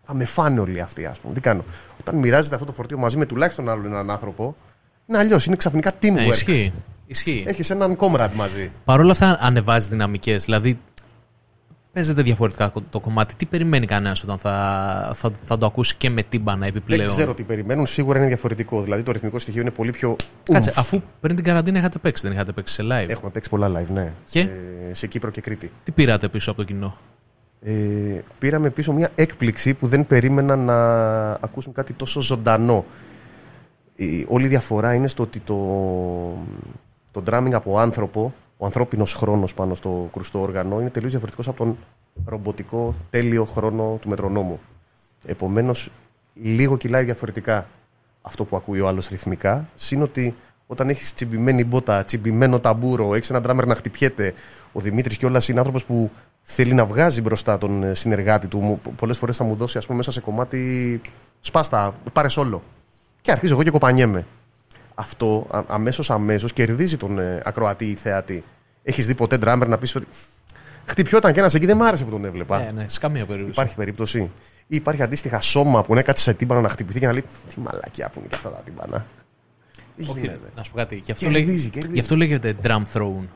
θα 0.04 0.13
με 0.13 0.26
φάνε 0.26 0.60
όλοι 0.60 0.82
αυτοί, 0.82 1.06
ας 1.06 1.19
πούμε. 1.19 1.34
Τι 1.34 1.41
κάνω. 1.41 1.63
Όταν 2.00 2.15
μοιράζεται 2.15 2.56
αυτό 2.56 2.67
το 2.67 2.74
φορτίο 2.74 2.98
μαζί 2.98 3.17
με 3.17 3.26
τουλάχιστον 3.26 3.69
άλλον 3.69 3.86
έναν 3.86 4.12
άνθρωπο, 4.12 4.56
είναι 5.06 5.17
αλλιώς. 5.17 5.46
Είναι 5.46 5.56
ξαφνικά 5.56 5.91
Ναι, 6.00 6.10
teamwork. 6.26 6.28
ισχύει. 6.32 6.74
ισχύει. 7.08 7.43
Έχεις 7.48 7.69
έναν 7.69 7.96
comrade 8.00 8.32
μαζί. 8.36 8.72
Παρ' 8.86 9.00
όλα 9.00 9.12
αυτά 9.12 9.38
ανεβάζει 9.41 9.89
δυναμικές. 9.89 10.46
Δηλαδή, 10.46 10.80
παίζεται 11.94 12.22
διαφορετικά 12.22 12.74
το 12.90 13.00
κομμάτι. 13.00 13.36
Τι 13.36 13.46
περιμένει 13.46 13.86
κανένας 13.86 14.24
όταν 14.24 14.38
θα, 14.38 15.12
θα, 15.16 15.32
θα 15.44 15.58
το 15.58 15.66
ακούσει 15.66 15.96
και 15.96 16.10
με 16.10 16.24
τύμπανα 16.24 16.66
επιπλέον; 16.66 17.00
Δεν 17.00 17.10
ξέρω 17.10 17.34
τι 17.34 17.44
περιμένουν, 17.44 17.86
σίγουρα 17.86 18.18
είναι 18.18 18.28
διαφορετικό. 18.28 18.82
Δηλαδή 18.82 19.04
το 19.04 19.12
ρυθμικό 19.12 19.40
στοιχείο 19.40 19.62
είναι 19.62 19.72
πολύ 19.72 19.92
πιο. 19.92 20.16
Κάτσε, 20.44 20.70
ούμφ. 20.70 20.80
αφού 20.80 21.02
πριν 21.20 21.36
την 21.36 21.44
καραντίνα 21.44 21.80
είχατε 21.80 21.98
παίξει, 21.98 22.24
δεν 22.28 22.36
είχατε 22.36 22.52
παίξει 22.52 22.74
σε 22.74 22.84
live. 22.84 23.10
Έχουμε 23.10 23.32
παίξει 23.32 23.50
πολλά 23.50 23.68
live, 23.68 23.94
ναι. 23.94 24.14
Και; 24.30 24.40
Σε, 24.40 24.94
σε 24.94 25.08
Κύπρο 25.08 25.32
και 25.32 25.42
Κρήτη. 25.42 25.72
Τι 25.84 25.92
πήρατε 25.92 26.28
πίσω 26.28 26.52
από 26.52 26.60
το 26.60 26.66
κοινό; 26.66 26.98
Ε, 27.62 28.20
πήραμε 28.40 28.70
πίσω 28.70 28.94
μια 28.94 29.10
έκπληξη 29.16 29.74
που 29.74 29.88
δεν 29.88 30.06
περίμενα 30.06 30.56
να 30.56 30.76
ακούσουν 31.32 31.74
κάτι 31.74 31.94
τόσο 31.94 32.22
ζωντανό. 32.22 32.86
Η, 33.96 34.26
όλη 34.28 34.46
η 34.46 34.48
διαφορά 34.48 34.94
είναι 34.94 35.08
στο 35.08 35.24
ότι 35.24 35.40
το, 35.40 35.56
το 37.12 37.24
drumming 37.30 37.52
από 37.54 37.80
άνθρωπο, 37.80 38.34
ο 38.58 38.66
ανθρώπινος 38.66 39.13
χρόνος 39.13 39.54
πάνω 39.54 39.76
στο 39.76 40.10
κρουστό 40.13 40.42
όργανο 40.42 40.80
είναι 40.80 40.89
τελείως 40.89 41.12
διαφορετικός 41.12 41.48
από 41.48 41.58
τον 41.58 41.78
ρομποτικό 42.26 42.96
τέλειο 43.10 43.46
χρόνο 43.46 43.98
του 44.02 44.10
μετρονόμου. 44.10 44.60
Επομένως, 45.26 45.89
λίγο 46.34 46.78
κυλάει 46.78 47.04
διαφορετικά 47.04 47.68
αυτό 48.22 48.44
που 48.46 48.56
ακούει 48.56 48.80
ο 48.80 48.88
άλλος 48.88 49.08
ρυθμικά, 49.08 49.68
συν 49.76 50.02
ότι 50.02 50.36
όταν 50.68 50.89
έχεις 50.89 51.13
τσιμπημένη 51.13 51.63
μπότα, 51.63 52.04
τσιμπημένο 52.04 52.60
ταμπούρο, 52.60 53.13
έχεις 53.16 53.30
έναν 53.30 53.44
drummer 53.48 53.68
να 53.68 53.76
χτυπιέται, 53.76 54.34
ο 54.72 54.80
Δημήτρης 54.80 55.18
κιόλας 55.18 55.48
είναι 55.48 55.58
άνθρωπος 55.58 55.84
που 55.86 56.12
θέλει 56.42 56.74
να 56.74 56.86
βγάζει 56.86 57.22
μπροστά 57.22 57.58
τον 57.58 57.84
ε, 57.84 57.94
συνεργάτη 57.94 58.48
του. 58.48 58.60
Μου- 58.60 58.82
Πολλές 58.96 59.18
φορές 59.18 59.38
θα 59.38 59.44
μου 59.44 59.56
δώσει 59.56 59.78
ας 59.78 59.86
πούμε, 59.86 59.98
μέσα 59.98 60.12
σε 60.12 60.22
κομμάτι 60.22 61.02
σπάστα, 61.39 61.96
πάρε 62.13 62.28
όλο. 62.36 62.63
Και 63.22 63.32
αρχίζω 63.32 63.54
εγώ 63.54 63.63
και 63.63 63.70
κοπανιέμαι. 63.72 64.26
Αυτό 64.96 65.48
α- 65.52 65.64
αμέσως 65.68 66.10
αμέσως 66.12 66.54
κερδίζει 66.54 66.98
τον 66.98 67.20
ε, 67.20 67.42
ακροατή 67.46 67.86
ή 67.90 67.96
θεατή. 67.96 68.44
Έχεις 68.84 69.06
δει 69.08 69.16
ποτέ 69.16 69.38
drummer 69.44 69.64
να 69.68 69.78
πεις 69.78 69.96
ότι 69.96 70.08
χτυπιόταν 70.86 71.34
και 71.34 71.40
ένας 71.40 71.54
εκεί 71.54 71.66
δεν 71.66 71.78
μ' 71.78 71.82
άρεσε 71.84 72.04
που 72.04 72.10
τον 72.12 72.26
έβλεπα. 72.26 72.58
Ναι, 72.60 72.72
ναι, 72.72 72.86
σε 72.90 73.00
καμία 73.00 73.26
περίπτωση. 73.26 73.52
Υπάρχει 73.52 73.76
περίπτωση. 73.76 74.20
Ή 74.68 74.76
υπάρχει 74.76 75.02
αντίστοιχα 75.02 75.42
σώμα 75.42 75.84
που 75.84 75.94
να 75.94 76.02
κάτσει 76.02 76.24
σε 76.24 76.34
τύμπανα 76.34 76.62
να 76.62 76.70
χτυπηθεί 76.70 77.00
και 77.00 77.06
να 77.06 77.12
λέει 77.12 77.24
Τι 77.54 77.60
μαλακιά 77.60 78.10
που 78.10 78.20
είναι 78.20 78.28
και 78.28 78.36
αυτά 78.36 78.50
τα 78.50 78.62
τύμπανα. 78.66 79.06
Τι 79.96 80.04
Όχι, 80.04 80.20
γίνεται. 80.20 80.50
να 80.56 80.64
σου 80.64 80.72
πω 80.72 80.78
κάτι. 80.78 81.02
Γι' 81.06 81.12
αυτό, 81.12 81.26
Κερδίζει, 81.26 81.46
λέγε- 81.52 81.70
κερδίζει. 81.72 81.94
γι' 81.94 82.00
αυτό 82.00 82.16
λέγεται 82.16 82.56
drum 82.64 82.82
throne. 82.94 83.28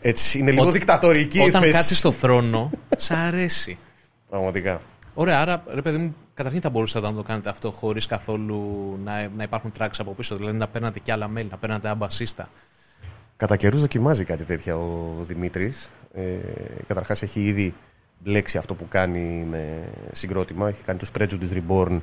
Έτσι, 0.00 0.38
είναι 0.38 0.50
λίγο 0.50 0.66
Ό- 0.66 0.70
δικτατορική 0.70 1.38
η 1.38 1.42
Όταν 1.42 1.60
θέση. 1.62 1.72
κάτσεις 1.74 1.98
στο 1.98 2.12
θρόνο, 2.12 2.70
σ' 2.96 3.10
αρέσει. 3.10 3.78
Πραγματικά. 4.30 4.80
Ωραία, 5.14 5.40
άρα 5.40 5.62
ρε 5.74 5.82
παιδί 5.82 5.96
μου, 5.98 6.14
καταρχήν 6.34 6.60
θα 6.60 6.70
μπορούσατε 6.70 7.06
να 7.06 7.14
το 7.14 7.22
κάνετε 7.22 7.48
αυτό 7.48 7.70
χωρίς 7.70 8.06
καθόλου 8.06 8.98
να, 9.04 9.28
να 9.28 9.42
υπάρχουν 9.42 9.72
tracks 9.78 9.96
από 9.98 10.12
πίσω, 10.12 10.36
δηλαδή 10.36 10.56
να 10.56 10.68
παίρνατε 10.68 10.98
και 10.98 11.12
άλλα 11.12 11.30
mail, 11.36 11.46
να 11.50 11.56
παίρνατε 11.56 11.88
αμπασίστα. 11.88 12.48
Κατά 13.36 13.56
καιρούς 13.56 13.80
δοκιμάζει 13.80 14.24
κάτι 14.24 14.44
τέτοια 14.44 14.76
ο 14.76 15.16
Δημήτρης. 15.20 15.88
Ε, 16.14 16.38
Καταρχάς 16.86 17.22
έχει 17.22 17.44
ήδη 17.44 17.74
μπλέξει 18.18 18.58
αυτό 18.58 18.74
που 18.74 18.88
κάνει 18.88 19.46
με 19.50 19.88
συγκρότημα. 20.12 20.68
Έχει 20.68 20.82
κάνει 20.84 20.98
τους 20.98 21.10
Prejudice 21.18 21.52
Reborn 21.52 22.00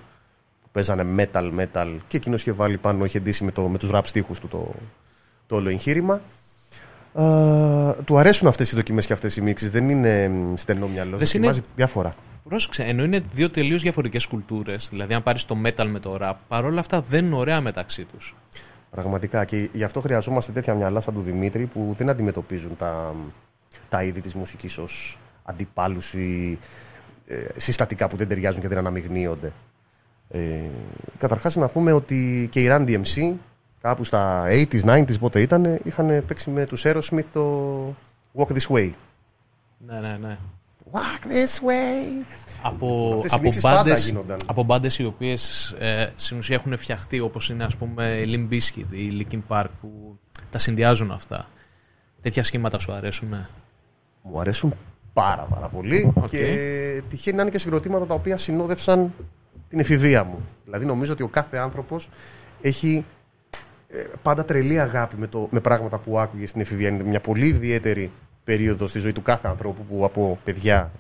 που 0.62 0.70
παίζανε 0.72 1.06
metal, 1.34 1.52
metal 1.60 1.98
και 2.08 2.17
εκείνος 2.17 2.41
είχε 2.41 2.52
βάλει 2.52 2.78
πάνω, 2.78 3.06
είχε 3.06 3.20
ντύσει 3.20 3.44
με, 3.44 3.52
το, 3.52 3.67
με 3.67 3.78
τους 3.78 3.89
rap 3.94 4.02
στίχους 4.04 4.39
του 4.39 4.48
το, 4.48 4.72
το 5.48 5.56
όλο 5.56 5.70
εγχείρημα. 5.70 6.22
Uh, 7.13 7.93
του 8.06 8.17
αρέσουν 8.17 8.47
αυτές 8.47 8.71
οι 8.71 8.76
δοκιμές 8.76 9.06
και 9.06 9.13
αυτές 9.13 9.36
οι 9.36 9.41
μίξεις. 9.41 9.69
Δεν 9.69 9.89
είναι 9.89 10.32
στενό 10.56 10.88
μυαλό. 10.88 11.17
Δεν 11.17 11.19
Δοκιμάζει 11.28 11.58
είναι- 11.58 11.67
διάφορα. 11.76 12.13
Πρόσεξε, 12.50 12.84
ενώ 12.84 13.04
είναι 13.04 13.21
δύο 13.34 13.50
τελείως 13.50 13.82
διαφορετικές 13.82 14.26
κουλτούρες, 14.26 14.88
δηλαδή 14.89 15.13
αν 15.13 15.24
πάρεις 15.24 15.45
το 15.45 15.58
metal 15.65 15.86
με 15.86 16.00
το 16.00 16.17
rap, 16.21 16.34
παρόλα 16.47 16.80
αυτά 16.80 17.02
δεν 17.02 17.26
είναι 17.26 17.36
ωραία 17.36 17.62
μεταξύ 17.62 18.04
τους. 18.04 18.36
Πραγματικά. 18.91 19.45
Και 19.45 19.69
γι' 19.74 19.84
αυτό 19.84 20.02
χρειαζόμαστε 20.02 20.52
τέτοια 20.52 20.74
μυαλά 20.74 21.02
σαν 21.02 21.13
του 21.13 21.21
Δημήτρη 21.21 21.65
που 21.65 21.93
δεν 21.97 22.10
αντιμετωπίζουν 22.10 22.78
τα, 22.78 23.15
τα 23.89 24.04
είδη 24.04 24.21
της 24.21 24.34
μουσικής 24.34 24.78
ως 24.78 25.19
αντιπάλους 25.43 26.13
ή 26.13 26.60
ε, 27.28 27.36
συστατικά 27.58 28.08
που 28.08 28.15
δεν 28.15 28.28
ταιριάζουν 28.28 28.62
και 28.62 28.67
δεν 28.67 28.78
αναμειγνύονται. 28.78 29.52
Ε, 30.30 30.39
Καταρχάς, 31.17 31.56
να 31.56 31.67
πούμε 31.67 31.91
ότι 31.91 32.47
και 32.52 32.62
οι 32.62 32.67
Run 32.71 32.86
DMC 32.88 33.32
κάπου 33.82 34.04
στα 34.04 34.46
80s, 34.50 34.84
90s, 34.84 35.20
πότε 35.20 35.41
ήταν, 35.41 35.80
είχαν 35.84 36.24
παίξει 36.28 36.50
με 36.50 36.65
τους 36.65 36.84
Aerosmith 36.86 37.24
το 37.34 37.96
Walk 38.36 38.48
This 38.48 38.67
Way. 38.76 38.91
Ναι, 39.78 40.00
ναι, 40.00 40.17
ναι. 40.22 40.38
Walk 40.91 41.26
This 41.28 41.67
Way. 41.70 42.26
Από, 42.63 43.13
Αυτές 43.15 43.32
οι 43.32 43.36
από, 43.36 43.44
μίξεις 43.44 43.62
πάντα 43.62 43.76
μπάντες, 43.84 44.06
γίνονταν. 44.06 44.38
από 44.46 44.63
μπάντες 44.63 45.00
οι 45.00 45.06
οποίες 45.06 45.72
ε, 45.80 46.12
στην 46.15 46.38
ουσία 46.38 46.56
έχουν 46.56 46.78
φτιαχτεί 46.78 47.20
όπως 47.20 47.50
είναι 47.50 47.63
ας 47.63 47.76
πούμε 47.78 48.22
η 48.26 48.48
Limp 48.50 48.54
Bizkit 48.54 48.86
ή 48.91 49.06
η 49.06 49.28
Linkin 49.32 49.39
Park 49.48 49.65
που 49.82 50.20
τα 50.50 50.58
συνδυάζουν 50.58 51.12
αυτά. 51.12 51.48
Τέτοια 52.22 52.44
σχήματα 52.44 52.80
σου 52.80 52.91
αρέσουν. 52.91 53.30
Ναι. 53.30 53.48
Μου 54.22 54.39
αρέσουν 54.39 54.74
πάρα 55.13 55.41
πάρα 55.44 55.67
πολύ 55.67 56.12
Οκ. 56.13 56.30
και 56.30 57.02
τυχαίνει 57.10 57.36
να 57.36 57.41
είναι 57.41 57.52
και 57.52 57.58
συγκροτήματα 57.58 58.06
τα 58.06 58.13
οποία 58.13 58.38
συνόδευσαν 58.38 59.13
την 59.70 59.80
εφηβεία 59.80 60.24
μου. 60.24 60.39
Δηλαδή 60.65 60.86
νομίζω 60.86 61.13
ότι 61.13 61.24
ο 61.24 61.28
κάθε 61.28 61.58
άνθρωπος 61.58 62.10
έχει 62.62 62.96
ε, 62.98 63.04
πάντα 64.21 64.45
τρελή 64.45 64.80
αγάπη 64.80 65.15
με, 65.17 65.27
το, 65.27 65.47
με 65.51 65.60
πράγματα 65.60 65.97
που 65.97 66.19
άκουγε 66.19 66.47
στην 66.47 66.62
εφηβεία. 66.62 66.88
Είναι 66.89 67.04
μια 67.04 67.19
πολύ 67.19 67.47
ιδιαίτερη 67.47 68.12
περίοδο 68.43 68.88
στη 68.88 68.99
ζωή 68.99 69.12
του 69.12 69.21
κάθε 69.21 69.47
ανθρώπου 69.47 69.86
που 69.86 70.06
από 70.06 70.39
παιδιά 70.43 70.91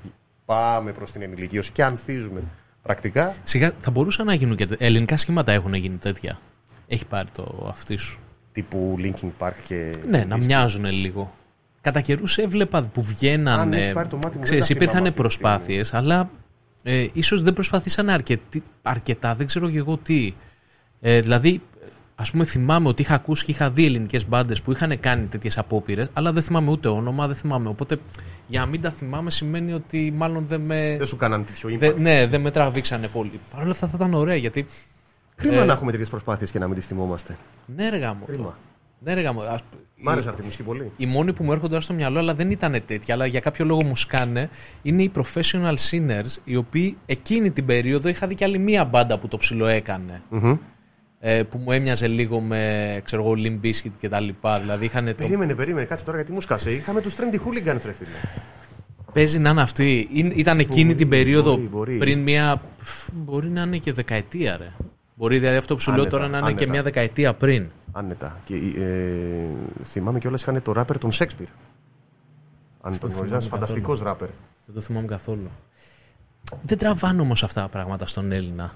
πάμε 0.45 0.91
προς 0.91 1.11
την 1.11 1.21
ενηλικίωση 1.21 1.71
και 1.71 1.83
ανθίζουμε 1.83 2.41
πρακτικά. 2.81 3.35
Σιγά 3.43 3.71
θα 3.79 3.91
μπορούσαν 3.91 4.25
να 4.25 4.33
γίνουν 4.33 4.55
και 4.55 4.65
τε- 4.65 4.81
ελληνικά 4.81 5.17
σχήματα 5.17 5.51
έχουν 5.51 5.73
γίνει 5.73 5.95
τέτοια. 5.97 6.39
Έχει 6.87 7.05
πάρει 7.05 7.27
το 7.35 7.67
αυτί 7.69 7.95
σου. 7.95 8.19
Τύπου 8.51 8.95
Linkin 8.99 9.29
Park 9.39 9.53
και... 9.67 9.93
Ναι, 10.09 10.23
να 10.27 10.37
μοιάζουν 10.37 10.85
λίγο. 10.85 11.33
Κατά 11.81 12.01
καιρούς 12.01 12.37
έβλεπα 12.37 12.81
που 12.81 13.01
Αν 13.01 13.03
βγαίνανε. 13.03 13.77
έχεις 13.81 13.93
πάρει 13.93 14.07
το 14.07 14.15
μάτι 14.15 14.27
μου, 14.27 14.33
δεν 14.33 14.41
ξέρεις, 14.43 14.61
τα 14.61 14.65
θυμάμαι 14.67 14.83
υπήρχαν 14.85 15.05
αυτή 15.05 15.15
τη 15.15 15.21
προσπάθειες, 15.21 15.93
αλλά 15.93 16.29
ε, 16.83 17.07
ίσως 17.13 17.41
δεν 17.41 17.53
προσπαθήσαν 17.53 18.09
αρκετή, 18.09 18.63
αρκετά, 18.81 19.35
δεν 19.35 19.47
ξέρω 19.47 19.69
και 19.69 19.77
εγώ 19.77 19.97
τι. 19.97 20.33
Ε, 21.01 21.21
δηλαδή, 21.21 21.61
ας 22.15 22.31
πούμε, 22.31 22.45
θυμάμαι 22.45 22.87
ότι 22.87 23.01
είχα 23.01 23.13
ακούσει 23.13 23.45
και 23.45 23.51
είχα 23.51 23.71
δει 23.71 23.85
ελληνικές 23.85 24.27
μπάντες 24.27 24.61
που 24.61 24.71
είχαν 24.71 24.99
κάνει 24.99 25.25
τέτοιες 25.25 25.57
απόπειρες, 25.57 26.09
αλλά 26.13 26.31
δεν 26.31 26.43
θυμάμαι 26.43 26.71
ούτε 26.71 26.87
όνομα, 26.87 27.27
δεν 27.27 27.35
θυμάμαι. 27.35 27.67
Οπότε, 27.69 27.97
για 28.47 28.59
να 28.59 28.65
μην 28.65 28.81
τα 28.81 28.89
θυμάμαι 28.91 29.31
σημαίνει 29.31 29.73
ότι 29.73 30.13
μάλλον 30.15 30.45
δεν 30.47 30.61
με. 30.61 30.95
Δεν 30.97 31.07
σου 31.07 31.17
κάνανε 31.17 31.43
τέτοιο 31.43 31.69
impact. 31.69 31.77
δεν- 31.79 31.95
ναι, 32.01 32.27
δεν 32.27 32.41
με 32.41 32.51
τραβήξανε 32.51 33.07
πολύ. 33.07 33.39
Παρ' 33.51 33.61
όλα 33.61 33.71
αυτά 33.71 33.87
θα 33.87 33.93
ήταν 33.95 34.13
ωραία 34.13 34.35
γιατί. 34.35 34.65
Κρίμα 35.35 35.61
ε, 35.61 35.65
να 35.65 35.73
έχουμε 35.73 35.91
τέτοιες 35.91 36.09
προσπάθειες 36.09 36.51
και 36.51 36.59
να 36.59 36.67
μην 36.67 36.75
τις 36.75 36.85
θυμόμαστε. 36.85 37.37
Ναι, 37.75 37.89
ρε 37.89 37.97
γάμο. 37.97 38.25
Κρίμα. 38.25 38.57
Ναι, 38.99 39.13
ρε 39.13 39.21
γάμο. 39.21 39.41
Ας- 39.41 39.63
Μ' 40.03 40.09
άρεσε 40.09 40.29
αυτή 40.29 40.41
η 40.41 40.45
μουσική 40.45 40.63
πολύ. 40.63 40.91
οι 40.97 41.05
μόνοι 41.05 41.33
που 41.33 41.43
μου 41.43 41.51
έρχονται 41.51 41.69
τώρα 41.69 41.81
στο 41.81 41.93
μυαλό, 41.93 42.19
αλλά 42.19 42.33
δεν 42.33 42.51
ήταν 42.51 42.81
τέτοια, 42.85 43.13
αλλά 43.13 43.25
για 43.25 43.39
κάποιο 43.39 43.65
λόγο 43.65 43.83
μου 43.83 43.95
σκάνε, 43.95 44.49
είναι 44.81 45.03
οι 45.03 45.11
professional 45.15 45.75
sinners, 45.89 46.37
οι 46.43 46.55
οποίοι 46.55 46.97
εκείνη 47.05 47.51
την 47.51 47.65
περίοδο 47.65 48.09
είχα 48.09 48.27
δει 48.27 48.35
κι 48.35 48.43
άλλη 48.43 48.57
μία 48.57 48.85
μπάντα 48.85 49.17
που 49.17 49.27
το 49.27 49.37
ψηλό 49.37 49.65
έκανε. 49.67 50.21
Μμμ. 51.23 51.29
Ε, 51.29 51.43
που 51.43 51.57
μου 51.57 51.71
έμοιαζε 51.71 52.07
λίγο 52.07 52.39
με, 52.39 53.01
ξέρω 53.03 53.23
εγώ, 53.23 53.33
Limp 53.37 53.65
Bizkit 53.65 53.91
και 53.99 54.09
τα 54.09 54.19
λοιπά. 54.19 54.59
Δηλαδή 54.59 54.85
είχαν 54.85 55.05
το... 55.05 55.13
Περίμενε, 55.13 55.55
περίμενε, 55.55 55.85
κάτσε 55.85 56.05
τώρα 56.05 56.17
γιατί 56.17 56.31
μου 56.31 56.41
σκάσε. 56.41 56.71
Είχαμε 56.71 57.01
τους 57.01 57.15
Trendy 57.15 57.35
Hooligans, 57.35 57.79
ρε 57.85 57.91
φίλε. 57.91 58.09
Παίζει 59.13 59.39
να 59.39 59.49
είναι 59.49 59.61
αυτή. 59.61 60.07
Είναι- 60.13 60.33
Ήταν 60.33 60.59
εκείνη 60.59 60.83
Μπορεί, 60.83 60.95
την 60.95 61.09
περίοδο 61.09 61.51
μπορεί, 61.55 61.67
μπορεί. 61.67 61.97
πριν 61.97 62.19
μία. 62.19 62.61
πφ, 62.83 63.07
Μπορεί 63.13 63.47
να 63.49 63.61
είναι 63.61 63.77
και 63.77 63.93
δεκαετία, 63.93 64.57
ρε. 64.57 64.71
Μπορεί 65.15 65.39
δηλαδή 65.39 65.57
αυτό 65.57 65.75
που 65.75 65.81
σου 65.81 65.91
λέω 65.91 65.99
Άνετα, 66.01 66.17
τώρα 66.17 66.29
να 66.29 66.37
είναι 66.37 66.47
και 66.47 66.53
άνετα. 66.53 66.71
μία 66.71 66.83
δεκαετία 66.83 67.33
πριν. 67.33 67.65
Άνετα. 67.91 68.39
Και, 68.45 68.55
ε, 68.55 69.83
θυμάμαι 69.83 70.19
κιόλας 70.19 70.41
είχαν 70.41 70.61
το 70.63 70.71
ράπερ 70.71 70.97
τον 70.97 71.11
Σέξπιρ. 71.11 71.47
Αν 72.81 72.99
τον 72.99 73.09
θυμάμαι 73.09 73.27
γνωρίζει, 73.27 73.49
φανταστικός 73.49 74.01
ράπερ. 74.01 74.27
Δεν 74.65 74.75
το 74.75 74.81
θυμάμαι 74.81 75.07
καθόλου. 75.07 75.49
Δεν 76.61 76.77
τραβάνε 76.77 77.21
όμως 77.21 77.43
αυτά 77.43 77.61
τα 77.61 77.67
πράγματα 77.67 78.05
στον 78.07 78.31
Έλληνα. 78.31 78.73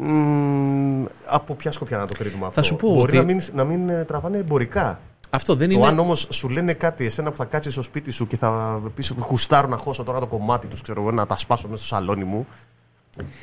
Μμμ, 0.00 1.04
από 1.26 1.54
ποια 1.54 1.72
σκοπιά 1.72 1.96
να 1.96 2.06
το 2.06 2.14
κρίνουμε 2.18 2.46
αυτό; 2.46 2.62
σου 2.62 2.76
πω 2.76 2.88
Μπορεί 2.94 3.00
ότι- 3.02 3.16
να 3.16 3.22
μην, 3.22 3.42
να 3.54 3.64
μην 3.64 3.88
ε, 3.88 4.04
τραβάνε 4.04 4.38
εμπορικά. 4.38 5.00
Αυτό 5.30 5.54
δεν 5.54 5.68
Το 5.68 5.74
είναι. 5.74 5.86
αν 5.86 5.98
όμως 5.98 6.26
σου 6.30 6.48
λένε 6.48 6.72
κάτι, 6.72 7.04
εσένα 7.04 7.30
που 7.30 7.36
θα 7.36 7.44
κάτσεις 7.44 7.72
στο 7.72 7.82
σπίτι 7.82 8.10
σου 8.10 8.26
και 8.26 8.36
θα 8.36 8.80
πεις 8.94 9.12
χουστάρω 9.20 9.68
να 9.68 9.76
χώσω 9.76 10.04
τώρα 10.04 10.20
το 10.20 10.26
κομμάτι 10.26 10.66
τους, 10.66 10.80
ξέρω 10.82 11.00
εγώ, 11.00 11.10
να 11.10 11.26
τα 11.26 11.38
σπάσω 11.38 11.68
μέσα 11.68 11.84
στο 11.84 11.94
σαλόνι 11.94 12.24
μου. 12.24 12.46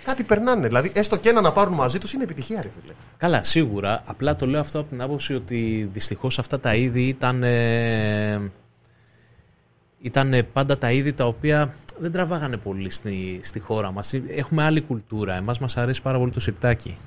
Κάτι 0.05 0.23
περνάνε. 0.23 0.67
Δηλαδή, 0.67 0.91
έστω 0.95 1.17
και 1.17 1.29
ένα 1.29 1.41
να 1.41 1.51
πάρουν 1.51 1.73
μαζί 1.73 1.97
τους 1.97 2.13
είναι 2.13 2.23
επιτυχία, 2.23 2.61
ρε 2.61 2.69
φίλε. 2.81 2.93
Καλά, 3.17 3.43
σίγουρα. 3.43 4.01
Απλά 4.05 4.35
το 4.35 4.45
λέω 4.45 4.59
αυτό 4.59 4.79
από 4.79 4.89
την 4.89 5.01
άποψη 5.01 5.33
ότι 5.33 5.89
δυστυχώς 5.93 6.39
αυτά 6.39 6.59
τα 6.59 6.75
είδη 6.75 7.01
ήταν. 7.07 7.43
ε, 7.43 8.51
ήταν 10.01 10.45
πάντα 10.53 10.77
τα 10.77 10.91
είδη 10.91 11.13
τα 11.13 11.25
οποία 11.25 11.73
δεν 11.99 12.11
τραβάγανε 12.11 12.57
πολύ 12.57 12.89
στη, 12.89 13.39
στη 13.43 13.59
χώρα 13.59 13.91
μας. 13.91 14.13
Έχουμε 14.35 14.63
άλλη 14.63 14.81
κουλτούρα. 14.81 15.35
Εμάς 15.35 15.59
μας 15.59 15.77
αρέσει 15.77 16.01
πάρα 16.01 16.17
πολύ 16.17 16.31
το 16.31 16.39
σιρτάκι. 16.39 16.97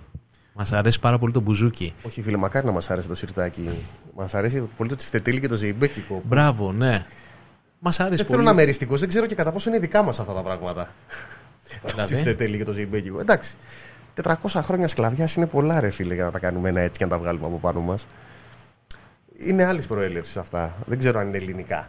Μας 0.54 0.72
αρέσει 0.72 1.00
πάρα 1.00 1.18
πολύ 1.18 1.32
το 1.32 1.40
μπουζούκι. 1.40 1.94
Όχι, 2.02 2.22
φίλε, 2.22 2.36
μακάρι 2.36 2.66
να 2.66 2.72
μας 2.72 2.90
άρεσε 2.90 3.08
το 3.08 3.14
σιρτάκι. 3.14 3.70
Μας 4.16 4.34
αρέσει 4.34 4.68
πολύ 4.76 4.88
το 4.88 4.96
τσιστετήλι 4.96 5.40
και 5.40 5.48
το 5.48 5.56
ζεϊμπέκικο. 5.56 6.22
Μπράβο, 6.24 6.72
ναι. 6.72 6.92
Μας 7.78 8.00
αρέσει 8.00 8.16
Δεν 8.16 8.24
θέλω 8.24 8.36
πολύ. 8.36 8.44
να 8.44 8.50
είμαι 8.52 8.62
εριστικός, 8.62 9.00
δεν 9.00 9.08
ξέρω 9.08 9.26
και 9.26 9.34
κατά 9.34 9.52
πόσο 9.52 9.70
είναι 9.70 9.78
δικά 9.78 10.02
μας 10.02 10.18
αυτά 10.18 10.32
τα 10.32 10.42
πράγματα. 10.42 10.88
Το 11.82 11.88
Δηλαδή; 11.88 12.12
τσιστετήλι 12.12 12.56
και 12.56 12.64
το 12.64 12.72
ζεϊμπέκικο. 12.72 13.20
Εντάξει. 13.20 13.54
400 14.22 14.34
χρόνια 14.62 14.88
σκλαβιάς 14.88 15.34
είναι 15.34 15.46
πολλά, 15.46 15.80
ρε 15.80 15.90
φίλε, 15.90 16.14
για 16.14 16.24
να 16.24 16.30
τα 16.30 16.38
κάνουμε 16.38 16.68
ένα 16.68 16.80
έτσι 16.80 16.98
και 16.98 17.04
να 17.04 17.10
τα 17.10 17.18
βγάλουμε 17.18 17.46
από 17.46 17.58
πάνω 17.58 17.80
μας. 17.80 18.06
Είναι 19.38 19.64
άλλης 19.64 19.86
προέλευσης 19.86 20.36
αυτά. 20.36 20.74
Δεν 20.86 20.98
ξέρω 20.98 21.18
αν 21.18 21.26
είναι 21.26 21.36
ελληνικά. 21.36 21.88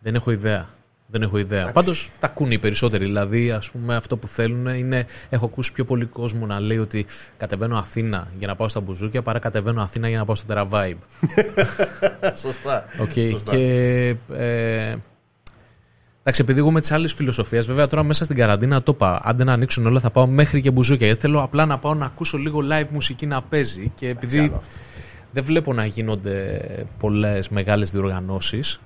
Δεν 0.00 0.14
έχω 0.14 0.30
ιδέα. 0.30 0.68
Δεν 1.10 1.22
έχω 1.22 1.38
ιδέα. 1.38 1.58
Εντάξει. 1.58 1.74
Πάντως 1.74 2.10
τα 2.20 2.26
ακούνε 2.26 2.54
οι 2.54 2.58
περισσότεροι. 2.58 3.04
Δηλαδή, 3.04 3.50
ας 3.50 3.70
πούμε, 3.70 3.96
αυτό 3.96 4.16
που 4.16 4.26
θέλουν 4.26 4.66
είναι. 4.66 5.06
Έχω 5.28 5.44
ακούσει 5.44 5.72
πιο 5.72 5.84
πολύ 5.84 6.04
κόσμο 6.04 6.46
να 6.46 6.60
λέει 6.60 6.78
ότι 6.78 7.06
κατεβαίνω 7.36 7.76
Αθήνα 7.76 8.28
για 8.38 8.46
να 8.46 8.56
πάω 8.56 8.68
στα 8.68 8.80
μπουζούκια 8.80 9.22
παρά 9.22 9.38
κατεβαίνω 9.38 9.82
Αθήνα 9.82 10.08
για 10.08 10.18
να 10.18 10.24
πάω 10.24 10.36
στο 10.36 10.46
Terra 10.54 10.68
Vibe. 10.70 10.96
Σωστά. 12.36 12.84
Okay. 13.00 13.28
Σωστά. 13.30 13.52
Και. 13.52 14.14
Ε, 14.32 14.96
εντάξει, 16.20 16.42
επειδή 16.42 16.58
εγώ 16.58 16.70
με 16.70 16.80
τις 16.80 16.92
άλλες 16.92 17.12
φιλοσοφίες, 17.12 17.66
βέβαια 17.66 17.86
τώρα 17.86 18.02
μέσα 18.02 18.24
στην 18.24 18.36
καραντίνα 18.36 18.82
το 18.82 18.92
είπα. 18.94 19.20
Άντε 19.24 19.44
να 19.44 19.52
ανοίξουν 19.52 19.86
όλα, 19.86 20.00
θα 20.00 20.10
πάω 20.10 20.26
μέχρι 20.26 20.60
και 20.60 20.70
μπουζούκια. 20.70 21.06
Γιατί 21.06 21.20
θέλω 21.20 21.42
απλά 21.42 21.66
να 21.66 21.78
πάω 21.78 21.94
να 21.94 22.06
ακούσω 22.06 22.38
λίγο 22.38 22.60
live 22.70 22.88
μουσική 22.90 23.26
να 23.26 23.42
παίζει. 23.42 23.92
Και 23.94 24.08
επειδή 24.08 24.38
άλλο 24.38 24.54
αυτό. 24.54 24.76
δεν 25.32 25.44
βλέπω 25.44 25.72
να 25.72 25.84
γίνονται 25.84 26.60
πολλές 26.98 27.48
μεγάλες 27.48 27.90
διοργανώσεις, 27.90 28.80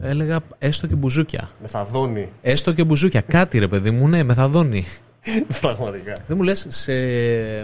έλεγα 0.00 0.40
έστω 0.58 0.86
και 0.86 0.94
μπουζούκια. 0.94 1.50
Μεθαδόνη. 1.60 2.28
Έστω 2.42 2.72
και 2.72 2.84
μπουζούκια. 2.84 3.20
Κάτι 3.20 3.58
ρε 3.58 3.68
παιδί 3.68 3.90
μου, 3.90 4.08
ναι, 4.08 4.22
μεθαδόνη. 4.22 4.86
Πραγματικά. 5.60 6.12
Δεν 6.26 6.36
μου 6.36 6.42
λες, 6.42 6.66
σε 6.68 6.92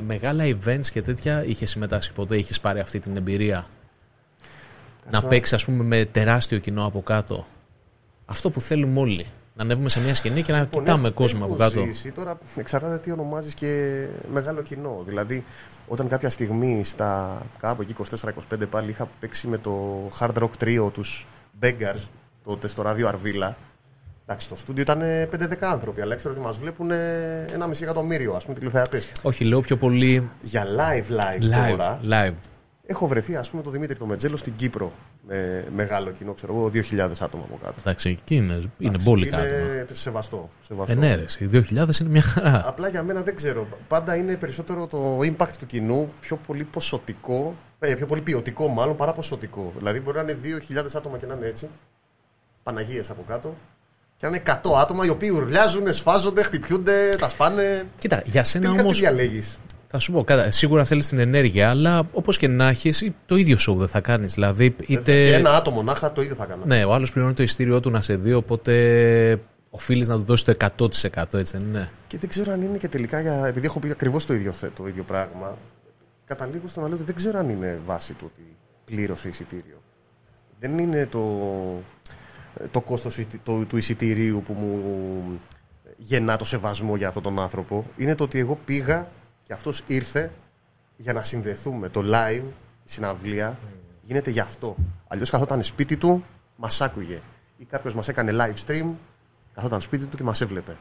μεγάλα 0.00 0.44
events 0.46 0.86
και 0.92 1.02
τέτοια 1.02 1.44
είχες 1.44 1.70
συμμετάσχει 1.70 2.12
ποτέ, 2.12 2.36
είχες 2.36 2.60
πάρει 2.60 2.80
αυτή 2.80 2.98
την 2.98 3.16
εμπειρία; 3.16 3.66
Να 5.10 5.22
παίξεις, 5.22 5.52
ας 5.52 5.64
πούμε, 5.64 5.84
με 5.84 6.04
τεράστιο 6.04 6.58
κοινό 6.58 6.86
από 6.86 7.02
κάτω. 7.02 7.46
Αυτό 8.26 8.50
που 8.50 8.60
θέλουμε 8.60 9.00
όλοι. 9.00 9.26
Να 9.54 9.62
ανέβουμε 9.62 9.88
σε 9.88 10.00
μια 10.00 10.14
σκηνή 10.14 10.42
και 10.42 10.52
να 10.52 10.58
Λοιπόν, 10.58 10.80
κοιτάμε 10.84 11.06
έχω- 11.06 11.16
κόσμο 11.16 11.38
έχω 11.42 11.52
από 11.52 11.56
κάτω. 11.62 11.84
Ζήσει, 11.84 12.10
τώρα 12.12 12.38
εξαρτάται 12.56 12.98
τι 12.98 13.10
ονομάζεις 13.12 13.54
και 13.54 14.04
μεγάλο 14.32 14.62
κοινό. 14.62 15.02
Δηλαδή, 15.06 15.44
όταν 15.88 16.08
κάποια 16.08 16.30
στιγμή 16.30 16.84
στα 16.84 17.42
κάπου 17.58 17.82
εκεί 17.82 17.92
24-25 17.92 18.66
πάλι 18.70 18.90
είχα 18.90 19.08
παίξει 19.20 19.46
με 19.46 19.58
το 19.58 20.02
hard 20.18 20.32
rock 20.42 20.50
trio 20.64 20.92
τους 20.92 21.26
Beggars, 21.62 22.02
τότε 22.46 22.68
στο 22.68 22.82
ράδιο 22.82 23.08
Αρβίλα. 23.08 23.56
Εντάξει, 24.26 24.48
το 24.48 24.56
στούντιο 24.56 24.82
ήταν 24.82 25.00
5-10 25.32 25.54
άνθρωποι, 25.60 26.00
αλλά 26.00 26.14
έξερα 26.14 26.34
ότι 26.34 26.42
μας 26.42 26.58
βλέπουν 26.58 26.90
ένα 27.52 27.66
μισή 27.66 27.82
εκατομμύριο, 27.82 28.32
ας 28.32 28.44
πούμε, 28.44 28.58
τηλεθεατές. 28.58 29.12
Όχι, 29.22 29.44
λέω 29.44 29.60
πιο 29.60 29.76
πολύ 29.76 30.30
Για 30.40 30.64
live, 30.64 31.12
live, 31.12 31.42
live. 31.44 31.70
τώρα, 31.70 32.00
live. 32.10 32.34
έχω 32.86 33.06
βρεθεί, 33.06 33.36
ας 33.36 33.50
πούμε, 33.50 33.62
το 33.62 33.70
Δημήτρη 33.70 33.96
το 33.96 34.06
Μετζέλο 34.06 34.36
στην 34.36 34.52
Κύπρο 34.56 34.92
με 35.28 35.64
μεγάλο 35.74 36.10
κοινό, 36.10 36.32
ξέρω 36.32 36.54
εγώ, 36.54 36.70
2.000 36.74 37.10
άτομα 37.20 37.44
από 37.44 37.58
κάτω. 37.62 37.74
Εντάξει, 37.78 38.08
εκεί 38.08 38.34
είναι, 38.34 38.60
είναι 38.78 38.98
πολύ 39.04 39.28
κάτω. 39.28 39.44
Είναι 39.44 39.86
σεβαστό. 39.92 40.50
σεβαστό. 40.66 40.92
Ε, 40.92 40.94
ναι, 40.94 41.14
ρε, 41.14 41.24
οι 41.38 41.48
2.000 41.52 42.00
είναι 42.00 42.08
μια 42.08 42.22
χαρά. 42.22 42.62
Απλά 42.66 42.88
για 42.88 43.02
μένα 43.02 43.22
δεν 43.22 43.36
ξέρω. 43.36 43.66
Πάντα 43.88 44.16
είναι 44.16 44.34
περισσότερο 44.34 44.86
το 44.86 45.18
impact 45.18 45.52
του 45.58 45.66
κοινού 45.66 46.12
πιο 46.20 46.38
πολύ 46.46 46.64
ποσοτικό, 46.64 47.54
ε, 47.78 47.94
πιο 47.94 48.06
πολύ 48.06 48.20
ποιοτικό 48.20 48.68
μάλλον 48.68 48.96
παρά 48.96 49.12
ποσοτικό. 49.12 49.72
Δηλαδή 49.78 50.00
μπορεί 50.00 50.16
να 50.16 50.22
είναι 50.22 50.38
2.000 50.68 50.84
άτομα 50.94 51.18
και 51.18 51.26
να 51.26 51.34
είναι 51.34 51.46
έτσι. 51.46 51.68
Παναγίες 52.70 53.10
από 53.10 53.24
κάτω. 53.28 53.56
Και 54.18 54.26
να 54.26 54.28
είναι 54.28 54.42
100 54.46 54.52
άτομα 54.80 55.04
οι 55.04 55.08
οποίοι 55.08 55.30
ουρλιάζουν, 55.34 55.92
σφάζονται, 55.92 56.42
χτυπιούνται, 56.42 57.16
τα 57.18 57.28
σπάνε. 57.28 57.86
Κοίτα, 57.98 58.22
για 58.26 58.44
σένα 58.44 58.64
Τελικά 58.64 58.82
όμω. 58.82 58.90
τι 58.92 58.98
διαλέγεις; 58.98 59.58
Θα 59.88 59.98
σου 59.98 60.12
πω, 60.12 60.24
κατά, 60.24 60.50
σίγουρα 60.50 60.84
θέλεις 60.84 61.08
την 61.08 61.18
ενέργεια, 61.18 61.70
αλλά 61.70 62.08
όπως 62.12 62.38
και 62.38 62.48
να 62.48 62.68
έχεις, 62.68 63.10
το 63.26 63.36
ίδιο 63.36 63.56
show 63.68 63.76
δεν 63.76 63.88
θα 63.88 64.00
κάνεις. 64.00 64.34
Δηλαδή, 64.34 64.64
είτε. 64.86 65.02
Και 65.12 65.34
ένα 65.34 65.56
άτομο 65.56 65.82
να 65.82 65.92
είχα 65.96 66.12
το 66.12 66.22
ίδιο 66.22 66.34
θα 66.34 66.44
έκανα. 66.44 66.66
Ναι, 66.66 66.84
ο 66.84 66.92
άλλος 66.94 67.12
πληρώνει 67.12 67.34
το 67.34 67.42
ειστήριό 67.42 67.80
του 67.80 67.90
να 67.90 68.00
σε 68.00 68.16
δει, 68.16 68.32
οπότε 68.32 69.40
οφείλεις 69.70 70.08
να 70.08 70.16
του 70.16 70.22
δώσεις 70.24 70.44
το 70.44 70.50
100% 70.78 71.38
έτσι 71.38 71.56
δεν 71.58 71.68
είναι. 71.68 71.90
Και 72.08 72.18
δεν 72.18 72.28
ξέρω 72.28 72.52
αν 72.52 72.62
είναι 72.62 72.76
και 72.78 72.88
τελικά, 72.88 73.20
για, 73.20 73.46
επειδή 73.46 73.66
έχω 73.66 73.78
πει 73.78 73.90
ακριβώς 73.90 74.26
το 74.26 74.34
ίδιο, 74.34 74.52
θε- 74.52 74.76
το 74.76 74.86
ίδιο 74.86 75.02
πράγμα, 75.02 75.56
καταλήγω 76.26 76.68
στο 76.68 76.80
να 76.80 76.86
λέω 76.86 76.96
ότι 76.96 77.04
δεν 77.04 77.14
ξέρω 77.14 77.38
αν 77.38 77.48
είναι 77.48 77.78
βάση 77.86 78.12
του 78.12 78.30
ότι 78.32 78.56
πλήρωσε 78.84 79.28
εισιτήριο. 79.28 79.82
Δεν 80.60 80.78
είναι 80.78 81.06
το, 81.10 81.20
το 82.70 82.80
κόστος 82.80 83.18
εισι- 83.18 83.38
το- 83.44 83.64
του 83.64 83.76
εισιτηρίου 83.76 84.42
που 84.46 84.52
μου 84.52 85.40
γεννά 85.96 86.36
το 86.36 86.44
σεβασμό 86.44 86.96
για 86.96 87.08
αυτόν 87.08 87.22
τον 87.22 87.38
άνθρωπο. 87.40 87.86
Είναι 87.96 88.14
το 88.14 88.24
ότι 88.24 88.38
εγώ 88.38 88.58
πήγα 88.64 89.08
και 89.46 89.52
αυτός 89.52 89.82
ήρθε 89.86 90.30
για 90.96 91.12
να 91.12 91.22
συνδεθούμε. 91.22 91.88
Το 91.88 92.02
live, 92.04 92.42
η 92.84 92.90
συναυλία, 92.92 93.58
γίνεται 94.02 94.30
γι' 94.30 94.40
αυτό. 94.40 94.76
Αλλιώς 95.08 95.30
καθόταν 95.30 95.62
σπίτι 95.62 95.96
του, 95.96 96.24
μας 96.56 96.80
άκουγε. 96.80 97.20
Ή 97.56 97.64
κάποιος 97.64 97.94
μας 97.94 98.08
έκανε 98.08 98.32
live 98.34 98.66
stream, 98.66 98.86
καθόταν 99.54 99.80
σπίτι 99.80 100.04
του 100.04 100.16
και 100.16 100.22
μας 100.22 100.40
έβλεπε. 100.40 100.76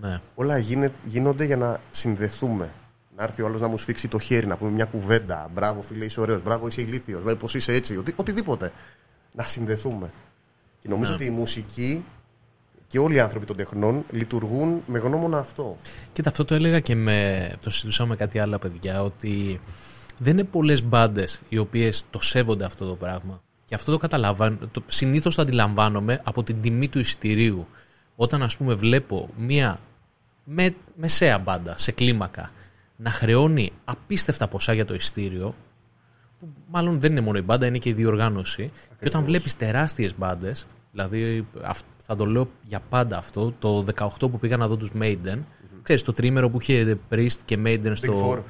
Ναι. 0.00 0.20
Όλα 0.34 0.58
γίνε- 0.58 0.92
γίνονται 1.04 1.44
για 1.44 1.56
να 1.56 1.80
συνδεθούμε. 1.90 2.70
Να 3.16 3.22
έρθει 3.24 3.42
ο 3.42 3.46
άλλος 3.46 3.60
να 3.60 3.66
μου 3.66 3.78
σφίξει 3.78 4.08
το 4.08 4.18
χέρι, 4.18 4.46
να 4.46 4.56
πούμε 4.56 4.70
μια 4.70 4.84
κουβέντα. 4.84 5.50
Μπράβο, 5.54 5.82
φίλε, 5.82 6.04
είσαι 6.04 6.20
ωραίος. 6.20 6.42
Μπράβο, 6.42 6.66
είσαι 6.66 6.80
ηλίθιος. 6.80 7.36
Πώς 7.36 7.54
είσαι 7.54 7.72
έτσι. 7.72 7.96
Οτι, 7.96 8.12
οτιδήποτε. 8.16 8.72
Να 9.32 9.44
συνδεθούμε. 9.44 10.10
Και 10.88 10.94
νομίζω 10.94 11.10
Ναι. 11.10 11.16
ότι 11.16 11.24
η 11.24 11.30
μουσική 11.30 12.04
και 12.88 12.98
όλοι 12.98 13.14
οι 13.14 13.20
άνθρωποι 13.20 13.46
των 13.46 13.56
τεχνών 13.56 14.04
λειτουργούν 14.10 14.82
με 14.86 14.98
γνώμονα 14.98 15.38
αυτό. 15.38 15.76
Κοίτα, 16.12 16.28
αυτό 16.28 16.44
το 16.44 16.54
έλεγα 16.54 16.80
και 16.80 16.94
με. 16.94 17.50
Το 17.60 17.70
συζητούσαμε 17.70 18.08
με 18.08 18.16
κάτι 18.16 18.38
άλλα 18.38 18.58
παιδιά, 18.58 19.02
ότι 19.02 19.60
δεν 20.18 20.32
είναι 20.32 20.44
πολλές 20.44 20.82
μπάντες 20.82 21.40
οι 21.48 21.58
οποίες 21.58 22.04
το 22.10 22.20
σέβονται 22.22 22.64
αυτό 22.64 22.88
το 22.88 22.94
πράγμα. 22.94 23.42
Και 23.64 23.74
αυτό 23.74 23.90
το 23.92 23.98
καταλαβαίνω. 23.98 24.58
Το, 24.70 24.82
Συνήθως 24.86 25.34
το 25.34 25.42
αντιλαμβάνομαι 25.42 26.20
από 26.24 26.42
την 26.42 26.60
τιμή 26.60 26.88
του 26.88 26.98
εισιτηρίου. 26.98 27.66
Όταν, 28.16 28.42
ας 28.42 28.56
πούμε, 28.56 28.74
βλέπω 28.74 29.28
μία 29.38 29.80
με, 30.44 30.74
μεσαία 30.96 31.38
μπάντα 31.38 31.78
σε 31.78 31.92
κλίμακα 31.92 32.50
να 32.96 33.10
χρεώνει 33.10 33.72
απίστευτα 33.84 34.48
ποσά 34.48 34.72
για 34.72 34.84
το 34.84 34.94
εισιτήριο, 34.94 35.54
που 36.40 36.48
μάλλον 36.70 37.00
δεν 37.00 37.10
είναι 37.10 37.20
μόνο 37.20 37.38
η 37.38 37.42
μπάντα, 37.42 37.66
είναι 37.66 37.78
και 37.78 37.88
η 37.88 37.92
διοργάνωση. 37.92 38.70
Και 39.00 39.06
όταν 39.06 39.24
βλέπεις 39.24 39.56
τεράστιες 39.56 40.16
μπάντες, 40.18 40.66
δηλαδή 40.92 41.46
αυ- 41.62 41.84
θα 42.04 42.16
το 42.16 42.26
λέω 42.26 42.48
για 42.62 42.80
πάντα 42.88 43.16
αυτό, 43.18 43.54
το 43.58 43.84
18 43.96 44.08
που 44.18 44.38
πήγα 44.38 44.56
να 44.56 44.68
δω 44.68 44.76
τους 44.76 44.90
Maiden, 45.00 45.38
ξέρεις 45.82 46.02
το 46.02 46.12
τρίμερο 46.12 46.50
που 46.50 46.58
είχε 46.60 46.98
Priest 47.10 47.36
και 47.44 47.58
Maiden 47.64 47.86
Big 47.86 47.92
στο. 47.96 48.30
Four. 48.30 48.42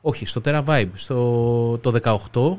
Όχι, 0.00 0.26
στο 0.26 0.40
Terra 0.44 0.64
Vibe. 0.64 0.88
Στο 0.94 1.78
το 1.78 1.90
18, 2.02 2.56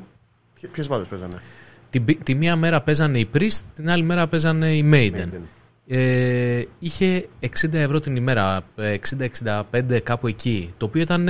Ποιες 0.72 0.88
μπάδε 0.88 1.04
παίζανε; 1.10 1.42
τη, 1.90 2.00
τη 2.00 2.36
μία 2.36 2.56
μέρα 2.56 2.82
παίζανε 2.82 3.20
οι 3.20 3.30
Priest, 3.34 3.62
την 3.76 3.90
άλλη 3.90 4.04
μέρα 4.04 4.28
παίζανε 4.28 4.76
οι 4.76 4.90
Maiden. 4.94 5.16
Maiden. 5.16 5.42
Ε, 5.88 6.64
είχε 6.80 7.30
60 7.40 7.74
ευρώ 7.74 8.00
την 8.00 8.16
ημέρα, 8.16 8.62
ε, 8.76 8.98
60-65 9.72 10.00
κάπου 10.04 10.28
εκεί, 10.28 10.74
το 10.78 10.86
οποίο 10.86 11.02
ήταν 11.02 11.30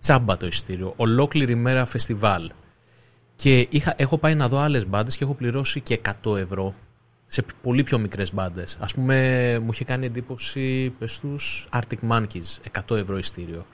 τσάμπα 0.00 0.36
το 0.36 0.46
εισιτήριο, 0.46 0.92
ολόκληρη 0.96 1.54
μέρα 1.54 1.84
φεστιβάλ. 1.84 2.50
Και 3.36 3.66
είχα, 3.70 3.94
έχω 3.96 4.18
πάει 4.18 4.34
να 4.34 4.48
δω 4.48 4.58
άλλες 4.58 4.86
μπάντες 4.86 5.16
και 5.16 5.24
έχω 5.24 5.34
πληρώσει 5.34 5.80
και 5.80 6.00
100 6.24 6.36
ευρώ 6.36 6.74
σε 7.32 7.44
πολύ 7.62 7.82
πιο 7.82 7.98
μικρές 7.98 8.34
μπάντες. 8.34 8.76
Ας 8.80 8.94
πούμε, 8.94 9.58
μου 9.62 9.70
είχε 9.72 9.84
κάνει 9.84 10.06
εντύπωση, 10.06 10.90
πες 10.98 11.18
τους, 11.20 11.68
Arctic 11.72 12.08
Monkeys, 12.10 12.58
100 12.86 12.96
ευρώ 12.96 13.18
εισιτήριο, 13.18 13.66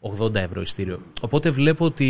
80 0.00 0.34
ευρώ 0.34 0.60
εισιτήριο. 0.60 1.02
Οπότε 1.20 1.50
βλέπω 1.50 1.84
ότι, 1.84 2.08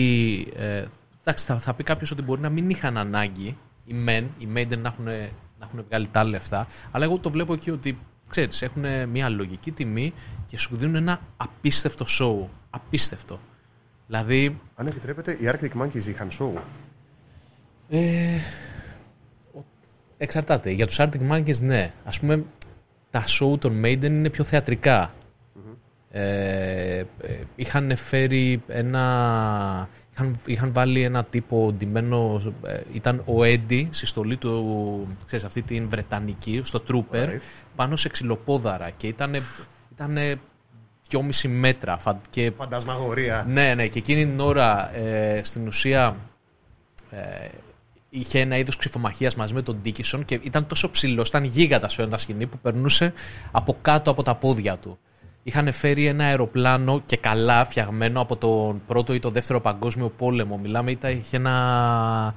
ε, 0.56 0.84
εντάξει, 1.20 1.46
θα, 1.46 1.58
θα 1.58 1.74
πει 1.74 1.82
κάποιος 1.82 2.10
ότι 2.10 2.22
μπορεί 2.22 2.40
να 2.40 2.48
μην 2.48 2.70
είχαν 2.70 2.96
ανάγκη 2.96 3.56
οι 3.84 3.94
men, 4.06 4.24
οι 4.38 4.48
Maiden 4.54 4.78
να 4.78 4.88
έχουν, 4.88 5.04
να 5.04 5.66
έχουν 5.66 5.84
βγάλει 5.88 6.08
τα 6.10 6.24
λεφτά, 6.24 6.66
αλλά 6.90 7.04
εγώ 7.04 7.18
το 7.18 7.30
βλέπω 7.30 7.52
εκεί 7.52 7.70
ότι, 7.70 7.98
ξέρεις, 8.28 8.62
έχουν 8.62 8.84
μια 9.08 9.28
λογική 9.28 9.70
τιμή 9.72 10.12
και 10.46 10.58
σου 10.58 10.76
δίνουν 10.76 10.94
ένα 10.94 11.20
απίστευτο 11.36 12.04
show. 12.18 12.48
Απίστευτο. 12.70 13.38
Δηλαδή, 14.06 14.60
Αν 14.74 14.86
επιτρέπετε, 14.86 15.32
οι 15.32 15.44
Arctic 15.52 15.82
Monkeys 15.82 16.06
είχαν 16.06 16.28
show; 16.38 16.60
ε, 17.88 17.98
ο- 17.98 18.71
εξαρτάται. 20.22 20.70
Για 20.70 20.86
τους 20.86 20.96
Arctic 21.00 21.30
Monkeys 21.30 21.60
ναι. 21.60 21.92
Ας 22.04 22.20
πούμε 22.20 22.44
τα 23.10 23.24
show 23.26 23.58
των 23.60 23.80
Maiden 23.84 24.02
είναι 24.04 24.30
πιο 24.30 24.44
θεατρικα 24.44 25.12
Ε, 26.14 26.98
ε, 26.98 27.04
είχαν 27.56 27.96
φέρει 27.96 28.62
ένα... 28.68 29.88
Είχαν, 30.14 30.36
είχαν 30.46 30.72
βάλει 30.72 31.02
ένα 31.02 31.24
τύπο 31.24 31.72
ντυμένο... 31.76 32.40
ε, 32.66 32.80
ήταν 32.92 33.22
ο 33.26 33.44
Έντι 33.44 33.88
στη 33.92 34.06
στολή 34.06 34.36
του... 34.36 35.16
Ξέρεις, 35.26 35.44
αυτή 35.44 35.62
την 35.62 35.88
Βρετανική, 35.88 36.60
στο 36.64 36.82
Trooper, 36.88 37.24
Right. 37.26 37.38
πάνω 37.76 37.96
σε 37.96 38.08
ξυλοπόδαρα 38.08 38.90
και 38.90 39.06
ήταν... 39.06 39.34
Ήτανε 39.92 40.34
2,5 41.10 41.48
μέτρα 41.48 41.98
φα- 41.98 42.20
και 42.30 42.52
Φαντασμαγορία. 42.56 43.44
ναι, 43.48 43.74
ναι, 43.74 43.86
και 43.86 43.98
εκείνη 43.98 44.26
την 44.26 44.40
ώρα 44.40 44.94
ε, 44.96 45.40
στην 45.42 45.66
ουσία 45.66 46.16
ε, 47.10 47.48
είχε 48.14 48.40
ένα 48.40 48.56
είδος 48.56 48.76
ξυφομαχίας 48.76 49.34
μαζί 49.36 49.54
με 49.54 49.62
τον 49.62 49.78
Ντίκισον 49.82 50.24
και 50.24 50.40
ήταν 50.42 50.66
τόσο 50.66 50.90
ψηλός, 50.90 51.28
ήταν 51.28 51.44
γίγαντας 51.44 51.94
φαίνοντα 51.94 52.18
σκηνή 52.18 52.46
που 52.46 52.58
περνούσε 52.58 53.12
από 53.50 53.76
κάτω 53.82 54.10
από 54.10 54.22
τα 54.22 54.34
πόδια 54.34 54.76
του. 54.76 54.98
Είχαν 55.42 55.72
φέρει 55.72 56.06
ένα 56.06 56.24
αεροπλάνο 56.24 57.02
και 57.06 57.16
καλά 57.16 57.64
φτιαγμένο 57.64 58.20
από 58.20 58.36
τον 58.36 58.82
πρώτο 58.86 59.14
ή 59.14 59.18
τον 59.18 59.32
δεύτερο 59.32 59.60
παγκόσμιο 59.60 60.08
πόλεμο. 60.08 60.58
Μιλάμε, 60.58 60.90
ήταν, 60.90 61.10
είχε 61.10 61.36
ένα. 61.36 62.34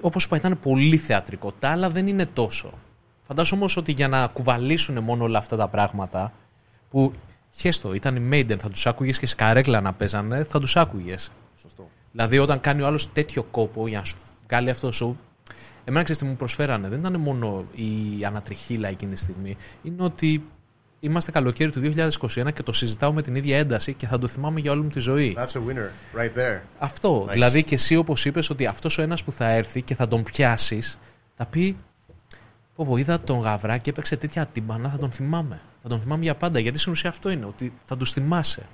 Όπως 0.00 0.24
είπα, 0.24 0.36
ήταν 0.36 0.58
πολύ 0.62 0.96
θεατρικό. 0.96 1.52
Τα 1.58 1.68
άλλα 1.68 1.90
δεν 1.90 2.06
είναι 2.06 2.26
τόσο. 2.26 2.72
Φαντάζομαι 3.26 3.60
όμως 3.60 3.76
ότι 3.76 3.92
για 3.92 4.08
να 4.08 4.26
κουβαλήσουν 4.26 4.98
μόνο 4.98 5.24
όλα 5.24 5.38
αυτά 5.38 5.56
τα 5.56 5.68
πράγματα 5.68 6.32
που 6.90 7.12
χέστο, 7.52 7.94
ήταν 7.94 8.16
οι 8.16 8.28
Maiden, 8.32 8.58
θα 8.58 8.70
τους 8.70 8.86
άκουγες 8.86 9.18
και 9.18 9.26
σε 9.26 9.34
καρέκλα 9.34 9.80
να 9.80 9.92
παίζανε, 9.92 10.44
θα 10.44 10.60
τους 10.60 10.76
άκουγες. 10.76 11.30
Σωστό. 11.60 11.88
Δηλαδή, 12.12 12.38
όταν 12.38 12.60
κάνει 12.60 12.82
ο 12.82 12.86
άλλος 12.86 13.12
τέτοιο 13.12 13.42
κόπο 13.42 13.88
για 13.88 13.98
να 13.98 14.04
σου 14.04 14.16
βγάλει 14.48 14.70
αυτό 14.70 14.90
το 14.90 14.96
show. 15.00 15.26
Εμένα 15.84 16.04
ξέρεις 16.04 16.22
τι 16.22 16.28
μου 16.28 16.36
προσφέρανε. 16.36 16.88
Δεν 16.88 16.98
ήταν 16.98 17.20
μόνο 17.20 17.64
η 17.74 18.24
ανατριχίλα 18.24 18.88
εκείνη 18.88 19.12
τη 19.12 19.18
στιγμή. 19.18 19.56
Είναι 19.82 20.02
ότι 20.02 20.42
είμαστε 21.00 21.30
καλοκαίρι 21.30 21.70
του 21.70 21.80
2021 21.80 22.52
και 22.54 22.62
το 22.62 22.72
συζητάω 22.72 23.12
με 23.12 23.22
την 23.22 23.34
ίδια 23.34 23.58
ένταση 23.58 23.92
και 23.92 24.06
θα 24.06 24.18
το 24.18 24.26
θυμάμαι 24.26 24.60
για 24.60 24.72
όλη 24.72 24.82
μου 24.82 24.88
τη 24.88 25.00
ζωή. 25.00 25.36
That's 25.38 25.42
a 25.42 25.60
winner, 25.60 26.20
right 26.20 26.38
there. 26.38 26.60
Αυτό. 26.78 27.24
Nice. 27.24 27.32
Δηλαδή 27.32 27.62
και 27.62 27.74
εσύ 27.74 27.96
όπως 27.96 28.24
είπες 28.24 28.50
ότι 28.50 28.66
αυτός 28.66 28.98
ο 28.98 29.02
ένας 29.02 29.24
που 29.24 29.32
θα 29.32 29.48
έρθει 29.48 29.82
και 29.82 29.94
θα 29.94 30.08
τον 30.08 30.22
πιάσεις, 30.22 30.98
θα 31.36 31.46
πει. 31.46 31.76
Πω, 32.74 32.86
πω, 32.86 32.96
είδα 32.96 33.20
τον 33.20 33.38
Γαβρά 33.38 33.78
και 33.78 33.90
έπαιξε 33.90 34.16
τέτοια 34.16 34.46
τύμπανα, 34.46 34.88
θα 34.90 34.98
τον 34.98 35.10
θυμάμαι. 35.10 35.60
Θα 35.82 35.88
τον 35.88 36.00
θυμάμαι 36.00 36.22
για 36.22 36.34
πάντα. 36.34 36.58
Γιατί 36.58 36.78
στην 36.78 36.92
ουσία 36.92 37.10
αυτό 37.10 37.30
είναι, 37.30 37.44
ότι 37.44 37.72
θα 37.84 37.96
τους 37.96 38.12
θυμάσαι. 38.12 38.66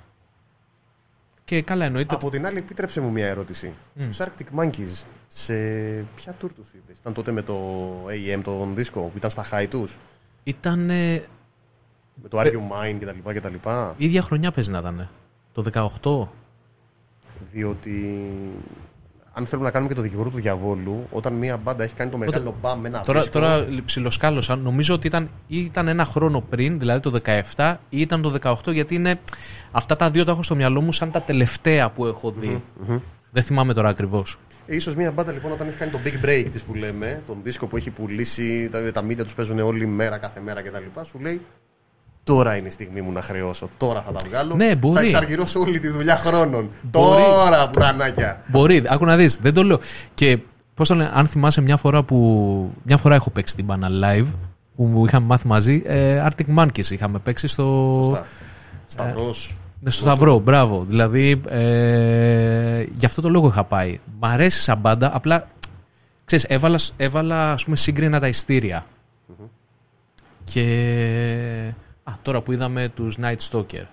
Και 1.45 1.61
καλά 1.61 1.85
εννοείται. 1.85 2.15
Από 2.15 2.29
την 2.29 2.45
άλλη, 2.45 2.57
επίτρεψε 2.57 3.01
μου 3.01 3.11
μια 3.11 3.27
ερώτηση. 3.27 3.73
Τους 3.97 4.17
Arctic 4.19 4.59
Monkeys, 4.59 5.03
σε 5.27 5.53
ποια 6.15 6.35
tour 6.41 6.49
τους 6.55 6.67
είδες; 6.73 6.97
Ήταν 6.99 7.13
τότε 7.13 7.31
με 7.31 7.41
το 7.41 7.57
AM, 8.07 8.41
τον 8.43 8.75
δίσκο, 8.75 9.01
που 9.01 9.17
ήταν 9.17 9.29
στα 9.29 9.45
high 9.51 9.67
τους; 9.69 9.97
Ήταν. 10.43 10.79
Με 12.21 12.29
το 12.29 12.39
Are 12.39 12.45
You 12.45 12.91
Mine 12.91 12.97
κτλ. 12.99 13.29
κτλ. 13.33 13.69
ίδια 13.97 14.21
χρονιά 14.21 14.51
παίζει 14.51 14.71
να 14.71 14.77
ήταν. 14.77 15.09
Το 15.53 15.61
18. 15.61 16.27
Διότι 17.51 18.29
αν 19.37 19.45
θέλουμε 19.45 19.67
να 19.67 19.73
κάνουμε 19.73 19.89
και 19.89 19.95
το 19.95 20.01
δικηγόρο 20.01 20.29
του 20.29 20.37
διαβόλου, 20.37 21.07
όταν 21.11 21.33
μια 21.33 21.57
μπάντα 21.57 21.83
έχει 21.83 21.93
κάνει 21.93 22.11
το 22.11 22.17
μεγάλο 22.17 22.55
μπαμ 22.61 22.79
με 22.79 22.87
ένα 22.87 23.01
Τώρα, 23.01 23.19
δίσκο, 23.19 23.39
τώρα 23.39 23.67
ψιλοσκάλωσα. 23.85 24.55
Νομίζω 24.55 24.93
ότι 24.93 25.07
ήταν, 25.07 25.29
ή 25.47 25.57
ήταν 25.57 25.87
ένα 25.87 26.05
χρόνο 26.05 26.41
πριν, 26.49 26.79
δηλαδή 26.79 26.99
το 26.99 27.19
17, 27.55 27.75
ή 27.89 28.01
ήταν 28.01 28.21
το 28.21 28.57
18, 28.65 28.73
γιατί 28.73 28.95
είναι. 28.95 29.19
Αυτά 29.71 29.95
τα 29.95 30.09
δύο 30.09 30.23
τα 30.23 30.31
έχω 30.31 30.43
στο 30.43 30.55
μυαλό 30.55 30.81
μου 30.81 30.91
σαν 30.91 31.11
τα 31.11 31.21
τελευταία 31.21 31.89
που 31.89 32.05
έχω 32.05 32.31
δει. 32.31 32.63
Δεν 33.31 33.43
θυμάμαι 33.43 33.73
τώρα 33.73 33.89
ακριβώς. 33.89 34.39
Ε, 34.67 34.75
ίσως 34.75 34.95
μια 34.95 35.11
μπάντα 35.11 35.31
λοιπόν 35.31 35.51
όταν 35.51 35.67
έχει 35.67 35.77
κάνει 35.77 35.91
το 35.91 35.99
big 36.05 36.25
break 36.25 36.45
της 36.51 36.61
που 36.61 36.73
λέμε, 36.73 37.21
τον 37.27 37.37
δίσκο 37.43 37.67
που 37.67 37.77
έχει 37.77 37.89
πουλήσει, 37.89 38.69
τα, 38.69 38.91
τα 38.91 39.03
media 39.05 39.23
τους 39.23 39.33
παίζουν 39.33 39.59
όλη 39.59 39.85
μέρα, 39.85 40.17
κάθε 40.17 40.39
μέρα 40.39 40.61
κτλ. 40.61 41.01
Σου 41.01 41.19
λέει 41.19 41.41
τώρα 42.25 42.55
είναι 42.55 42.67
η 42.67 42.71
στιγμή 42.71 43.01
μου 43.01 43.11
να 43.11 43.21
χρεώσω, 43.21 43.69
τώρα 43.77 44.03
θα 44.05 44.11
τα 44.11 44.19
βγάλω. 44.27 44.55
Ναι, 44.55 44.75
μπορεί. 44.75 44.95
Θα 44.95 45.01
εξαργυρώσω 45.01 45.59
όλη 45.59 45.79
τη 45.79 45.87
δουλειά 45.87 46.15
χρόνων. 46.15 46.69
Μπορεί. 46.81 47.23
Τώρα, 47.23 47.69
πουρανάκια. 47.69 48.41
Μπορεί, 48.47 48.83
άκου 48.87 49.05
να 49.05 49.15
δεις, 49.15 49.35
δεν 49.41 49.53
το 49.53 49.63
λέω. 49.63 49.79
Και 50.13 50.39
Πώς 50.75 50.87
το 50.87 50.95
λένε, 50.95 51.11
αν 51.13 51.27
θυμάσαι 51.27 51.61
μια 51.61 51.77
φορά 51.77 52.03
που. 52.03 52.71
Μια 52.83 52.97
φορά 52.97 53.15
έχω 53.15 53.29
παίξει 53.29 53.55
την 53.55 53.65
μπάνα 53.65 53.89
live 53.91 54.27
που 54.75 55.03
είχαμε 55.07 55.25
μάθει 55.25 55.47
μαζί. 55.47 55.81
Ε, 55.85 56.27
Arctic 56.27 56.55
Monkeys 56.57 56.91
είχαμε 56.91 57.19
παίξει 57.19 57.47
στο. 57.47 58.01
Σωστά. 58.03 58.25
Σταυρός. 58.85 59.57
Ναι, 59.81 59.89
στο 59.89 60.01
Σταυρό, 60.01 60.39
μπράβο. 60.39 60.83
Δηλαδή, 60.87 61.41
ε, 61.47 62.85
γι' 62.97 63.05
αυτό 63.05 63.21
το 63.21 63.29
λόγο 63.29 63.47
είχα 63.47 63.63
πάει. 63.63 63.99
Μ' 64.19 64.25
αρέσει 64.25 64.61
σαν 64.61 64.77
μπάντα, 64.77 65.15
απλά 65.15 65.47
ξέρεις, 66.25 66.45
έβαλα, 66.45 66.79
έβαλα 66.97 67.51
ας 67.51 67.63
πούμε, 67.63 67.75
σύγκρινα 67.75 68.19
τα 68.19 68.27
ειστήρια. 68.27 68.85
Και 70.43 70.63
α, 72.09 72.13
τώρα 72.21 72.41
που 72.41 72.51
είδαμε 72.51 72.89
τους 72.95 73.17
Night 73.21 73.37
Stalker, 73.51 73.83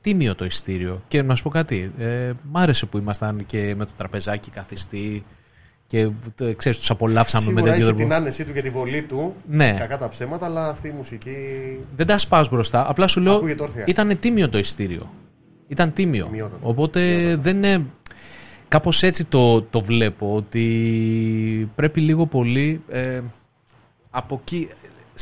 τίμιο 0.00 0.34
το 0.34 0.44
ειστήριο; 0.44 1.02
Και 1.08 1.22
να 1.22 1.34
σου 1.34 1.42
πω 1.42 1.48
κάτι, 1.50 1.92
ε, 1.98 2.30
μ' 2.42 2.56
άρεσε 2.56 2.86
που 2.86 2.98
ήμασταν 2.98 3.46
και 3.46 3.74
με 3.76 3.84
το 3.84 3.92
τραπεζάκι 3.96 4.50
καθιστή 4.50 5.24
και 5.86 6.08
ε, 6.40 6.52
ξέρεις, 6.52 6.78
τους 6.78 6.90
απολαύσαμε 6.90 7.44
Σίγουρα 7.44 7.62
με 7.62 7.68
τέτοιο 7.70 7.84
έχει 7.86 7.94
τρόπο. 7.96 8.08
την 8.08 8.12
άνεσή 8.20 8.44
του 8.44 8.52
και 8.52 8.62
τη 8.62 8.70
βολή 8.70 9.02
του. 9.02 9.34
Ναι. 9.48 9.72
Κακά 9.78 9.98
τα 9.98 10.08
ψέματα, 10.08 10.46
αλλά 10.46 10.68
αυτή 10.68 10.88
η 10.88 10.92
μουσική. 10.96 11.36
Δεν 11.96 12.06
τα 12.06 12.18
σπάς 12.18 12.48
μπροστά. 12.48 12.88
Απλά 12.88 13.06
σου 13.06 13.20
λέω 13.20 13.34
Ακούγεται 13.34 13.62
όρθια. 13.62 13.84
ήταν 13.86 14.18
τίμιο 14.20 14.48
το 14.48 14.58
ειστήριο. 14.58 15.12
Ήταν 15.68 15.92
τίμιο. 15.92 16.24
Τιμιότατο. 16.24 16.68
Οπότε 16.68 17.34
δεν 17.36 17.56
είναι. 17.56 17.84
Κάπως 18.68 19.02
έτσι 19.02 19.24
το, 19.24 19.62
το 19.62 19.80
βλέπω 19.80 20.34
ότι 20.34 21.70
πρέπει 21.74 22.00
λίγο 22.00 22.26
πολύ 22.26 22.82
ε, 22.88 23.20
από 24.10 24.40
εκεί 24.42 24.68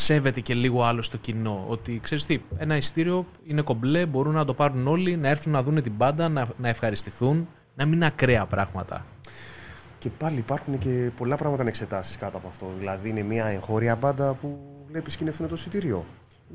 σέβεται 0.00 0.40
και 0.40 0.54
λίγο 0.54 0.84
άλλο 0.84 1.02
στο 1.02 1.16
κοινό. 1.16 1.64
Ότι 1.68 2.00
ξέρεις 2.02 2.26
τι, 2.26 2.38
ένα 2.58 2.76
ειστήριο 2.76 3.26
είναι 3.46 3.62
κομπλέ, 3.62 4.06
μπορούν 4.06 4.34
να 4.34 4.44
το 4.44 4.54
πάρουν 4.54 4.86
όλοι, 4.86 5.16
να 5.16 5.28
έρθουν 5.28 5.52
να 5.52 5.62
δουν 5.62 5.82
την 5.82 5.92
μπάντα, 5.96 6.28
να, 6.28 6.46
να 6.58 6.68
ευχαριστηθούν, 6.68 7.48
να 7.74 7.84
μην 7.84 7.94
είναι 7.94 8.06
ακραία 8.06 8.44
πράγματα. 8.46 9.04
Και 9.98 10.08
πάλι 10.18 10.38
υπάρχουν 10.38 10.78
και 10.78 11.10
πολλά 11.18 11.36
πράγματα 11.36 11.62
να 11.62 11.68
εξετάσεις 11.68 12.16
κάτω 12.16 12.36
από 12.36 12.48
αυτό. 12.48 12.66
Δηλαδή, 12.78 13.08
είναι 13.08 13.22
μια 13.22 13.44
εγχώρια 13.46 13.96
μπάντα 13.96 14.34
που 14.34 14.58
βλέπεις 14.90 15.16
και 15.16 15.22
είναι 15.22 15.32
φθηνό 15.32 15.48
το 15.48 15.54
εισιτήριο. 15.54 16.04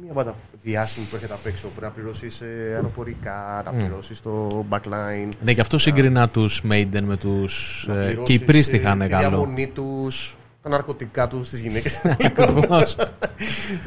Μια 0.03 0.13
μπάντα 0.13 0.35
διάσημη 0.61 1.05
που 1.05 1.15
έρχεται 1.15 1.33
απ' 1.33 1.45
έξω. 1.45 1.67
Πρέπει 1.67 1.83
να 1.85 1.89
πληρώσεις 1.89 2.41
αεροπορικά, 2.73 3.61
να 3.65 3.71
πληρώσεις 3.71 4.21
το 4.21 4.65
backline. 4.69 5.29
Ναι, 5.43 5.51
γι' 5.51 5.61
αυτό 5.61 5.77
σύγκρινα 5.77 6.29
τους 6.29 6.61
Maiden 6.71 7.01
με 7.01 7.17
τους... 7.17 7.85
να 7.87 7.93
Ε, 7.93 8.05
πληρώσεις, 8.05 8.23
και 8.25 8.33
οι 8.33 8.45
Priest 8.47 8.73
ε, 8.73 8.75
είχαν 8.75 8.99
Τη 8.99 9.07
καλό. 9.07 9.29
διαμονή 9.29 9.67
τους, 9.67 10.37
τα 10.65 10.71
ναρκωτικά 10.71 11.27
τους, 11.27 11.49
τι 11.49 11.57
γυναίκες. 11.61 12.01
Ακριβώς. 12.25 12.95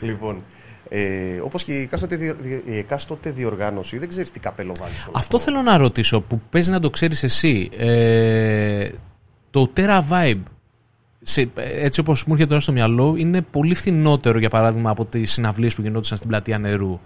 λοιπόν, 0.00 0.42
ε, 0.88 1.38
όπως 1.42 1.64
και 1.64 1.72
η 1.72 1.80
εκάστοτε, 1.82 2.16
διο- 2.16 2.36
διο- 2.40 2.62
η 2.66 2.78
εκάστοτε 2.78 3.30
διοργάνωση, 3.30 3.98
δεν 3.98 4.08
ξέρεις 4.08 4.30
τι 4.30 4.40
καπέλο 4.40 4.72
βάλεις. 4.80 5.08
Αυτό 5.12 5.38
θέλω 5.38 5.62
να 5.62 5.76
ρωτήσω 5.76 6.20
που 6.20 6.40
παίζει 6.50 6.70
να 6.70 6.80
το 6.80 6.90
ξέρεις 6.90 7.22
εσύ. 7.22 7.68
Ε, 7.78 8.88
το 9.50 9.72
Terra 9.76 10.00
Vibe, 10.10 10.42
σε, 11.22 11.48
έτσι 11.56 12.00
όπως 12.00 12.24
μου 12.24 12.32
έρχεται 12.32 12.48
τώρα 12.48 12.60
στο 12.60 12.72
μυαλό, 12.72 13.14
είναι 13.18 13.40
πολύ 13.42 13.74
φθηνότερο 13.74 14.38
για 14.38 14.48
παράδειγμα 14.50 14.90
από 14.90 15.04
τις 15.04 15.32
συναυλίες 15.32 15.74
που 15.74 15.82
γινόντουσαν 15.82 16.16
στην 16.16 16.28
πλατεία 16.28 16.58
νερού. 16.58 17.00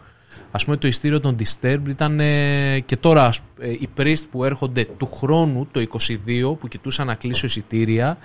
Ας 0.51 0.65
πούμε 0.65 0.77
το 0.77 0.87
ειστήριο 0.87 1.21
των 1.21 1.37
Disturbed 1.39 1.89
ήταν 1.89 2.21
ε, 2.21 2.79
και 2.87 2.97
τώρα 2.97 3.25
ας- 3.25 3.41
ε, 3.61 3.69
οι 3.71 3.89
Priest 3.99 4.23
που 4.31 4.45
έρχονται 4.45 4.85
του 4.97 5.07
χρόνου 5.07 5.69
το 5.71 5.81
22 5.81 6.57
που 6.59 6.69
κοιτούσαν 6.69 7.07
να 7.07 7.15
κλείσω 7.15 7.47
εισιτήρια 7.47 8.19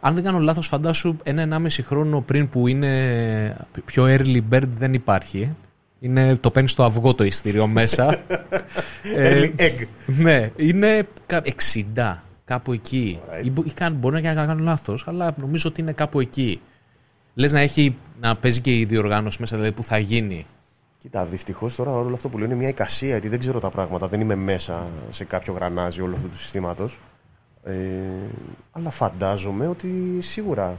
αν 0.00 0.14
δεν 0.14 0.24
κάνω 0.24 0.38
λάθος 0.38 0.66
φαντάσου 0.66 1.16
ένα-ενάμιση 1.22 1.82
χρόνο 1.82 2.20
πριν 2.20 2.48
που 2.48 2.66
είναι 2.68 3.56
πιο 3.84 4.04
early 4.04 4.40
bird 4.52 4.68
δεν 4.78 4.94
υπάρχει 4.94 5.54
είναι, 6.00 6.36
το 6.36 6.50
παίρνεις 6.50 6.70
στο 6.72 6.84
αυγό 6.84 7.14
το 7.14 7.24
ειστήριο 7.24 7.66
μέσα 7.66 8.08
Ε, 9.16 9.50
Early 9.56 9.60
egg. 9.60 9.86
ναι, 10.06 10.50
είναι 10.56 11.08
κα- 11.26 11.42
60, 11.94 12.16
κάπου 12.44 12.72
εκεί. 12.72 13.18
Alright. 13.22 13.44
Ή, 13.44 13.50
μπο- 13.50 13.62
ή 13.66 13.70
καν- 13.70 13.96
μπορεί 13.96 14.22
να 14.22 14.34
κάνω 14.34 14.54
λάθος, 14.62 15.04
αλλά 15.08 15.34
νομίζω 15.40 15.68
ότι 15.68 15.80
είναι 15.80 15.92
κάπου 15.92 16.20
εκεί. 16.20 16.60
Λες 17.34 17.52
να, 17.52 17.60
έχει, 17.60 17.96
να 18.20 18.36
παίζει 18.36 18.60
και 18.60 18.78
η 18.78 18.84
διοργάνωση 18.84 19.36
μέσα, 19.40 19.56
δηλαδή 19.56 19.74
που 19.74 19.82
θα 19.82 19.98
γίνει. 19.98 20.46
Κοίτα, 20.98 21.24
δυστυχώς 21.24 21.74
τώρα 21.74 21.90
όλο 21.92 22.14
αυτό 22.14 22.28
που 22.28 22.38
λέω 22.38 22.46
είναι 22.46 22.54
μια 22.54 22.68
εικασία, 22.68 23.08
γιατί 23.08 23.28
δεν 23.28 23.38
ξέρω 23.38 23.60
τα 23.60 23.70
πράγματα. 23.70 24.08
Δεν 24.08 24.20
είμαι 24.20 24.34
μέσα 24.34 24.86
σε 25.10 25.24
κάποιο 25.24 25.52
γρανάζι 25.52 26.00
όλου 26.00 26.14
αυτού 26.14 26.28
του 26.28 26.38
συστήματος. 26.38 26.98
Ε, 27.70 28.10
αλλά 28.72 28.90
φαντάζομαι 28.90 29.66
ότι 29.66 30.18
σίγουρα 30.20 30.76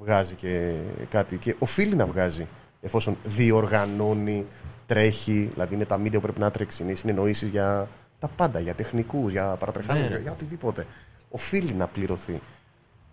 βγάζει 0.00 0.34
και 0.34 0.74
κάτι 1.10 1.36
και 1.36 1.54
οφείλει 1.58 1.94
να 1.94 2.06
βγάζει 2.06 2.46
εφόσον 2.80 3.16
διοργανώνει, 3.24 4.44
τρέχει, 4.86 5.50
δηλαδή 5.52 5.74
είναι 5.74 5.84
τα 5.84 6.00
media 6.00 6.12
που 6.12 6.20
πρέπει 6.20 6.40
να 6.40 6.50
τρέξει, 6.50 6.82
είναι 6.82 6.92
οι 6.92 6.94
συνεννοήσεις 6.94 7.48
για 7.48 7.88
τα 8.18 8.28
πάντα, 8.36 8.60
για 8.60 8.74
τεχνικούς, 8.74 9.32
για 9.32 9.56
παρατρεχάνους, 9.58 10.02
Ναι. 10.02 10.08
για, 10.08 10.18
για 10.18 10.32
οτιδήποτε. 10.32 10.86
Οφείλει 11.30 11.72
να 11.72 11.86
πληρωθεί. 11.86 12.40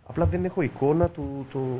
Απλά 0.06 0.26
δεν 0.26 0.46
έχω 0.46 0.62
εικόνα 0.62 1.10
του, 1.10 1.46
του, 1.50 1.80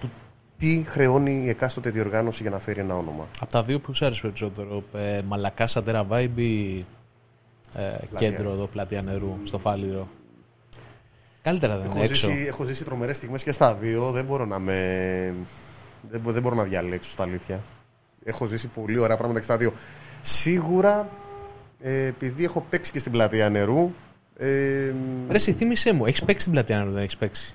του 0.00 0.10
τι 0.58 0.84
χρεώνει 0.86 1.42
η 1.44 1.48
εκάστοτε 1.48 1.90
διοργάνωση 1.90 2.42
για 2.42 2.50
να 2.50 2.58
φέρει 2.58 2.80
ένα 2.80 2.96
όνομα. 2.96 3.26
Από 3.40 3.50
τα 3.50 3.62
δύο 3.62 3.80
που 3.80 3.94
σου 3.94 4.04
άρεσε 4.04 4.20
περισσότερο, 4.20 4.82
ε, 4.94 5.20
Μαλακάς 5.26 5.70
Σαντέρα 5.70 6.06
Vibe 6.10 6.28
ή 6.36 6.84
ε, 7.74 7.96
κέντρο 8.16 8.50
εδώ, 8.50 8.66
πλατεία 8.66 9.02
νερού, 9.02 9.36
στο 9.44 9.58
Φάληρο; 9.58 10.08
Καλύτερα 11.42 11.76
δεν 11.76 11.84
είναι 11.84 11.94
Έχω 11.94 12.02
έξω. 12.04 12.30
ζήσει, 12.30 12.44
έχω 12.46 12.64
ζήσει 12.64 12.84
τρομερές 12.84 13.16
στιγμές 13.16 13.42
και 13.42 13.52
στα 13.52 13.74
δύο. 13.74 14.10
Δεν 14.10 14.24
μπορώ 14.24 14.44
να 14.44 14.58
με... 14.58 15.34
Δεν, 16.10 16.20
μπο- 16.20 16.32
δεν 16.32 16.42
μπορώ 16.42 16.54
να 16.54 16.62
διαλέξω 16.62 17.10
στα 17.10 17.22
αλήθεια. 17.22 17.60
Έχω 18.24 18.46
ζήσει 18.46 18.66
πολύ 18.66 18.98
ωραία 18.98 19.16
πράγματα 19.16 19.38
και 19.38 19.44
στα 19.44 19.56
δύο. 19.56 19.72
Σίγουρα, 20.20 21.08
ε, 21.82 22.06
επειδή 22.06 22.44
έχω 22.44 22.66
παίξει 22.70 22.92
και 22.92 22.98
στην 22.98 23.12
πλατεία 23.12 23.48
νερού, 23.48 23.92
ε, 24.36 24.46
Ρε, 25.28 25.34
εσύ, 25.34 25.52
θύμισέ 25.52 25.92
μου, 25.92 26.06
έχεις 26.06 26.22
παίξει 26.22 26.40
στην 26.40 26.52
πλατεία 26.52 26.76
νερού, 26.78 26.90
δεν 26.90 27.02
έχεις 27.02 27.16
παίξει; 27.16 27.54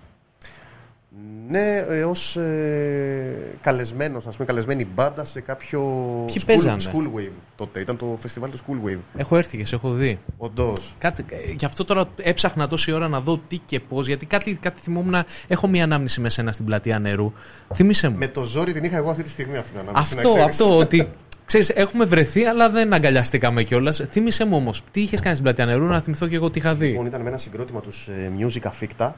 Ναι, 1.49 1.85
ε, 1.89 2.03
ως 2.03 2.35
ε, 2.35 3.35
καλεσμένος, 3.61 4.25
ας 4.27 4.35
πούμε, 4.35 4.47
καλεσμένη 4.47 4.87
μπάντα 4.95 5.25
σε 5.25 5.41
κάποιο 5.41 5.79
Ποιοι 6.25 6.35
school, 6.39 6.45
παίζανε; 6.45 6.81
school 6.85 7.19
Wave 7.19 7.31
τότε. 7.55 7.79
Ήταν 7.79 7.97
το 7.97 8.17
φεστιβάλ 8.21 8.49
του 8.51 8.57
School 8.57 8.87
Wave. 8.87 8.99
Έχω 9.17 9.37
έρθει 9.37 9.57
και 9.57 9.65
σε 9.65 9.75
έχω 9.75 9.91
δει. 9.91 10.19
Όντως. 10.37 10.95
Κάτι, 10.97 11.25
ε, 11.29 11.51
γι' 11.51 11.65
αυτό 11.65 11.85
τώρα 11.85 12.07
έψαχνα 12.21 12.67
τόση 12.67 12.91
ώρα 12.91 13.07
να 13.07 13.19
δω 13.19 13.41
τι 13.47 13.57
και 13.57 13.79
πώς. 13.79 14.07
Γιατί 14.07 14.25
κάτι, 14.25 14.53
κάτι 14.61 14.79
θυμόμουν. 14.79 15.15
Έχω 15.47 15.67
μία 15.67 15.83
ανάμνηση 15.83 16.21
με 16.21 16.29
σένα 16.29 16.51
στην 16.51 16.65
πλατεία 16.65 16.99
νερού. 16.99 17.33
Θύμησε 17.73 18.09
μου. 18.09 18.17
Με 18.17 18.27
το 18.27 18.45
ζόρι 18.45 18.73
την 18.73 18.83
είχα 18.83 18.97
εγώ 18.97 19.09
αυτή 19.09 19.23
τη 19.23 19.29
στιγμή 19.29 19.57
αυτή 19.57 19.71
την 19.71 19.79
ανάμεση, 19.79 20.15
να 20.15 20.21
αυτό, 20.21 20.33
ξέρεις. 20.33 20.61
αυτό. 20.61 20.77
Ότι 20.77 21.09
ξέρεις, 21.45 21.69
έχουμε 21.69 22.05
βρεθεί, 22.05 22.43
αλλά 22.45 22.69
δεν 22.69 22.93
αγκαλιαστήκαμε 22.93 23.63
κιόλας. 23.63 24.01
Θύμησε 24.09 24.45
μου 24.45 24.55
όμως, 24.55 24.83
τι 24.91 25.01
είχες 25.01 25.19
κάνει 25.19 25.35
στην 25.35 25.45
πλατεία 25.45 25.65
νερού, 25.65 25.85
να 25.85 26.01
θυμηθώ 26.01 26.27
και 26.27 26.35
εγώ 26.35 26.49
τι 26.49 26.59
είχα 26.59 26.75
δει. 26.75 26.87
Λοιπόν, 26.87 27.05
ήταν 27.05 27.21
με 27.21 27.27
ένα 27.27 27.37
συγκρότημα 27.37 27.81
τους 27.81 28.07
ε, 28.07 28.31
Music 28.39 28.69
Affecta 28.69 29.11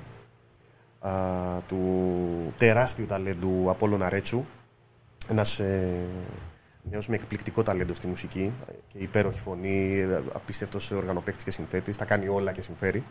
α, 1.00 1.12
του 1.68 2.54
τεράστιου 2.58 3.06
ταλέντου 3.06 3.70
Απόλλωνα 3.70 4.10
Ρέτσου. 4.10 4.44
Ένας 5.30 5.60
ε, 5.60 6.06
νέος 6.90 7.08
με 7.08 7.16
εκπληκτικό 7.16 7.64
ταλέντο 7.64 7.94
στη 7.94 8.08
μουσική 8.08 8.54
ε, 8.70 8.72
και 8.88 8.98
υπέροχη 8.98 9.40
φωνή, 9.40 9.98
ε, 9.98 10.22
απίστευτος 10.34 10.92
οργανοπαίκτης 10.92 11.44
και 11.44 11.52
συνθέτης, 11.52 11.98
τα 11.98 12.06
κάνει 12.06 12.28
όλα 12.28 12.52
και 12.52 12.62
συμφέρει. 12.62 13.04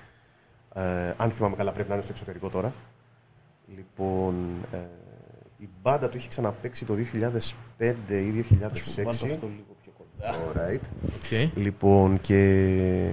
Ε, 0.74 1.14
αν 1.16 1.30
θυμάμαι 1.30 1.57
καλά 1.57 1.72
πρέπει 1.72 1.89
να 1.89 1.95
είναι 1.95 2.05
στο 2.05 2.12
εξωτερικό 2.12 2.49
τώρα. 2.49 2.72
Λοιπόν, 3.76 4.34
ε, 4.72 4.76
η 5.59 5.68
μπάντα 5.82 6.09
του 6.09 6.16
είχε 6.16 6.28
ξαναπαίξει 6.28 6.84
το 6.84 6.95
2005 7.78 7.95
ή 8.09 8.30
2006. 8.30 9.39
Alright. 10.20 10.80
Okay. 11.20 11.51
Λοιπόν, 11.55 12.20
και 12.20 13.11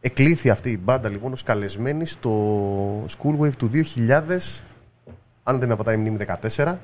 εκλήθη 0.00 0.50
αυτή 0.50 0.70
η 0.70 0.80
μπάντα 0.82 1.08
λοιπόν 1.08 1.32
ως 1.32 1.42
καλεσμένη 1.42 2.06
στο 2.06 3.04
Schoolwave 3.04 3.52
του 3.58 3.70
2000, 3.72 4.38
αν 5.42 5.58
δεν 5.58 5.68
με 5.68 5.74
απατάει 5.74 5.94
η 5.94 5.98
μνήμη 5.98 6.16
14, 6.56 6.74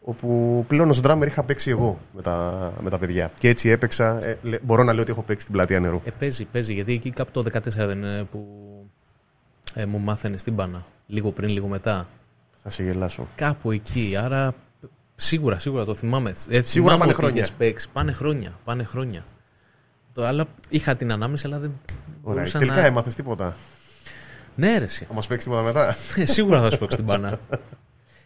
όπου 0.00 0.64
πλέον 0.68 0.90
ως 0.90 1.00
drummer 1.04 1.24
είχα 1.26 1.42
παίξει 1.42 1.70
εγώ 1.70 1.98
με 2.12 2.22
τα, 2.22 2.72
με 2.80 2.90
τα 2.90 2.98
παιδιά. 2.98 3.30
Και 3.38 3.48
έτσι 3.48 3.68
έπαιξα, 3.68 4.18
ε, 4.26 4.38
λέ- 4.42 4.62
μπορώ 4.64 4.82
να 4.82 4.92
λέω 4.92 5.02
ότι 5.02 5.10
έχω 5.10 5.22
παίξει 5.22 5.42
στην 5.42 5.54
πλατεία 5.54 5.80
νερού. 5.80 6.00
Ε, 6.04 6.10
παίζει, 6.18 6.44
παίζει. 6.44 6.72
Γιατί 6.72 6.92
εκεί 6.92 7.10
κάπου 7.10 7.30
το 7.30 7.44
14 7.52 7.60
δεν 7.62 7.98
είναι 7.98 8.24
που 8.24 8.46
ε, 9.74 9.86
μου 9.86 9.98
μάθαινε 9.98 10.36
στην 10.36 10.52
μπάνα. 10.54 10.84
Λίγο 11.06 11.30
πριν, 11.30 11.48
λίγο 11.50 11.66
μετά. 11.66 12.08
Θα 12.62 12.70
σε 12.70 12.82
γελάσω. 12.82 13.28
Κάπου 13.36 13.70
εκεί. 13.70 14.16
Άρα 14.18 14.54
σίγουρα, 15.16 15.58
σίγουρα 15.58 15.84
το 15.84 15.94
θυμάμαι. 15.94 16.30
Ε, 16.30 16.34
Σίγουρα 16.34 16.64
θυμάμαι 16.70 16.98
πάνε 16.98 17.10
ότι 17.10 17.14
χρόνια. 17.20 17.40
είχες 17.42 17.52
παίξει. 17.52 17.88
Πάνε 17.92 18.12
χρόνια. 18.12 18.52
Πάνε 18.64 18.82
χρόνια. 18.82 19.24
Το 20.14 20.26
άλλο 20.26 20.46
είχα 20.68 20.96
την 20.96 21.12
ανάμεση, 21.12 21.46
αλλά 21.46 21.58
δεν 21.58 21.70
Ωραία. 22.22 22.36
μπορούσα 22.36 22.58
Τελικά 22.58 22.80
να... 22.80 22.86
έμαθες 22.86 23.14
τίποτα. 23.14 23.56
Ναι, 24.54 24.78
ρε, 24.78 24.84
εσύ. 24.84 25.04
Θα 25.04 25.14
μας 25.14 25.26
παίξεις 25.26 25.50
τίποτα 25.50 25.66
μετά. 25.66 25.96
Ε, 26.16 26.26
Σίγουρα 26.26 26.62
θα 26.62 26.70
σου 26.70 26.78
παίξει 26.78 26.96
την 26.96 27.04
μπάνα. 27.04 27.38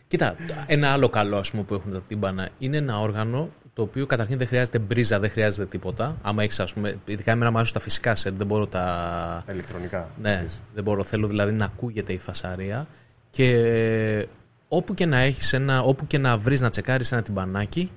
Κοίτα, 0.09 0.37
ένα 0.67 0.93
άλλο 0.93 1.09
καλό 1.09 1.37
ας 1.37 1.51
πούμε, 1.51 1.63
που 1.63 1.75
έχουν 1.75 1.93
τα 1.93 2.01
τύμπανα 2.01 2.49
είναι 2.59 2.77
ένα 2.77 3.01
όργανο 3.01 3.49
το 3.73 3.83
οποίο 3.83 4.07
καταρχήν 4.07 4.39
δεν 4.39 4.47
χρειάζεται 4.47 4.79
μπρίζα, 4.79 5.19
δεν 5.19 5.31
χρειάζεται 5.31 5.67
τίποτα. 5.67 6.17
Άμα 6.23 6.43
έχεις, 6.43 6.61
ας 6.61 6.73
πούμε, 6.75 6.99
ειδικά 7.05 7.31
εμένα 7.31 7.51
μου 7.51 7.57
αρέσουν 7.57 7.75
τα 7.75 7.81
φυσικά 7.81 8.15
σετ, 8.15 8.35
δεν 8.37 8.47
μπορώ 8.47 8.67
τα. 8.67 9.43
Τα 9.47 9.53
ηλεκτρονικά. 9.53 10.11
Ναι, 10.21 10.47
δεν 10.75 10.85
μπορώ. 10.85 11.05
Θέλω 11.05 11.27
δηλαδή 11.27 11.53
να 11.53 11.65
ακούγεται 11.65 12.13
η 12.13 12.19
φασαρία 12.19 12.87
και 13.31 14.27
όπου 14.69 14.95
και 14.95 15.07
να 15.07 15.19
έχεις 15.19 15.53
ένα, 15.53 15.83
όπου 15.83 16.07
και 16.07 16.19
να 16.19 16.39
βρεις 16.39 16.61
να 16.61 16.71
τσεκάρεις 16.71 17.13
ένα 17.13 17.23
τυμπανάκι, 17.23 17.91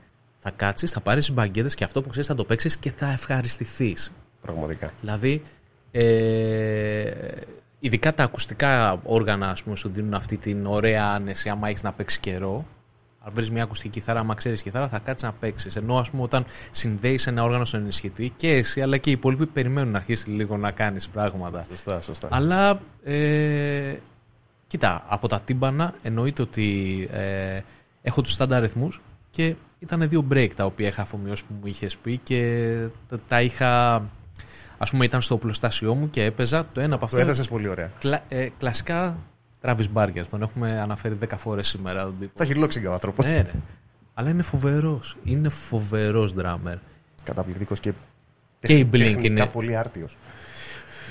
θα 0.44 0.52
κάτσεις, 0.56 0.92
θα 0.92 1.02
πάρεις 1.02 1.26
τις 1.26 1.34
μπαγκέτες 1.34 1.76
και 1.76 1.84
αυτό 1.84 2.02
που 2.02 2.10
ξέρεις 2.10 2.28
θα 2.28 2.36
το 2.36 2.44
παίξεις 2.44 2.78
και 2.78 2.92
θα 2.92 3.12
ευχαριστηθείς. 3.12 4.12
Πραγματικά. 4.42 4.92
Δηλαδή, 5.02 5.44
ε, 5.92 7.12
ειδικά 7.80 8.14
τα 8.14 8.24
ακουστικά 8.24 9.00
όργανα 9.04 9.50
ας 9.50 9.64
πούμε, 9.64 9.76
σου 9.76 9.90
δίνουν 9.90 10.14
αυτή 10.14 10.38
την 10.38 10.66
ωραία 10.66 11.06
άνεση 11.06 11.50
άμα 11.50 11.68
έχεις 11.68 11.84
να 11.84 11.92
παίξεις 11.94 12.20
καιρό. 12.20 12.66
Αν 13.24 13.32
βρεις 13.34 13.52
μια 13.52 13.64
ακουστική 13.64 14.00
κιθάρα, 14.00 14.20
άμα 14.20 14.34
ξέρεις 14.34 14.62
κιθάρα, 14.62 14.88
θα 14.88 15.00
κάτσεις 15.00 15.28
να 15.28 15.34
παίξεις. 15.34 15.76
Ενώ 15.76 15.98
ας 15.98 16.10
πούμε, 16.10 16.24
όταν 16.24 16.46
συνδέεις 16.72 17.28
ένα 17.28 17.44
όργανο 17.44 17.66
στον 17.66 17.80
ενισχυτή 17.80 18.34
και 18.38 18.52
εσύ 18.52 18.82
αλλά 18.82 18.98
και 18.98 19.10
οι 19.10 19.14
υπόλοιποι 19.14 19.46
περιμένουν 19.46 19.92
να 19.92 19.98
αρχίσεις 19.98 20.28
λίγο 20.28 20.58
να 20.58 20.72
κάνεις 20.72 21.10
πράγματα. 21.10 21.66
Σωστά, 21.70 22.02
σωστά. 22.02 22.28
Αλλά 22.32 22.80
ε, 23.04 23.94
κοίτα, 24.68 25.04
από 25.08 25.28
τα 25.28 25.42
τύμπανα 25.42 25.94
εννοείται 26.02 26.42
ότι 26.42 27.08
ε, 27.12 27.60
έχω 28.02 28.22
τους 28.22 28.34
στάντα 28.34 28.56
αριθμούς 28.56 29.02
και 29.30 29.56
ήταν 29.82 30.10
δύο 30.10 30.26
break 30.32 30.50
τα 30.56 30.66
οποία 30.66 30.88
είχα 30.88 31.02
αφομοιώσει 31.02 31.44
που 31.46 31.54
μου 31.62 31.68
είχες 31.68 31.98
πει 31.98 32.18
και 32.18 32.66
τα, 33.10 33.18
τα 33.28 33.42
είχα. 33.42 33.94
Α 34.78 34.86
πούμε, 34.92 35.06
ήταν 35.06 35.22
στο 35.22 35.36
οπλοστάσιό 35.36 35.94
μου 35.96 36.10
και 36.10 36.24
έπαιζα 36.24 36.68
το 36.74 36.82
ένα 36.82 36.92
από 36.96 37.00
Το 37.00 37.06
αυτά. 37.06 37.20
έδεσες 37.20 37.48
πολύ 37.48 37.68
ωραία. 37.68 37.90
Κλα, 38.00 38.24
ε, 38.30 38.48
κλασικά 38.60 39.18
Travis 39.62 39.86
Barker. 39.94 40.24
Τον 40.30 40.42
έχουμε 40.42 40.80
αναφέρει 40.82 41.18
10 41.30 41.38
φορές 41.38 41.68
σήμερα. 41.68 42.04
τον 42.04 42.16
τύπο. 42.20 42.32
Θα 42.36 42.44
έχει 42.44 42.56
λόξιγκα 42.56 42.90
ο 42.90 42.94
άνθρωπος. 42.94 43.26
ναι, 43.26 43.36
ρε. 43.36 43.52
Αλλά 44.14 44.30
είναι 44.30 44.42
φοβερός. 44.42 45.18
Είναι 45.24 45.50
φοβερός 45.50 46.34
drummer. 46.38 46.76
Καταπληκτικός 47.24 47.80
και. 47.80 47.94
Και 48.60 48.78
η 48.78 48.90
Blink 48.94 48.98
τεχνικά 48.98 49.26
είναι. 49.28 49.46
πολύ 49.46 49.76
άρτιος. 49.76 50.18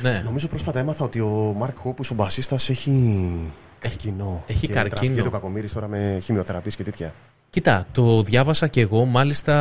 Ναι. 0.03 0.23
Νομίζω 0.25 0.49
πρόσφατα 0.49 0.79
έμαθα 0.79 1.05
ότι 1.05 1.21
ο 1.21 1.55
Μάρκ 1.57 1.77
Χόπου, 1.79 2.05
ο 2.11 2.15
μπασίστας, 2.15 2.71
έχει 2.71 3.31
καρκίνο. 3.79 4.45
έχει 4.47 4.67
και 4.67 4.73
καρκίνο. 4.73 4.95
τραφιέται 4.97 5.23
το 5.23 5.31
κακομοίρη 5.31 5.69
τώρα 5.69 5.89
με 5.89 6.19
χημειοθεραπείες 6.23 6.77
και 6.77 6.83
τέτοια. 6.85 7.15
Κοίτα, 7.51 7.87
το 7.93 8.23
διάβασα 8.23 8.69
και 8.69 8.81
εγώ. 8.81 9.05
Μάλιστα, 9.05 9.55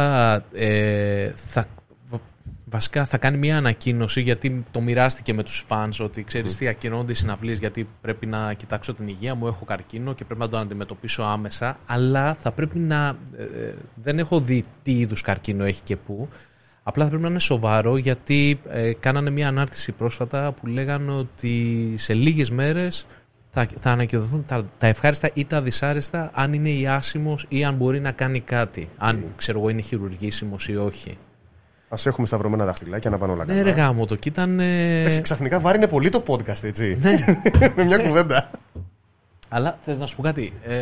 ε, 0.54 1.32
θα, 1.36 1.66
βα- 2.10 2.20
βασικά 2.66 3.06
θα 3.06 3.18
κάνει 3.18 3.38
μια 3.38 3.58
ανακοίνωση 3.58 4.22
γιατί 4.22 4.66
το 4.72 4.82
μοιράστηκε 4.82 5.34
με 5.34 5.44
τους 5.44 5.64
φανς 5.68 6.00
ότι 6.00 6.24
ξέρεις 6.24 6.56
τι 6.56 6.68
ακυρώνονται 6.68 7.12
οι 7.12 7.16
συναυλίες 7.16 7.60
γιατί 7.60 7.88
πρέπει 8.02 8.26
να 8.26 8.54
κοιτάξω 8.54 8.94
την 8.94 9.08
υγεία 9.08 9.36
μου, 9.36 9.48
έχω 9.48 9.66
καρκίνο 9.66 10.14
και 10.14 10.26
πρέπει 10.26 10.40
να 10.40 10.50
το 10.50 10.58
αντιμετωπίσω 10.58 11.24
άμεσα 11.24 11.80
αλλά 11.86 12.34
θα 12.42 12.52
πρέπει 12.52 12.80
να... 12.80 13.18
ε, 13.38 13.44
ε, 13.44 13.74
δεν 13.96 14.20
έχω 14.20 14.40
δει 14.40 14.66
τι 14.84 14.92
είδους 14.92 15.22
καρκίνο 15.22 15.64
έχει 15.64 15.82
και 15.84 15.96
πού 15.96 16.30
Απλά 16.84 17.04
θα 17.04 17.10
πρέπει 17.10 17.24
να 17.24 17.30
είναι 17.30 17.40
σοβαρό 17.40 17.98
γιατί 17.98 18.60
ε, 18.70 18.94
κάνανε 18.94 19.30
μια 19.30 19.48
ανάρτηση 19.48 19.92
πρόσφατα 19.92 20.52
που 20.52 20.68
λέγανε 20.68 21.12
ότι 21.12 21.94
σε 21.98 22.14
λίγες 22.14 22.50
μέρες 22.50 23.06
θα, 23.52 23.68
θα 23.80 23.92
ανακοινωθούν 23.92 24.46
τα, 24.46 24.66
τα 24.78 24.88
ευχάριστα 24.88 25.30
ή 25.34 25.46
τα 25.46 25.62
δυσάρεστα 25.62 26.32
αν 26.34 26.54
είναι 26.54 26.70
ιάσιμος 26.70 27.46
ή 27.50 27.64
αν 27.64 27.76
μπορεί 27.76 28.00
να 28.00 28.12
κάνει 28.12 28.40
κάτι. 28.40 28.90
Αν 28.98 29.26
ξέρω 29.36 29.60
εγώ 29.60 29.70
είναι 29.70 29.82
χειρουργήσιμος 29.82 30.68
ή 30.68 30.76
όχι. 30.76 31.18
Α 31.90 31.98
έχουμε 32.04 32.28
σταυρωμένα 32.28 32.66
δαχτυλάκια 32.66 33.10
να 33.10 33.18
πάνε 33.18 33.32
όλα 33.34 33.46
Ναι 33.46 33.52
καλά. 33.52 33.64
ρε 33.64 33.72
γάμο 33.72 34.06
το 34.06 34.16
και 34.16 34.30
ήταν... 34.30 34.60
ε, 34.60 35.00
Εντάξει, 35.02 35.22
ξαφνικά 35.22 35.60
βάρινε 35.60 35.88
πολύ 35.88 36.10
το 36.10 36.24
podcast, 36.28 36.64
έτσι. 36.64 36.98
ναι. 37.02 37.16
με 37.76 37.84
μια 37.84 37.98
κουβέντα. 37.98 38.50
Αλλά 39.50 39.78
θες 39.82 40.00
να 40.00 40.06
σου 40.06 40.16
πω 40.16 40.22
κάτι. 40.22 40.54
Ε, 40.64 40.76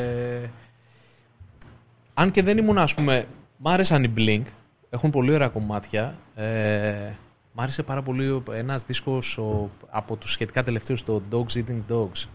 αν 2.14 2.32
και 2.32 2.44
δεν 2.44 2.58
ήμουν, 2.58 2.78
ας 2.78 2.96
πούμε, 2.96 3.26
μ' 3.58 3.68
άρεσαν 3.68 4.04
οι 4.04 4.14
Blink, 4.18 4.42
έχουν 4.90 5.10
πολύ 5.10 5.34
ωραία 5.34 5.48
κομμάτια. 5.48 6.16
Ε, 6.36 7.10
μ' 7.54 7.62
άρεσε 7.62 7.84
πάρα 7.84 8.02
πολύ 8.02 8.44
ένας 8.52 8.84
δίσκος 8.84 9.38
ο, 9.38 9.70
από 9.90 10.16
τους 10.16 10.32
σχετικά 10.32 10.64
τελευταίους, 10.64 11.04
το 11.04 11.22
Dogs 11.32 11.58
Eating 11.58 11.82
Dogs. 11.94 12.28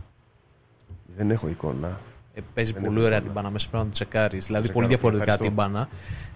Δεν 1.17 1.31
έχω 1.31 1.49
εικόνα. 1.49 2.01
Ε, 2.35 2.41
παίζει 2.55 2.73
Δεν 2.73 2.83
πολύ 2.83 2.97
έχω 2.97 3.05
ωραία 3.07 3.19
εικόνα. 3.19 3.33
τύμπανα 3.33 3.51
μέσα 3.51 3.69
πρέπει 3.69 3.85
να 3.85 3.91
το 3.91 3.95
τσεκάρεις. 3.95 4.47
Δηλαδή 4.47 4.63
τσεκάρω, 4.63 4.73
πολύ 4.75 4.87
διαφορετικά 4.87 5.33
ευχαριστώ. 5.33 5.55
τύμπανα. 5.63 5.89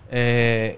Ε, 0.08 0.72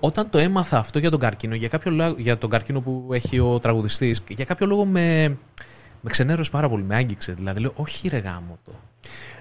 όταν 0.00 0.30
το 0.30 0.38
έμαθα 0.38 0.78
αυτό 0.78 0.98
για 0.98 1.10
τον 1.10 1.20
καρκίνο, 1.20 1.54
για, 1.54 1.68
κάποιο, 1.68 1.90
λά- 1.90 2.18
για 2.18 2.38
τον 2.38 2.50
καρκίνο 2.50 2.80
που 2.80 3.08
έχει 3.12 3.38
ο 3.38 3.58
τραγουδιστής, 3.58 4.22
για 4.28 4.44
κάποιο 4.44 4.66
λόγο 4.66 4.84
με, 4.84 5.36
με 6.00 6.10
ξενέρωσε 6.10 6.50
πάρα 6.50 6.68
πολύ, 6.68 6.82
με 6.82 6.94
άγγιξε. 6.94 7.32
Δηλαδή 7.32 7.60
λέω, 7.60 7.72
όχι 7.76 8.08
ρε 8.08 8.18
γάμο 8.18 8.58
το. 8.64 8.72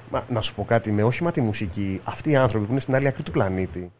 Μα, 0.10 0.24
να 0.30 0.42
σου 0.42 0.56
πω 0.56 0.64
κάτι, 0.66 0.92
με 0.92 1.04
όχι 1.04 1.24
μα 1.24 1.32
τη 1.32 1.42
μουσική, 1.42 2.02
αυτοί 2.04 2.30
οι 2.30 2.36
άνθρωποι 2.36 2.66
που 2.66 2.72
είναι 2.72 2.82
στην 2.82 2.96
άλλη 2.96 3.08
άκρη 3.08 3.24
του 3.24 3.32
πλανήτη, 3.32 3.92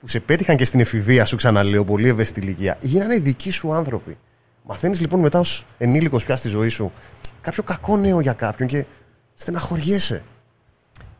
που 0.00 0.08
σε 0.08 0.20
πέτυχαν 0.20 0.56
και 0.56 0.64
στην 0.64 0.80
εφηβεία 0.80 1.24
σου, 1.24 1.36
ξαναλέω, 1.36 1.84
πολύ 1.84 2.08
ευαίσθητη 2.08 2.40
ηλικία, 2.40 2.76
γίνανε 2.80 3.14
οι 3.14 3.18
δικοί 3.18 3.50
σου 3.50 3.72
άνθρωποι. 3.74 4.16
Μαθαίνεις 4.66 5.00
λοιπόν 5.00 5.20
μετά 5.20 5.38
ως 5.40 5.64
ενήλικος 5.78 6.24
πια 6.24 6.36
στη 6.36 6.48
ζωή 6.48 6.68
σου 6.68 6.92
κάποιο 7.40 7.62
κακό 7.62 7.96
νέο 7.96 8.20
για 8.20 8.32
κάποιον 8.32 8.68
και 8.68 8.84
στεναχωριέσαι. 9.38 10.22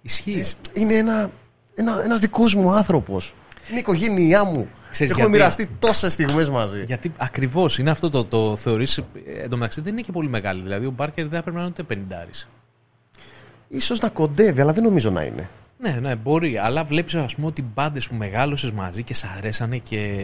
Ισχύει. 0.02 0.44
Είναι 0.72 0.94
ένα, 0.94 1.30
ένα, 1.74 2.02
ένας 2.04 2.18
δικός 2.18 2.54
μου 2.54 2.70
άνθρωπος. 2.70 3.34
Είναι 3.68 3.76
η 3.76 3.80
οικογένειά 3.80 4.44
μου. 4.44 4.68
Ξέρεις 4.90 5.12
Έχουμε 5.12 5.28
γιατί; 5.28 5.42
μοιραστεί 5.42 5.70
τόσες 5.78 6.12
στιγμές 6.12 6.48
μαζί. 6.48 6.82
Γιατί 6.84 7.12
ακριβώς 7.16 7.78
είναι 7.78 7.90
αυτό 7.90 8.10
το, 8.10 8.24
το 8.24 8.56
θεωρείς. 8.56 9.00
Εν 9.42 9.50
τω 9.50 9.56
μεταξύ 9.56 9.80
δεν 9.80 9.92
είναι 9.92 10.02
και 10.02 10.12
πολύ 10.12 10.28
μεγάλη. 10.28 10.62
Δηλαδή 10.62 10.86
ο 10.86 10.90
Μπάρκερ 10.90 11.26
δεν 11.26 11.36
θα 11.36 11.42
πρέπει 11.42 11.56
να 11.56 11.62
είναι 11.62 11.72
ούτε 11.78 11.96
50. 12.08 12.46
Ίσως 13.68 14.00
να 14.00 14.08
κοντεύει, 14.08 14.60
αλλά 14.60 14.72
δεν 14.72 14.82
νομίζω 14.82 15.10
να 15.10 15.22
είναι. 15.22 15.48
Ναι, 15.78 15.90
ναι, 15.90 16.16
μπορεί. 16.16 16.58
Αλλά 16.58 16.84
βλέπεις, 16.84 17.14
ας 17.14 17.34
πούμε, 17.34 17.46
ότι 17.46 17.62
μπάντες 17.74 18.08
που 18.08 18.14
μεγάλωσες 18.14 18.70
μαζί 18.70 19.02
και 19.02 19.14
σ' 19.14 19.24
αρέσανε 19.24 19.78
και, 19.78 20.14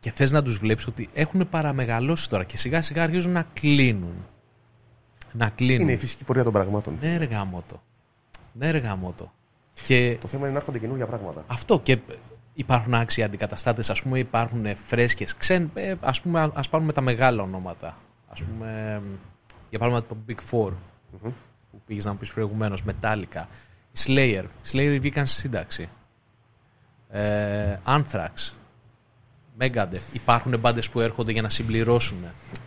και 0.00 0.10
θες 0.10 0.32
να 0.32 0.42
τους 0.42 0.58
βλέπεις 0.58 0.86
ότι 0.86 1.08
έχουν 1.12 1.48
παραμεγαλώσει 1.48 2.28
τώρα 2.28 2.44
και 2.44 2.56
σιγά 2.56 2.82
σιγά 2.82 3.02
αρχίζουν 3.02 3.32
να 3.32 3.46
κλείνουν. 3.52 4.14
Να 5.32 5.48
κλείνουν. 5.48 5.80
Είναι 5.80 5.92
η 5.92 5.96
φυσική 5.96 6.24
πορεία 6.24 6.44
των 6.44 6.52
πραγμάτων. 6.52 6.98
Ναι, 7.00 7.16
ρε 7.16 7.24
γαμότο. 7.24 7.82
Ναι, 8.52 8.70
ρε 8.70 8.78
γαμότο. 8.78 9.32
Και 9.86 10.16
Το 10.20 10.28
θέμα 10.28 10.42
είναι 10.42 10.52
να 10.52 10.58
έρχονται 10.58 10.78
καινούργια 10.78 11.06
πράγματα. 11.06 11.44
αυτό 11.46 11.80
και 11.80 11.98
υπάρχουν 12.54 12.94
άξιοι 12.94 13.22
αντικαταστάτες, 13.22 13.90
ας 13.90 14.02
πούμε, 14.02 14.18
υπάρχουν 14.18 14.76
φρέσκες 14.76 15.36
ξέν. 15.36 15.70
ε, 15.74 15.94
ας 16.00 16.20
πούμε, 16.20 16.40
α 16.40 16.60
πάρουμε 16.70 16.92
τα 16.92 17.00
μεγάλα 17.00 17.42
ονόματα. 17.42 17.86
Α 18.28 18.44
πούμε, 18.44 19.02
για 19.70 19.78
παράδειγμα 19.78 20.06
το 20.08 20.16
Big 20.28 20.38
Four 20.50 20.72
που 21.70 21.80
πήγες 21.86 22.04
να 22.04 22.12
μου 22.12 22.18
πεις 22.18 22.32
προηγουμένως, 22.32 22.82
Metallica. 22.90 23.44
Η 23.92 23.98
Slayer. 24.06 24.44
Η 24.64 24.68
Slayer 24.72 24.96
βγήκαν 25.00 25.26
στη 25.26 25.40
σύνταξη. 25.40 25.88
Ε, 27.10 27.76
Anthrax. 27.86 28.52
Megadeth. 29.60 30.12
Υπάρχουν 30.12 30.58
μπάντες 30.58 30.90
που 30.90 31.00
έρχονται 31.00 31.32
για 31.32 31.42
να 31.42 31.48
συμπληρώσουν. 31.48 32.18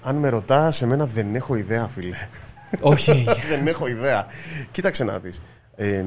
Αν 0.03 0.15
με 0.15 0.29
ρωτάς, 0.29 0.75
σε 0.75 0.85
μένα 0.85 1.05
δεν 1.05 1.35
έχω 1.35 1.55
ιδέα, 1.55 1.87
φίλε. 1.87 2.15
Όχι. 2.81 3.25
δεν 3.49 3.67
έχω 3.67 3.87
ιδέα. 3.87 4.25
Κοίταξε 4.71 5.03
να 5.03 5.19
δεις. 5.19 5.41
Ε, 5.75 6.05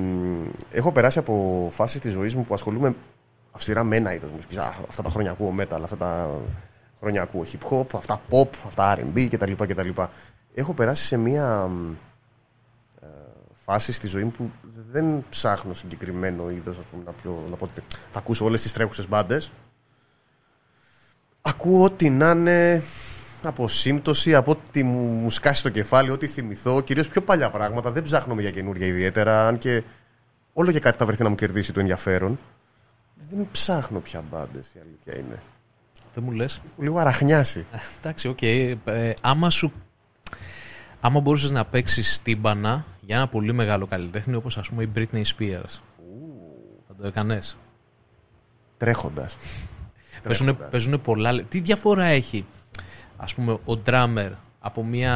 έχω 0.70 0.92
περάσει 0.92 1.18
από 1.18 1.68
φάση 1.72 2.00
της 2.00 2.12
ζωής 2.12 2.34
μου 2.34 2.44
που 2.44 2.54
ασχολούμαι 2.54 2.94
αυστηρά 3.52 3.84
με 3.84 3.96
ένα 3.96 4.14
είδος 4.14 4.30
μουσικής. 4.30 4.56
Α, 4.58 4.74
αυτά 4.88 5.02
τα 5.02 5.10
χρόνια 5.10 5.30
ακούω 5.30 5.54
metal, 5.60 5.80
αυτά 5.82 5.96
τα 5.96 6.30
χρόνια 7.00 7.22
ακούω 7.22 7.46
hip 7.52 7.70
hop, 7.70 7.86
αυτά 7.94 8.20
pop, 8.30 8.48
αυτά 8.66 8.98
R&B 8.98 9.28
κτλ. 9.30 9.52
κτλ. 9.52 9.88
Έχω 10.54 10.74
περάσει 10.74 11.06
σε 11.06 11.16
μία 11.16 11.66
μ, 11.66 11.92
ε, 13.00 13.06
φάση 13.64 13.92
στη 13.92 14.06
ζωή 14.06 14.24
μου 14.24 14.30
που 14.30 14.50
δεν 14.90 15.24
ψάχνω 15.30 15.74
συγκεκριμένο 15.74 16.50
είδος, 16.50 16.78
ας 16.78 16.84
πούμε, 16.90 17.02
να, 17.06 17.12
πιο, 17.12 17.44
να 17.50 17.56
πω 17.56 17.64
ότι 17.64 17.80
θα 18.10 18.18
ακούσω 18.18 18.44
όλες 18.44 18.62
τις 18.62 18.72
τρέχουσες 18.72 19.08
μπάντες. 19.08 19.50
Ακούω 21.42 21.84
ό,τι 21.84 22.10
να 22.10 22.30
είναι 22.30 22.82
από 23.48 23.68
σύμπτωση, 23.68 24.34
από 24.34 24.50
ό,τι 24.50 24.82
μου, 24.82 24.98
μου 24.98 25.30
σκάσει 25.30 25.62
το 25.62 25.68
κεφάλι, 25.68 26.10
ό,τι 26.10 26.26
θυμηθώ. 26.26 26.80
Κυρίως 26.80 27.08
πιο 27.08 27.22
παλιά 27.22 27.50
πράγματα. 27.50 27.90
Δεν 27.92 28.02
ψάχνω 28.02 28.40
για 28.40 28.50
καινούργια 28.50 28.86
ιδιαίτερα. 28.86 29.46
Αν 29.46 29.58
και 29.58 29.82
όλο 30.52 30.72
και 30.72 30.80
κάτι 30.80 30.98
θα 30.98 31.06
βρεθεί 31.06 31.22
να 31.22 31.28
μου 31.28 31.34
κερδίσει 31.34 31.72
το 31.72 31.80
ενδιαφέρον. 31.80 32.38
Δεν 33.30 33.48
ψάχνω 33.52 33.98
πια 34.00 34.22
μπάντες, 34.30 34.66
η 34.74 34.78
αλήθεια 34.82 35.18
είναι. 35.26 35.42
Δεν 36.14 36.24
μου 36.24 36.30
λες. 36.30 36.54
Έχω 36.64 36.82
Λίγο 36.82 36.98
αραχνιάσει. 36.98 37.66
Εντάξει, 37.98 38.28
οκ. 38.28 38.42
Ε, 38.42 38.76
άμα 39.20 39.50
σου. 39.50 39.72
Άμα 41.00 41.20
μπορούσες 41.20 41.50
να 41.50 41.64
παίξεις 41.64 42.22
τύμπανα 42.22 42.84
για 43.00 43.16
ένα 43.16 43.28
πολύ 43.28 43.52
μεγάλο 43.52 43.86
καλλιτέχνη 43.86 44.34
όπως 44.34 44.58
ας 44.58 44.68
πούμε 44.68 44.82
η 44.82 44.90
Britney 44.96 45.22
Spears. 45.22 45.80
Θα 46.88 46.94
το 47.00 47.06
έκανες. 47.06 47.56
Τρέχοντας. 48.78 49.36
Παίζουν, 50.22 50.58
παίζουνε 50.70 50.98
πολλά. 50.98 51.32
λε- 51.32 51.48
Τι 51.48 51.60
διαφορά 51.60 52.04
έχει, 52.04 52.44
ας 53.16 53.34
πούμε, 53.34 53.52
ο 53.52 53.82
drummer 53.86 54.30
από 54.60 54.84
μια, 54.84 55.14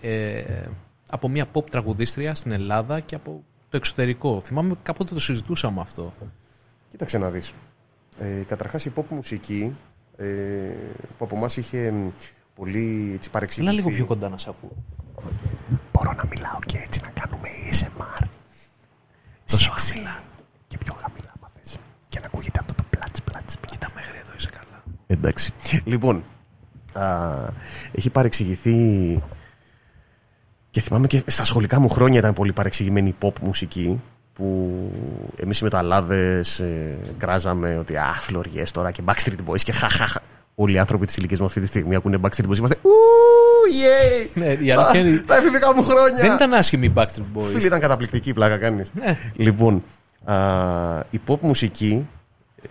ε, 0.00 0.42
από 1.10 1.28
μια 1.28 1.46
pop 1.52 1.70
τραγουδίστρια 1.70 2.34
στην 2.34 2.52
Ελλάδα 2.52 3.00
και 3.00 3.14
από 3.14 3.44
το 3.68 3.76
εξωτερικό. 3.76 4.40
Θυμάμαι 4.40 4.74
κάποτε 4.82 5.14
το 5.14 5.20
συζητούσαμε 5.20 5.80
αυτό. 5.80 6.12
Κοίταξε 6.90 7.18
να 7.18 7.30
δεις. 7.30 7.52
Ε, 8.18 8.42
Καταρχάς 8.48 8.84
η 8.84 8.92
pop 8.96 9.04
μουσική 9.08 9.76
ε, 10.16 10.26
που 11.18 11.24
από 11.24 11.36
εμάς 11.36 11.56
είχε 11.56 11.90
μ, 11.90 12.08
πολύ 12.54 13.10
έτσι, 13.14 13.28
Έλα 13.28 13.30
παρεξηγηθεί. 13.32 13.74
λίγο 13.74 13.90
πιο 13.90 14.06
κοντά 14.06 14.28
να 14.28 14.38
σε 14.38 14.50
ακούω. 14.50 14.76
Μπορώ 15.92 16.12
να 16.12 16.24
μιλάω 16.30 16.58
και 16.66 16.78
έτσι 16.78 17.00
να 17.02 17.08
κάνουμε 17.20 17.48
ASMR. 17.70 18.26
Τόσο 19.46 19.72
Σεξι. 19.74 20.02
Και 20.68 20.78
πιο 20.78 20.94
χαμηλά, 21.00 21.32
μα 21.40 21.48
θες. 21.54 21.76
Και 22.08 22.18
να 22.20 22.26
ακούγεται 22.26 22.58
αυτό 22.60 22.74
το 22.74 22.82
πλάτς, 22.90 23.22
πλάτς, 23.22 23.58
πλάτς. 23.58 23.70
Κοίτα 23.72 23.88
μέχρι 23.94 24.18
εδώ 24.18 24.32
είσαι 24.36 24.50
καλά. 24.50 24.82
Εντάξει. 25.06 25.52
Λοιπόν, 25.84 26.24
α, 26.92 27.04
έχει 27.92 28.10
παρεξηγηθεί 28.10 29.22
και 30.70 30.80
θυμάμαι 30.80 31.06
και 31.06 31.22
στα 31.26 31.44
σχολικά 31.44 31.80
μου 31.80 31.88
χρόνια 31.88 32.18
ήταν 32.18 32.32
πολύ 32.32 32.52
παρεξηγημένη 32.52 33.08
η 33.08 33.14
pop 33.20 33.32
μουσική 33.42 34.00
που 34.34 34.70
εμείς 35.36 35.58
οι 35.58 35.64
μεταλλάδες 35.64 36.60
ε, 36.60 36.98
γκράζαμε 37.18 37.76
ότι 37.78 37.96
α, 37.96 38.14
φλωριές 38.20 38.70
τώρα 38.70 38.90
και 38.90 39.02
Backstreet 39.06 39.50
Boys 39.50 39.60
και 39.60 39.72
χαχαχα. 39.72 40.20
Όλοι 40.54 40.74
οι 40.74 40.78
άνθρωποι 40.78 41.06
της 41.06 41.16
ηλικίας 41.16 41.40
μου 41.40 41.46
αυτή 41.46 41.60
τη 41.60 41.66
στιγμή 41.66 41.94
ακούνε 41.96 42.18
Backstreet 42.22 42.48
Boys 42.48 42.56
είμαστε 42.56 42.78
ου, 42.82 42.90
Yay! 43.82 44.28
Ναι, 44.34 44.46
η 44.60 44.70
αλήθεια 44.70 45.00
είναι- 45.00 45.18
Τα 45.26 45.36
εφηβικά 45.36 45.74
μου 45.74 45.82
χρόνια! 45.84 46.22
Δεν 46.22 46.32
ήταν 46.32 46.54
άσχημη 46.54 46.86
η 46.86 46.92
Backstreet 46.96 47.38
Boys. 47.38 47.42
Φίλοι, 47.52 47.66
ήταν 47.66 47.80
καταπληκτική 47.80 48.28
η 48.28 48.32
πλάκα 48.32 48.56
κάνεις. 48.58 48.90
Ναι. 48.94 49.18
Λοιπόν, 49.36 49.82
α, 50.24 50.34
η 51.10 51.20
pop 51.26 51.38
μουσική 51.40 52.06
ε, 52.62 52.66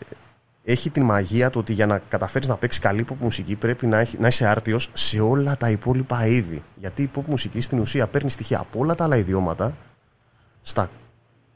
έχει 0.63 0.89
την 0.89 1.03
μαγεία 1.03 1.49
του 1.49 1.59
ότι 1.59 1.73
για 1.73 1.85
να 1.85 1.97
καταφέρεις 1.97 2.47
να 2.47 2.55
παίξεις 2.55 2.81
καλή 2.81 3.05
pop 3.09 3.15
μουσική 3.19 3.55
πρέπει 3.55 3.87
να, 3.87 3.99
έχει, 3.99 4.17
να 4.19 4.27
είσαι 4.27 4.47
άρτιος 4.47 4.89
σε 4.93 5.19
όλα 5.19 5.57
τα 5.57 5.69
υπόλοιπα 5.69 6.25
είδη. 6.25 6.63
Γιατί 6.75 7.01
η 7.01 7.09
pop 7.15 7.23
μουσική 7.25 7.61
στην 7.61 7.79
ουσία 7.79 8.07
παίρνει 8.07 8.29
στοιχεία 8.29 8.59
από 8.59 8.79
όλα 8.79 8.95
τα 8.95 9.03
άλλα 9.03 9.17
ιδιώματα, 9.17 9.75
στα 10.61 10.89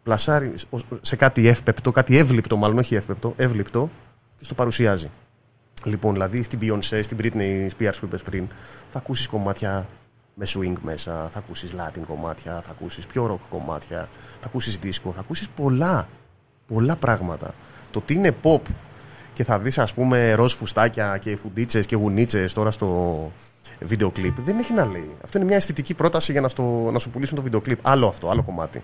πλασάρει 0.03 0.53
ως- 0.69 0.85
σε 1.01 1.15
κάτι 1.15 1.47
εύπεπτο, 1.47 1.91
κάτι 1.91 2.17
εύληπτο 2.17 2.57
μάλλον, 2.57 2.77
όχι 2.77 2.95
εύπεπτο, 2.95 3.33
εύληπτο 3.37 3.89
και 4.37 4.43
στο 4.43 4.53
παρουσιάζει. 4.53 5.09
Λοιπόν, 5.83 6.13
δηλαδή 6.13 6.43
στην 6.43 6.59
Beyoncé, 6.61 6.99
στην 7.03 7.17
Britney 7.21 7.67
Spears 7.77 7.93
που 7.99 8.05
είπες 8.05 8.21
πριν, 8.21 8.47
θα 8.91 8.97
ακούσεις 8.97 9.27
κομμάτια 9.27 9.85
με 10.33 10.45
swing 10.49 10.73
μέσα, 10.81 11.29
θα 11.33 11.39
ακούσεις 11.39 11.73
Latin 11.77 12.01
κομμάτια, 12.07 12.61
θα 12.61 12.71
ακούσεις 12.71 13.05
πιο 13.05 13.25
rock 13.33 13.45
κομμάτια, 13.49 14.09
θα 14.41 14.45
ακούσεις 14.47 14.79
disco, 14.83 15.11
θα 15.13 15.19
ακούσεις 15.19 15.47
πολλά, 15.49 16.07
πολλά 16.67 16.95
πράγματα. 16.95 17.53
Το 17.91 18.01
τι 18.01 18.13
είναι 18.13 18.35
pop 18.43 18.59
και 19.35 19.43
θα 19.43 19.59
δεις 19.59 19.77
ας 19.77 19.93
πούμε 19.93 20.33
ροζ 20.33 20.53
φουστάκια 20.53 21.17
και 21.17 21.35
φουντίτσες 21.35 21.85
και 21.85 21.95
γουνίτσες 21.95 22.53
τώρα 22.53 22.71
στο 22.71 23.31
βίντεο 23.79 24.09
κλιπ 24.11 24.39
δεν 24.39 24.57
έχει 24.59 24.73
να 24.73 24.85
λέει. 24.85 25.11
Αυτό 25.23 25.37
είναι 25.37 25.47
μια 25.47 25.55
αισθητική 25.55 25.93
πρόταση 25.93 26.31
για 26.31 26.41
να, 26.41 26.47
στο, 26.47 26.89
να 26.93 26.99
σου 26.99 27.09
πουλήσουν 27.09 27.35
το 27.35 27.41
βίντεο 27.41 27.61
κλιπ. 27.61 27.79
Άλλο 27.81 28.07
αυτό, 28.07 28.29
άλλο 28.29 28.43
κομμάτι. 28.43 28.81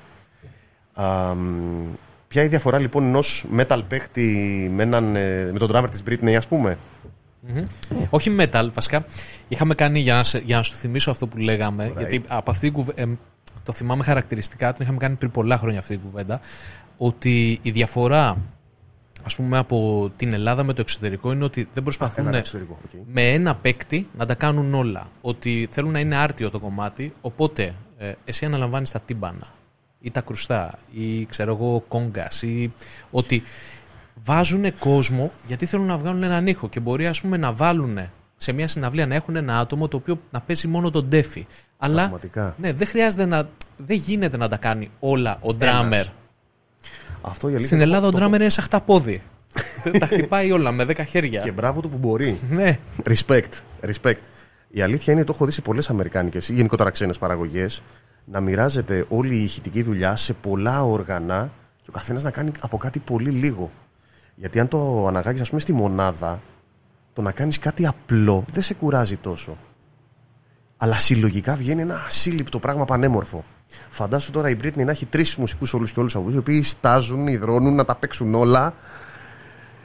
Α, 0.94 1.34
μ, 1.36 1.86
ποια 2.28 2.42
είναι 2.42 2.50
η 2.50 2.54
διαφορά 2.56 2.78
λοιπόν 2.80 3.04
ενός 3.04 3.46
metal 3.58 3.82
παίχτη 3.88 4.28
με, 4.76 4.84
έναν, 4.84 5.16
ε, 5.16 5.50
με 5.52 5.60
τον 5.60 5.70
drummer 5.74 5.88
της 5.92 6.04
Britney 6.10 6.34
ας 6.34 6.48
πούμε; 6.48 6.78
Μμμ. 7.48 7.64
Όχι 8.10 8.36
metal, 8.40 8.70
βασικά. 8.74 9.06
Είχαμε 9.48 9.74
κάνει, 9.76 10.00
για 10.00 10.14
να, 10.14 10.24
σε- 10.24 10.42
για 10.46 10.56
να 10.58 10.64
σου 10.64 10.76
θυμίσω 10.76 11.12
αυτό 11.12 11.28
που 11.28 11.38
λέγαμε, 11.38 11.94
γιατί 11.98 12.24
από 12.28 12.52
αυτή 12.52 12.66
την 12.66 12.74
κουβε- 12.74 13.00
εμ, 13.00 13.16
το 13.64 13.74
θυμάμαι 13.74 14.04
χαρακτηριστικά, 14.04 14.74
την 14.74 14.84
είχαμε 14.84 14.98
κάνει 14.98 15.16
πριν 15.16 15.32
πολλά 15.32 15.58
χρόνια 15.58 15.80
αυτή 15.80 15.98
την 15.98 16.04
κουβέντα, 16.10 16.40
ότι 16.98 17.60
η 17.62 17.72
διαφορά 17.72 18.38
ας 19.26 19.36
πούμε 19.36 19.58
από 19.58 20.12
την 20.16 20.34
Ελλάδα 20.34 20.64
με 20.64 20.74
το 20.74 20.82
εξωτερικό 20.82 21.32
είναι 21.32 21.44
ότι 21.44 21.68
δεν 21.74 21.84
προσπαθούν 21.84 22.28
Ένα 22.28 22.38
εξωτερικό. 22.38 22.78
οκ. 22.86 22.90
με 23.14 23.22
ένα 23.32 23.56
παίκτη 23.56 24.08
να 24.18 24.26
τα 24.26 24.36
κάνουν 24.36 24.74
όλα. 24.74 25.08
Ότι 25.22 25.68
θέλουν 25.72 25.92
να 25.92 26.00
είναι 26.00 26.16
άρτιο 26.16 26.50
το 26.50 26.60
κομμάτι, 26.60 27.14
οπότε 27.22 27.74
ε, 27.98 28.14
εσύ 28.26 28.46
αναλαμβάνεις 28.46 28.92
τα 28.92 29.00
τύμπανα 29.00 29.48
ή 30.02 30.12
τα 30.12 30.22
κρουστά 30.22 30.74
ή 30.92 31.26
ξέρω 31.26 31.52
εγώ 31.56 31.84
κόγκας 31.88 32.42
ή 32.42 32.72
ότι 33.12 33.44
βάζουν 34.24 34.78
κόσμο 34.80 35.32
γιατί 35.48 35.66
θέλουν 35.66 35.86
να 35.86 35.98
βγάλουν 35.98 36.24
έναν 36.24 36.48
ήχο 36.48 36.70
και 36.70 36.80
μπορεί 36.80 37.08
ας 37.08 37.22
πούμε 37.22 37.38
να 37.38 37.52
βάλουν 37.52 37.98
σε 38.38 38.52
μια 38.52 38.68
συναυλία 38.68 39.06
να 39.08 39.16
έχουν 39.16 39.36
ένα 39.36 39.60
άτομο 39.60 39.88
το 39.88 39.98
οποίο 39.98 40.20
να 40.32 40.42
παίζει 40.42 40.68
μόνο 40.68 40.90
τον 40.90 41.10
τέφι. 41.10 41.48
Αλλά 41.78 41.96
Πραγματικά. 42.02 42.56
ναι, 42.58 42.74
δεν 42.74 42.88
χρειάζεται 42.88 43.26
να. 43.26 43.48
Δεν 43.78 43.98
γίνεται 43.98 44.38
να 44.38 44.48
τα 44.50 44.58
κάνει 44.58 44.92
όλα 45.00 45.38
ο 45.42 45.54
ντράμερ. 45.54 46.06
Αυτό 47.22 47.48
η 47.48 47.50
αλήθεια 47.50 47.66
Στην 47.66 47.78
το- 47.78 47.84
Ελλάδα 47.84 48.08
ο 48.08 48.12
το- 48.12 48.18
ντράμερ 48.18 48.42
είναι 48.42 48.50
σαν 48.50 48.64
χταπόδι. 48.64 49.22
τα 50.00 50.06
χτυπάει 50.06 50.52
όλα 50.52 50.72
με 50.72 50.86
10 50.86 51.04
χέρια. 51.08 51.42
Και 51.42 51.52
μπράβο 51.52 51.82
του 51.82 51.90
που 51.90 51.98
μπορεί. 51.98 52.40
Ναι. 52.50 52.78
Respect. 53.04 53.50
Respect. 53.82 54.16
Η 54.70 54.82
αλήθεια 54.82 55.14
είναι, 55.14 55.24
το 55.24 55.32
έχω 55.36 55.46
δει 55.46 55.52
σε 55.52 55.62
πολλές 55.62 55.90
Αμερικάνικες 55.90 56.50
ή 56.50 56.54
γενικότερα 56.54 56.90
ξένες 56.90 57.18
παραγωγές, 57.18 57.82
να 58.26 58.40
μοιράζεται 58.40 59.06
όλη 59.10 59.36
η 59.36 59.44
ηχητική 59.44 59.82
δουλειά 59.84 60.16
σε 60.16 60.34
πολλά 60.34 60.84
όργανα 60.84 61.52
και 61.82 61.90
ο 61.90 61.92
καθένας 61.92 62.24
να 62.24 62.32
κάνει 62.32 62.52
από 62.60 62.78
κάτι 62.78 63.00
πολύ 63.00 63.30
λίγο. 63.30 63.72
Γιατί 64.36 64.60
αν 64.60 64.68
το 64.68 65.08
αναγάγεις, 65.08 65.42
ας 65.42 65.50
πούμε, 65.50 65.62
στη 65.62 65.74
μονάδα, 65.74 66.42
το 67.14 67.22
να 67.22 67.32
κάνεις 67.32 67.60
κάτι 67.60 67.86
απλό 67.88 68.46
δεν 68.54 68.64
σε 68.64 68.74
κουράζει 68.74 69.18
τόσο. 69.18 69.58
Αλλά 70.78 70.94
συλλογικά 70.96 71.56
βγαίνει 71.56 71.82
ένα 71.82 72.04
ασύλληπτο 72.08 72.60
πράγμα 72.60 72.86
πανέμορφο. 72.86 73.44
Φαντάσου 73.90 74.32
τώρα 74.32 74.50
η 74.50 74.56
Britney 74.64 74.86
να 74.86 74.92
έχει 74.92 75.06
τρεις 75.06 75.36
μουσικούς 75.36 75.74
όλους 75.74 75.92
και 75.92 76.00
όλους 76.00 76.16
αυτού, 76.16 76.30
οι 76.32 76.38
οποίοι 76.38 76.64
στάζουν, 76.64 77.28
υδρώνουν, 77.28 77.76
να 77.76 77.86
τα 77.86 77.96
παίξουν 77.96 78.36
όλα 78.36 78.74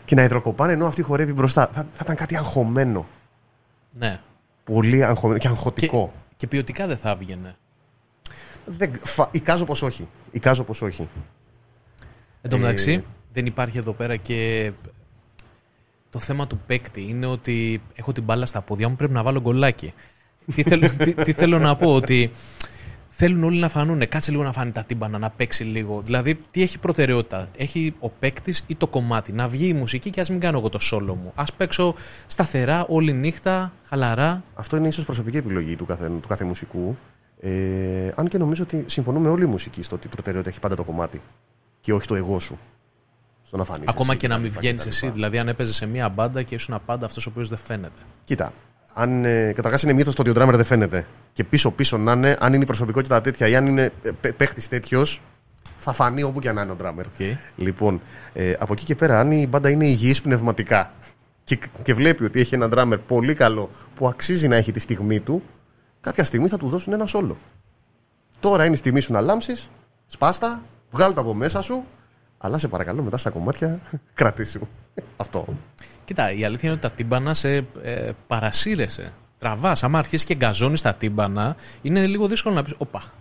και 0.04 0.14
να 0.14 0.22
υδροκοπάνε 0.22 0.72
ενώ 0.72 0.86
αυτή 0.86 1.02
χορεύει 1.02 1.32
μπροστά. 1.32 1.66
Θα, 1.74 1.80
θα 1.82 2.00
ήταν 2.02 2.16
κάτι 2.16 2.36
αγχωμένο. 2.36 3.06
ναι. 3.98 4.20
Πολύ 4.64 5.04
αγχωμένο 5.04 5.38
και 5.38 5.46
Και, 5.46 5.52
αγχωτικό. 5.52 6.12
και 6.36 6.46
ποιοτικά 6.46 6.86
δεν 6.86 6.96
θα 6.96 7.10
έβγαινε. 7.10 7.56
Δεν, 8.64 8.90
φα, 9.04 9.28
εικάζω 9.30 9.64
πως 9.64 9.82
όχι. 9.82 10.08
Εικάζω 10.30 10.64
πως 10.64 10.82
όχι. 10.82 11.08
Εν 12.42 12.50
τω 12.50 12.56
Ε, 12.56 12.58
μεταξύ, 12.58 13.04
δεν 13.32 13.46
υπάρχει 13.46 13.78
εδώ 13.78 13.92
πέρα 13.92 14.16
και 14.16 14.72
το 16.10 16.18
θέμα 16.18 16.46
του 16.46 16.60
παίκτη 16.66 17.02
είναι 17.08 17.26
ότι 17.26 17.82
έχω 17.94 18.12
την 18.12 18.22
μπάλα 18.22 18.46
στα 18.46 18.60
πόδια 18.60 18.88
μου, 18.88 18.96
πρέπει 18.96 19.12
να 19.12 19.22
βάλω 19.22 19.40
γκολάκι. 19.40 19.92
τι, 20.54 20.62
θέλω, 20.62 20.90
τι, 20.96 21.14
τι 21.14 21.32
θέλω 21.32 21.58
να 21.58 21.76
πω, 21.76 21.94
ότι 21.94 22.30
θέλουν 23.18 23.44
όλοι 23.44 23.58
να 23.58 23.68
φανούν. 23.68 24.08
Κάτσε 24.08 24.30
λίγο 24.30 24.42
να 24.42 24.52
φάνει 24.52 24.70
τα 24.70 24.82
τύμπανα, 24.84 25.18
να 25.18 25.30
παίξει 25.30 25.64
λίγο. 25.64 26.00
Δηλαδή, 26.04 26.40
τι 26.50 26.62
έχει 26.62 26.78
προτεραιότητα. 26.78 27.48
Έχει 27.56 27.94
ο 28.00 28.08
παίκτης 28.08 28.64
ή 28.66 28.74
το 28.74 28.86
κομμάτι. 28.86 29.32
Να 29.32 29.48
βγει 29.48 29.68
η 29.68 29.72
μουσική 29.72 30.10
και 30.10 30.20
ας 30.20 30.30
μην 30.30 30.40
κάνω 30.40 30.58
εγώ 30.58 30.68
το 30.68 30.78
σόλο 30.78 31.14
μου. 31.14 31.32
Α 31.34 31.44
παίξω 31.56 31.94
σταθερά, 32.26 32.84
όλη 32.88 33.12
νύχτα, 33.12 33.72
χαλαρά. 33.84 34.42
Αυτό 34.54 34.76
είναι 34.76 34.88
ίσως 34.88 35.04
προσωπική 35.04 35.36
επιλογή 35.36 35.76
του 35.76 35.86
κάθε, 35.86 36.08
του 36.08 36.28
κάθε 36.28 36.44
μουσικού. 36.44 36.96
Ε, 37.40 38.10
αν 38.16 38.28
και 38.28 38.38
νομίζω 38.38 38.62
ότι 38.62 38.84
συμφωνούμε 38.86 39.28
όλοι 39.28 39.44
οι 39.44 39.46
μουσικοί 39.46 39.82
στο 39.82 39.94
ότι 39.94 40.06
η 40.06 40.10
προτεραιότητα 40.10 40.50
έχει 40.50 40.60
πάντα 40.60 40.76
το 40.76 40.84
κομμάτι 40.84 41.20
και 41.80 41.92
όχι 41.92 42.06
το 42.06 42.14
εγώ 42.14 42.38
σου. 42.38 42.58
Στο 43.46 43.56
να 43.56 43.64
φανείς 43.64 43.88
Ακόμα 43.88 44.08
εσύ 44.10 44.18
και 44.18 44.28
να 44.28 44.38
μην 44.38 44.50
κτλ. 44.50 44.58
βγαίνεις 44.58 44.80
κτλ. 44.80 44.88
εσύ. 44.88 45.10
Δηλαδή, 45.10 45.38
αν 45.38 45.48
έπαιζες 45.48 45.76
σε 45.76 45.86
μία 45.86 46.08
μπάντα 46.08 46.42
και 46.42 46.54
ήσουν 46.54 46.80
πάντα 46.86 47.06
αυτός 47.06 47.26
ο 47.26 47.30
οποίος 47.30 47.48
δεν 47.48 47.58
φαίνεται. 47.58 48.00
Κοίτα, 48.24 48.52
αν 48.98 49.24
ε, 49.24 49.52
καταρχάς 49.52 49.82
είναι 49.82 49.92
μύθος 49.92 50.14
το 50.14 50.22
ότι 50.22 50.30
ο 50.30 50.34
drummer 50.36 50.54
δεν 50.54 50.64
φαίνεται 50.64 51.06
και 51.32 51.44
πίσω-πίσω 51.44 51.98
να 51.98 52.12
είναι, 52.12 52.36
αν 52.40 52.52
είναι 52.52 52.62
η 52.62 52.66
προσωπικότητα 52.66 53.20
τέτοια 53.20 53.48
ή 53.48 53.56
αν 53.56 53.66
είναι 53.66 53.92
ε, 54.20 54.30
παίχτης 54.30 54.68
τέτοιος, 54.68 55.22
θα 55.78 55.92
φανεί 55.92 56.22
όπου 56.22 56.40
και 56.40 56.52
να 56.52 56.62
είναι 56.62 56.72
ο 56.72 56.76
drummer. 56.82 57.04
Okay. 57.18 57.36
Λοιπόν, 57.56 58.00
ε, 58.32 58.54
από 58.58 58.72
εκεί 58.72 58.84
και 58.84 58.94
πέρα, 58.94 59.20
αν 59.20 59.30
η 59.30 59.46
μπάντα 59.46 59.70
είναι 59.70 59.86
υγιής 59.86 60.22
πνευματικά 60.22 60.92
και, 61.44 61.58
και 61.82 61.94
βλέπει 61.94 62.24
ότι 62.24 62.40
έχει 62.40 62.54
έναν 62.54 62.72
drummer 62.74 62.98
πολύ 63.06 63.34
καλό 63.34 63.70
που 63.94 64.08
αξίζει 64.08 64.48
να 64.48 64.56
έχει 64.56 64.72
τη 64.72 64.80
στιγμή 64.80 65.20
του, 65.20 65.42
κάποια 66.00 66.24
στιγμή 66.24 66.48
θα 66.48 66.56
του 66.56 66.68
δώσουν 66.68 66.92
ένα 66.92 67.06
σόλο. 67.06 67.36
Τώρα 68.40 68.64
είναι 68.64 68.74
η 68.74 68.78
στιγμή 68.78 69.00
σου 69.00 69.12
να 69.12 69.20
λάμψεις, 69.20 69.70
σπάστα, 70.06 70.62
βγάλ' 70.90 71.14
τα 71.14 71.20
από 71.20 71.34
μέσα 71.34 71.62
σου, 71.62 71.84
αλλά 72.38 72.58
σε 72.58 72.68
παρακαλώ 72.68 73.02
μετά 73.02 73.16
στα 73.16 73.30
κομμάτια 73.30 73.80
κρατήσου. 74.14 74.60
Αυτό. 75.16 75.44
Κοίτα, 76.06 76.32
η 76.32 76.44
αλήθεια 76.44 76.68
είναι 76.68 76.78
ότι 76.78 76.88
τα 76.88 76.94
τύμπανα 76.94 77.34
σε 77.34 77.56
ε, 77.82 78.10
παρασύρεσαι. 78.26 79.12
Τραβάς. 79.38 79.82
Άμα 79.82 79.98
αρχίσεις 79.98 80.26
και 80.26 80.34
γκαζώνεις 80.34 80.82
τα 80.82 80.94
τύμπανα, 80.94 81.56
είναι 81.82 82.06
λίγο 82.06 82.26
δύσκολο 82.26 82.54
να 82.54 82.62
πεις: 82.62 82.74
Οπα. 82.78 83.12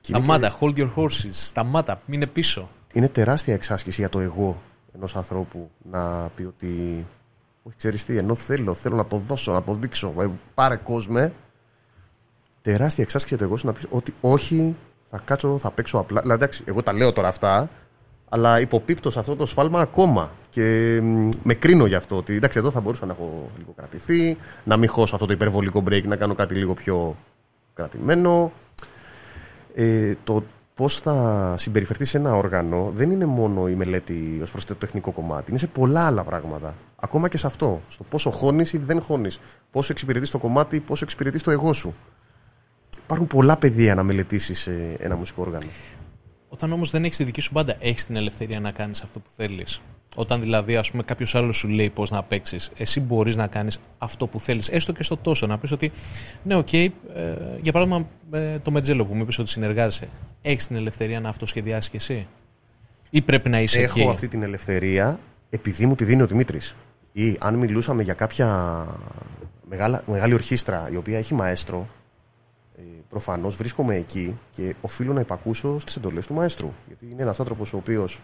Και 0.00 0.12
είναι, 0.16 0.24
Σταμάτα, 0.24 0.58
hold 0.60 0.76
your 0.78 0.90
horses. 0.96 1.30
Σταμάτα, 1.30 2.00
μείνε 2.06 2.26
πίσω. 2.26 2.68
είναι 2.92 3.08
τεράστια 3.08 3.54
εξάσκηση 3.54 4.00
για 4.00 4.08
το 4.08 4.20
εγώ 4.20 4.62
ενός 4.94 5.16
ανθρώπου 5.16 5.70
να 5.90 6.28
πει 6.34 6.42
ότι 6.42 7.06
όχι 7.62 7.76
ξέρεις 7.76 8.04
τι, 8.04 8.16
ενώ 8.16 8.34
θέλω, 8.34 8.74
θέλω 8.74 8.96
να 8.96 9.06
το 9.06 9.16
δώσω, 9.16 9.52
να 9.52 9.62
το 9.62 9.72
δείξω, 9.74 10.14
ε, 10.20 10.26
πάρε 10.54 10.76
κόσμε. 10.76 11.32
Τεράστια 12.62 13.04
εξάσκηση 13.04 13.34
για 13.34 13.44
το 13.44 13.50
εγώ 13.50 13.58
σου 13.60 13.66
να 13.66 13.72
πεις 13.72 13.86
ότι 13.90 14.14
όχι, 14.20 14.76
θα 15.10 15.20
κάτσω, 15.24 15.58
θα 15.58 15.70
παίξω 15.70 15.98
απλά. 15.98 16.20
Δηλαδή, 16.20 16.42
εντάξει, 16.42 16.62
εγώ 16.66 16.82
τα 16.82 16.92
λέω 16.92 17.12
τώρα 17.12 17.28
αυτά, 17.28 17.70
αλλά 18.36 18.60
υποπίπτω 18.60 19.10
σε 19.10 19.18
αυτό 19.18 19.36
το 19.36 19.46
σφάλμα 19.46 19.80
ακόμα. 19.80 20.30
Και 20.50 20.98
μ, 21.02 21.28
με 21.42 21.54
κρίνω 21.54 21.86
γι' 21.86 21.94
αυτό. 21.94 22.16
Ότι 22.16 22.34
εντάξει, 22.34 22.58
εδώ 22.58 22.70
θα 22.70 22.80
μπορούσα 22.80 23.06
να 23.06 23.12
έχω 23.12 23.50
λίγο 23.58 23.72
κρατηθεί, 23.76 24.36
να 24.64 24.76
μην 24.76 24.88
χώσω 24.88 25.14
αυτό 25.14 25.26
το 25.26 25.32
υπερβολικό 25.32 25.82
break, 25.88 26.02
να 26.02 26.16
κάνω 26.16 26.34
κάτι 26.34 26.54
λίγο 26.54 26.74
πιο 26.74 27.16
κρατημένο. 27.74 28.52
Ε, 29.74 30.14
το 30.24 30.42
πώς 30.74 30.96
θα 31.00 31.54
συμπεριφερθεί 31.58 32.04
σε 32.04 32.16
ένα 32.16 32.34
όργανο 32.34 32.90
δεν 32.94 33.10
είναι 33.10 33.26
μόνο 33.26 33.68
η 33.68 33.74
μελέτη 33.74 34.38
ως 34.42 34.50
προς 34.50 34.64
το 34.64 34.74
τεχνικό 34.74 35.10
κομμάτι. 35.10 35.50
Είναι 35.50 35.58
σε 35.58 35.66
πολλά 35.66 36.06
άλλα 36.06 36.24
πράγματα. 36.24 36.74
Ακόμα 36.96 37.28
και 37.28 37.38
σε 37.38 37.46
αυτό. 37.46 37.80
Στο 37.88 38.04
πόσο 38.04 38.30
χώνεις 38.30 38.72
ή 38.72 38.78
δεν 38.78 39.02
χώνεις. 39.02 39.40
Πόσο 39.70 39.92
εξυπηρετείς 39.92 40.30
το 40.30 40.38
κομμάτι, 40.38 40.80
πόσο 40.80 41.04
εξυπηρετείς 41.04 41.42
το 41.42 41.50
εγώ 41.50 41.72
σου. 41.72 41.94
Υπάρχουν 43.04 43.26
πολλά 43.26 43.56
πεδία 43.56 43.94
να 43.94 44.02
μελετήσεις 44.02 44.68
ένα 44.98 45.16
μουσικό 45.16 45.42
όργανο. 45.42 45.66
Όταν 46.48 46.72
όμως 46.72 46.90
δεν 46.90 47.04
έχεις 47.04 47.16
τη 47.16 47.24
δική 47.24 47.40
σου 47.40 47.50
μπάντα, 47.52 47.76
έχεις 47.78 48.06
την 48.06 48.16
ελευθερία 48.16 48.60
να 48.60 48.70
κάνεις 48.70 49.02
αυτό 49.02 49.18
που 49.20 49.30
θέλεις. 49.36 49.80
Όταν 50.14 50.40
δηλαδή, 50.40 50.76
ας 50.76 50.90
πούμε, 50.90 51.02
κάποιος 51.02 51.34
άλλος 51.34 51.56
σου 51.56 51.68
λέει 51.68 51.90
πώς 51.90 52.10
να 52.10 52.22
παίξεις, 52.22 52.70
εσύ 52.76 53.00
μπορείς 53.00 53.36
να 53.36 53.46
κάνεις 53.46 53.78
αυτό 53.98 54.26
που 54.26 54.40
θέλεις, 54.40 54.68
έστω 54.68 54.92
και 54.92 55.02
στο 55.02 55.16
τόσο. 55.16 55.46
Να 55.46 55.58
πεις 55.58 55.70
ότι, 55.72 55.92
ναι, 56.42 56.54
οκ, 56.54 56.72
ε, 56.72 56.88
για 57.62 57.72
παράδειγμα, 57.72 58.08
ε, 58.32 58.58
το 58.58 58.70
Μεντζέλο 58.70 59.04
που 59.04 59.14
μου 59.14 59.22
είπες 59.22 59.38
ότι 59.38 59.50
συνεργάζεσαι, 59.50 60.08
έχεις 60.42 60.66
την 60.66 60.76
ελευθερία 60.76 61.20
να 61.20 61.28
αυτοσχεδιάσεις 61.28 61.90
κι 61.90 61.96
εσύ; 61.96 62.26
Ή 63.10 63.22
πρέπει 63.22 63.48
να 63.48 63.60
είσαι 63.60 63.80
Έχω 63.80 64.00
εκεί. 64.00 64.08
αυτή 64.08 64.28
την 64.28 64.42
ελευθερία 64.42 65.18
επειδή 65.50 65.86
μου 65.86 65.94
τη 65.94 66.04
δίνει 66.04 66.22
ο 66.22 66.26
Δημήτρης. 66.26 66.74
Ή 67.12 67.36
αν 67.40 67.54
μιλούσαμε 67.54 68.02
για 68.02 68.14
κάποια 68.14 68.48
μεγάλα, 69.68 70.02
μεγάλη 70.06 70.34
ορχήστρα 70.34 70.88
η 70.92 70.96
οποία 70.96 71.18
έχει 71.18 71.34
μαέστρο, 71.34 71.78
ε, 71.78 71.95
προφανώς 73.08 73.56
βρίσκομαι 73.56 73.96
εκεί 73.96 74.38
και 74.56 74.74
οφείλω 74.80 75.12
να 75.12 75.20
υπακούσω 75.20 75.78
στις 75.80 75.96
εντολές 75.96 76.26
του 76.26 76.34
μαέστρου. 76.34 76.72
Γιατί 76.86 77.08
είναι 77.12 77.22
ένας 77.22 77.40
άνθρωπος 77.40 77.72
ο 77.72 77.76
οποίος 77.76 78.20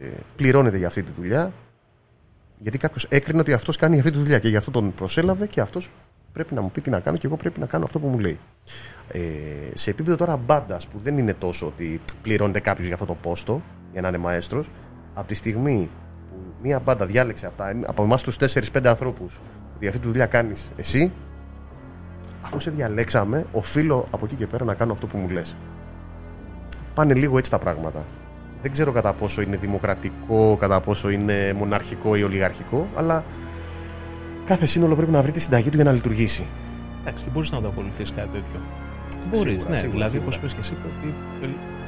ε, 0.00 0.06
πληρώνεται 0.36 0.76
για 0.76 0.86
αυτή 0.86 1.02
τη 1.02 1.10
δουλειά, 1.16 1.52
γιατί 2.58 2.78
κάποιος 2.78 3.06
έκρινε 3.08 3.40
ότι 3.40 3.52
αυτός 3.52 3.76
κάνει 3.76 3.98
αυτή 3.98 4.10
τη 4.10 4.18
δουλειά 4.18 4.38
και 4.38 4.48
γι' 4.48 4.56
αυτό 4.56 4.70
τον 4.70 4.94
προσέλαβε 4.94 5.46
και 5.46 5.60
αυτός 5.60 5.90
πρέπει 6.32 6.54
να 6.54 6.60
μου 6.60 6.70
πει 6.70 6.80
τι 6.80 6.90
να 6.90 7.00
κάνω 7.00 7.16
και 7.16 7.26
εγώ 7.26 7.36
πρέπει 7.36 7.60
να 7.60 7.66
κάνω 7.66 7.84
αυτό 7.84 7.98
που 7.98 8.06
μου 8.06 8.18
λέει. 8.18 8.38
Ε, 9.08 9.20
σε 9.74 9.90
επίπεδο 9.90 10.16
τώρα 10.16 10.36
μπάντας 10.36 10.86
που 10.86 10.98
δεν 10.98 11.18
είναι 11.18 11.34
τόσο 11.34 11.66
ότι 11.66 12.00
πληρώνεται 12.22 12.60
κάποιος 12.60 12.86
για 12.86 12.94
αυτό 12.94 13.06
το 13.06 13.14
πόστο, 13.14 13.62
για 13.92 14.00
να 14.00 14.08
είναι 14.08 14.18
μαέστρος, 14.18 14.70
από 15.14 15.28
τη 15.28 15.34
στιγμή 15.34 15.90
που 16.30 16.36
μία 16.62 16.78
μπάντα 16.78 17.06
διάλεξε 17.06 17.46
από, 17.46 17.56
τα, 17.56 17.80
από 17.86 18.02
εμάς 18.02 18.22
τους 18.22 18.36
4-5 18.40 18.84
ανθρώπους 18.84 19.40
ότι 19.76 19.86
αυτή 19.86 20.00
τη 20.00 20.06
δουλειά 20.06 20.26
κάνεις 20.26 20.70
εσύ, 20.76 21.12
αφού 22.48 22.60
σε 22.60 22.70
διαλέξαμε, 22.70 23.46
οφείλω 23.52 24.04
από 24.10 24.24
εκεί 24.24 24.34
και 24.34 24.46
πέρα 24.46 24.64
να 24.64 24.74
κάνω 24.74 24.92
αυτό 24.92 25.06
που 25.06 25.16
μου 25.18 25.28
λες. 25.28 25.54
Πάνε 26.94 27.14
λίγο 27.14 27.38
έτσι 27.38 27.50
τα 27.50 27.58
πράγματα. 27.58 28.04
Δεν 28.62 28.72
ξέρω 28.72 28.92
κατά 28.92 29.12
πόσο 29.12 29.42
είναι 29.42 29.56
δημοκρατικό, 29.56 30.56
κατά 30.60 30.80
πόσο 30.80 31.10
είναι 31.10 31.52
μοναρχικό 31.52 32.16
ή 32.16 32.22
ολιγαρχικό, 32.22 32.86
αλλά 32.94 33.24
κάθε 34.44 34.66
σύνολο 34.66 34.96
πρέπει 34.96 35.10
να 35.10 35.22
βρει 35.22 35.32
τη 35.32 35.40
συνταγή 35.40 35.70
του 35.70 35.76
για 35.76 35.84
να 35.84 35.92
λειτουργήσει. 35.92 36.46
Εντάξει, 37.00 37.24
και 37.24 37.30
μπορείς 37.32 37.52
να 37.52 37.60
το 37.60 37.68
ακολουθήσει 37.68 38.12
κάτι 38.12 38.28
τέτοιο. 38.28 38.60
Μπορείς, 39.30 39.66
ναι. 39.66 39.76
σίγουρα, 39.76 39.90
δηλαδή, 39.90 40.18
όπως 40.18 40.34
σίγουρα. 40.34 40.52
είπες 40.54 40.68
και 40.68 40.74
εσύ, 40.74 40.76
ότι 41.02 41.14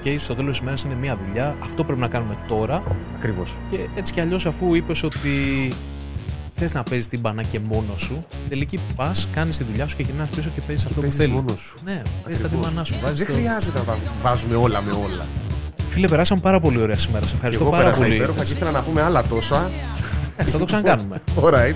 και 0.02 0.18
στο 0.18 0.34
τέλος 0.34 0.50
της 0.50 0.60
ημέρα 0.60 0.76
είναι 0.86 0.94
μία 1.00 1.18
δουλειά. 1.26 1.54
Αυτό 1.64 1.84
πρέπει 1.84 2.00
να 2.00 2.08
κάνουμε 2.08 2.36
τώρα. 2.48 2.82
Ακριβώς. 3.16 3.56
Και 3.70 3.78
έτσι 3.96 4.12
κι 4.12 4.20
αλλιώς, 4.20 4.46
αφού 4.46 4.74
είπες 4.74 5.02
ότι 5.02 5.28
θες 6.60 6.72
να 6.74 6.82
παίζεις 6.82 7.08
την 7.08 7.20
μπανά 7.20 7.42
και 7.42 7.60
μόνος 7.60 8.00
σου, 8.02 8.24
στην 8.28 8.48
τελική 8.48 8.80
πας, 8.96 9.28
κάνεις 9.34 9.56
τη 9.56 9.64
δουλειά 9.64 9.86
σου 9.86 9.96
και 9.96 10.02
γυρνάς 10.02 10.28
πίσω 10.28 10.50
και 10.54 10.60
παίζεις 10.66 10.84
αυτό 10.84 10.94
που 10.94 11.00
παίζεις 11.00 11.18
θέλεις. 11.18 11.32
μόνος 11.34 11.60
σου. 11.60 11.74
Ναι, 11.84 12.02
παίζεις 12.24 12.40
τα 12.40 12.46
Ακριβώς. 12.46 12.66
τιμανά 12.68 12.84
σου. 12.84 12.94
βάζεις 13.02 13.18
Δεν 13.18 13.26
το- 13.26 13.32
χρειάζεται 13.32 13.78
να 13.78 13.84
τα 13.84 13.96
βάζουμε 14.22 14.54
όλα 14.54 14.82
με 14.82 14.90
όλα. 15.04 15.26
Φίλε, 15.90 16.06
περάσαμε 16.08 16.40
πάρα 16.40 16.60
πολύ 16.60 16.80
ωραία 16.82 16.98
σήμερα. 16.98 17.26
Σε 17.26 17.34
ευχαριστώ 17.34 17.62
Εγώ 17.62 17.72
πάρα 17.72 17.82
πέρασα 17.84 18.00
πολύ. 18.02 18.14
υπέροχα 18.14 18.44
και 18.44 18.52
ήθελα 18.52 18.70
να 18.70 18.80
πούμε 18.82 19.02
άλλα 19.02 19.22
τόσα. 19.22 19.70
Εντάξει, 20.32 20.52
θα 20.52 20.58
το 20.58 20.64
ξανακάνουμε. 20.64 21.20
Alright. 21.44 21.74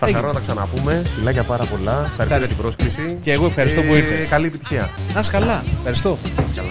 Θα 0.00 0.06
Έγινε. 0.06 0.20
χαρώ 0.20 0.32
να 0.32 0.34
τα 0.34 0.40
ξαναπούμε. 0.40 1.02
Φιλάκια 1.16 1.42
πάρα 1.42 1.64
πολλά. 1.64 2.00
Ευχαριστώ 2.10 2.38
για 2.38 2.46
την 2.48 2.56
πρόσκληση. 2.56 3.18
Και 3.22 3.32
εγώ 3.32 3.46
ευχαριστώ 3.46 3.80
που 3.82 3.94
Ε, 3.94 3.96
ήρθες. 3.98 4.28
Καλή 4.28 4.46
επιτυχία. 4.46 4.90
Να 5.14 5.20
είσαι 5.20 5.30
καλά. 5.30 5.62
Ευχαριστώ. 5.76 6.18
Καλά. 6.54 6.68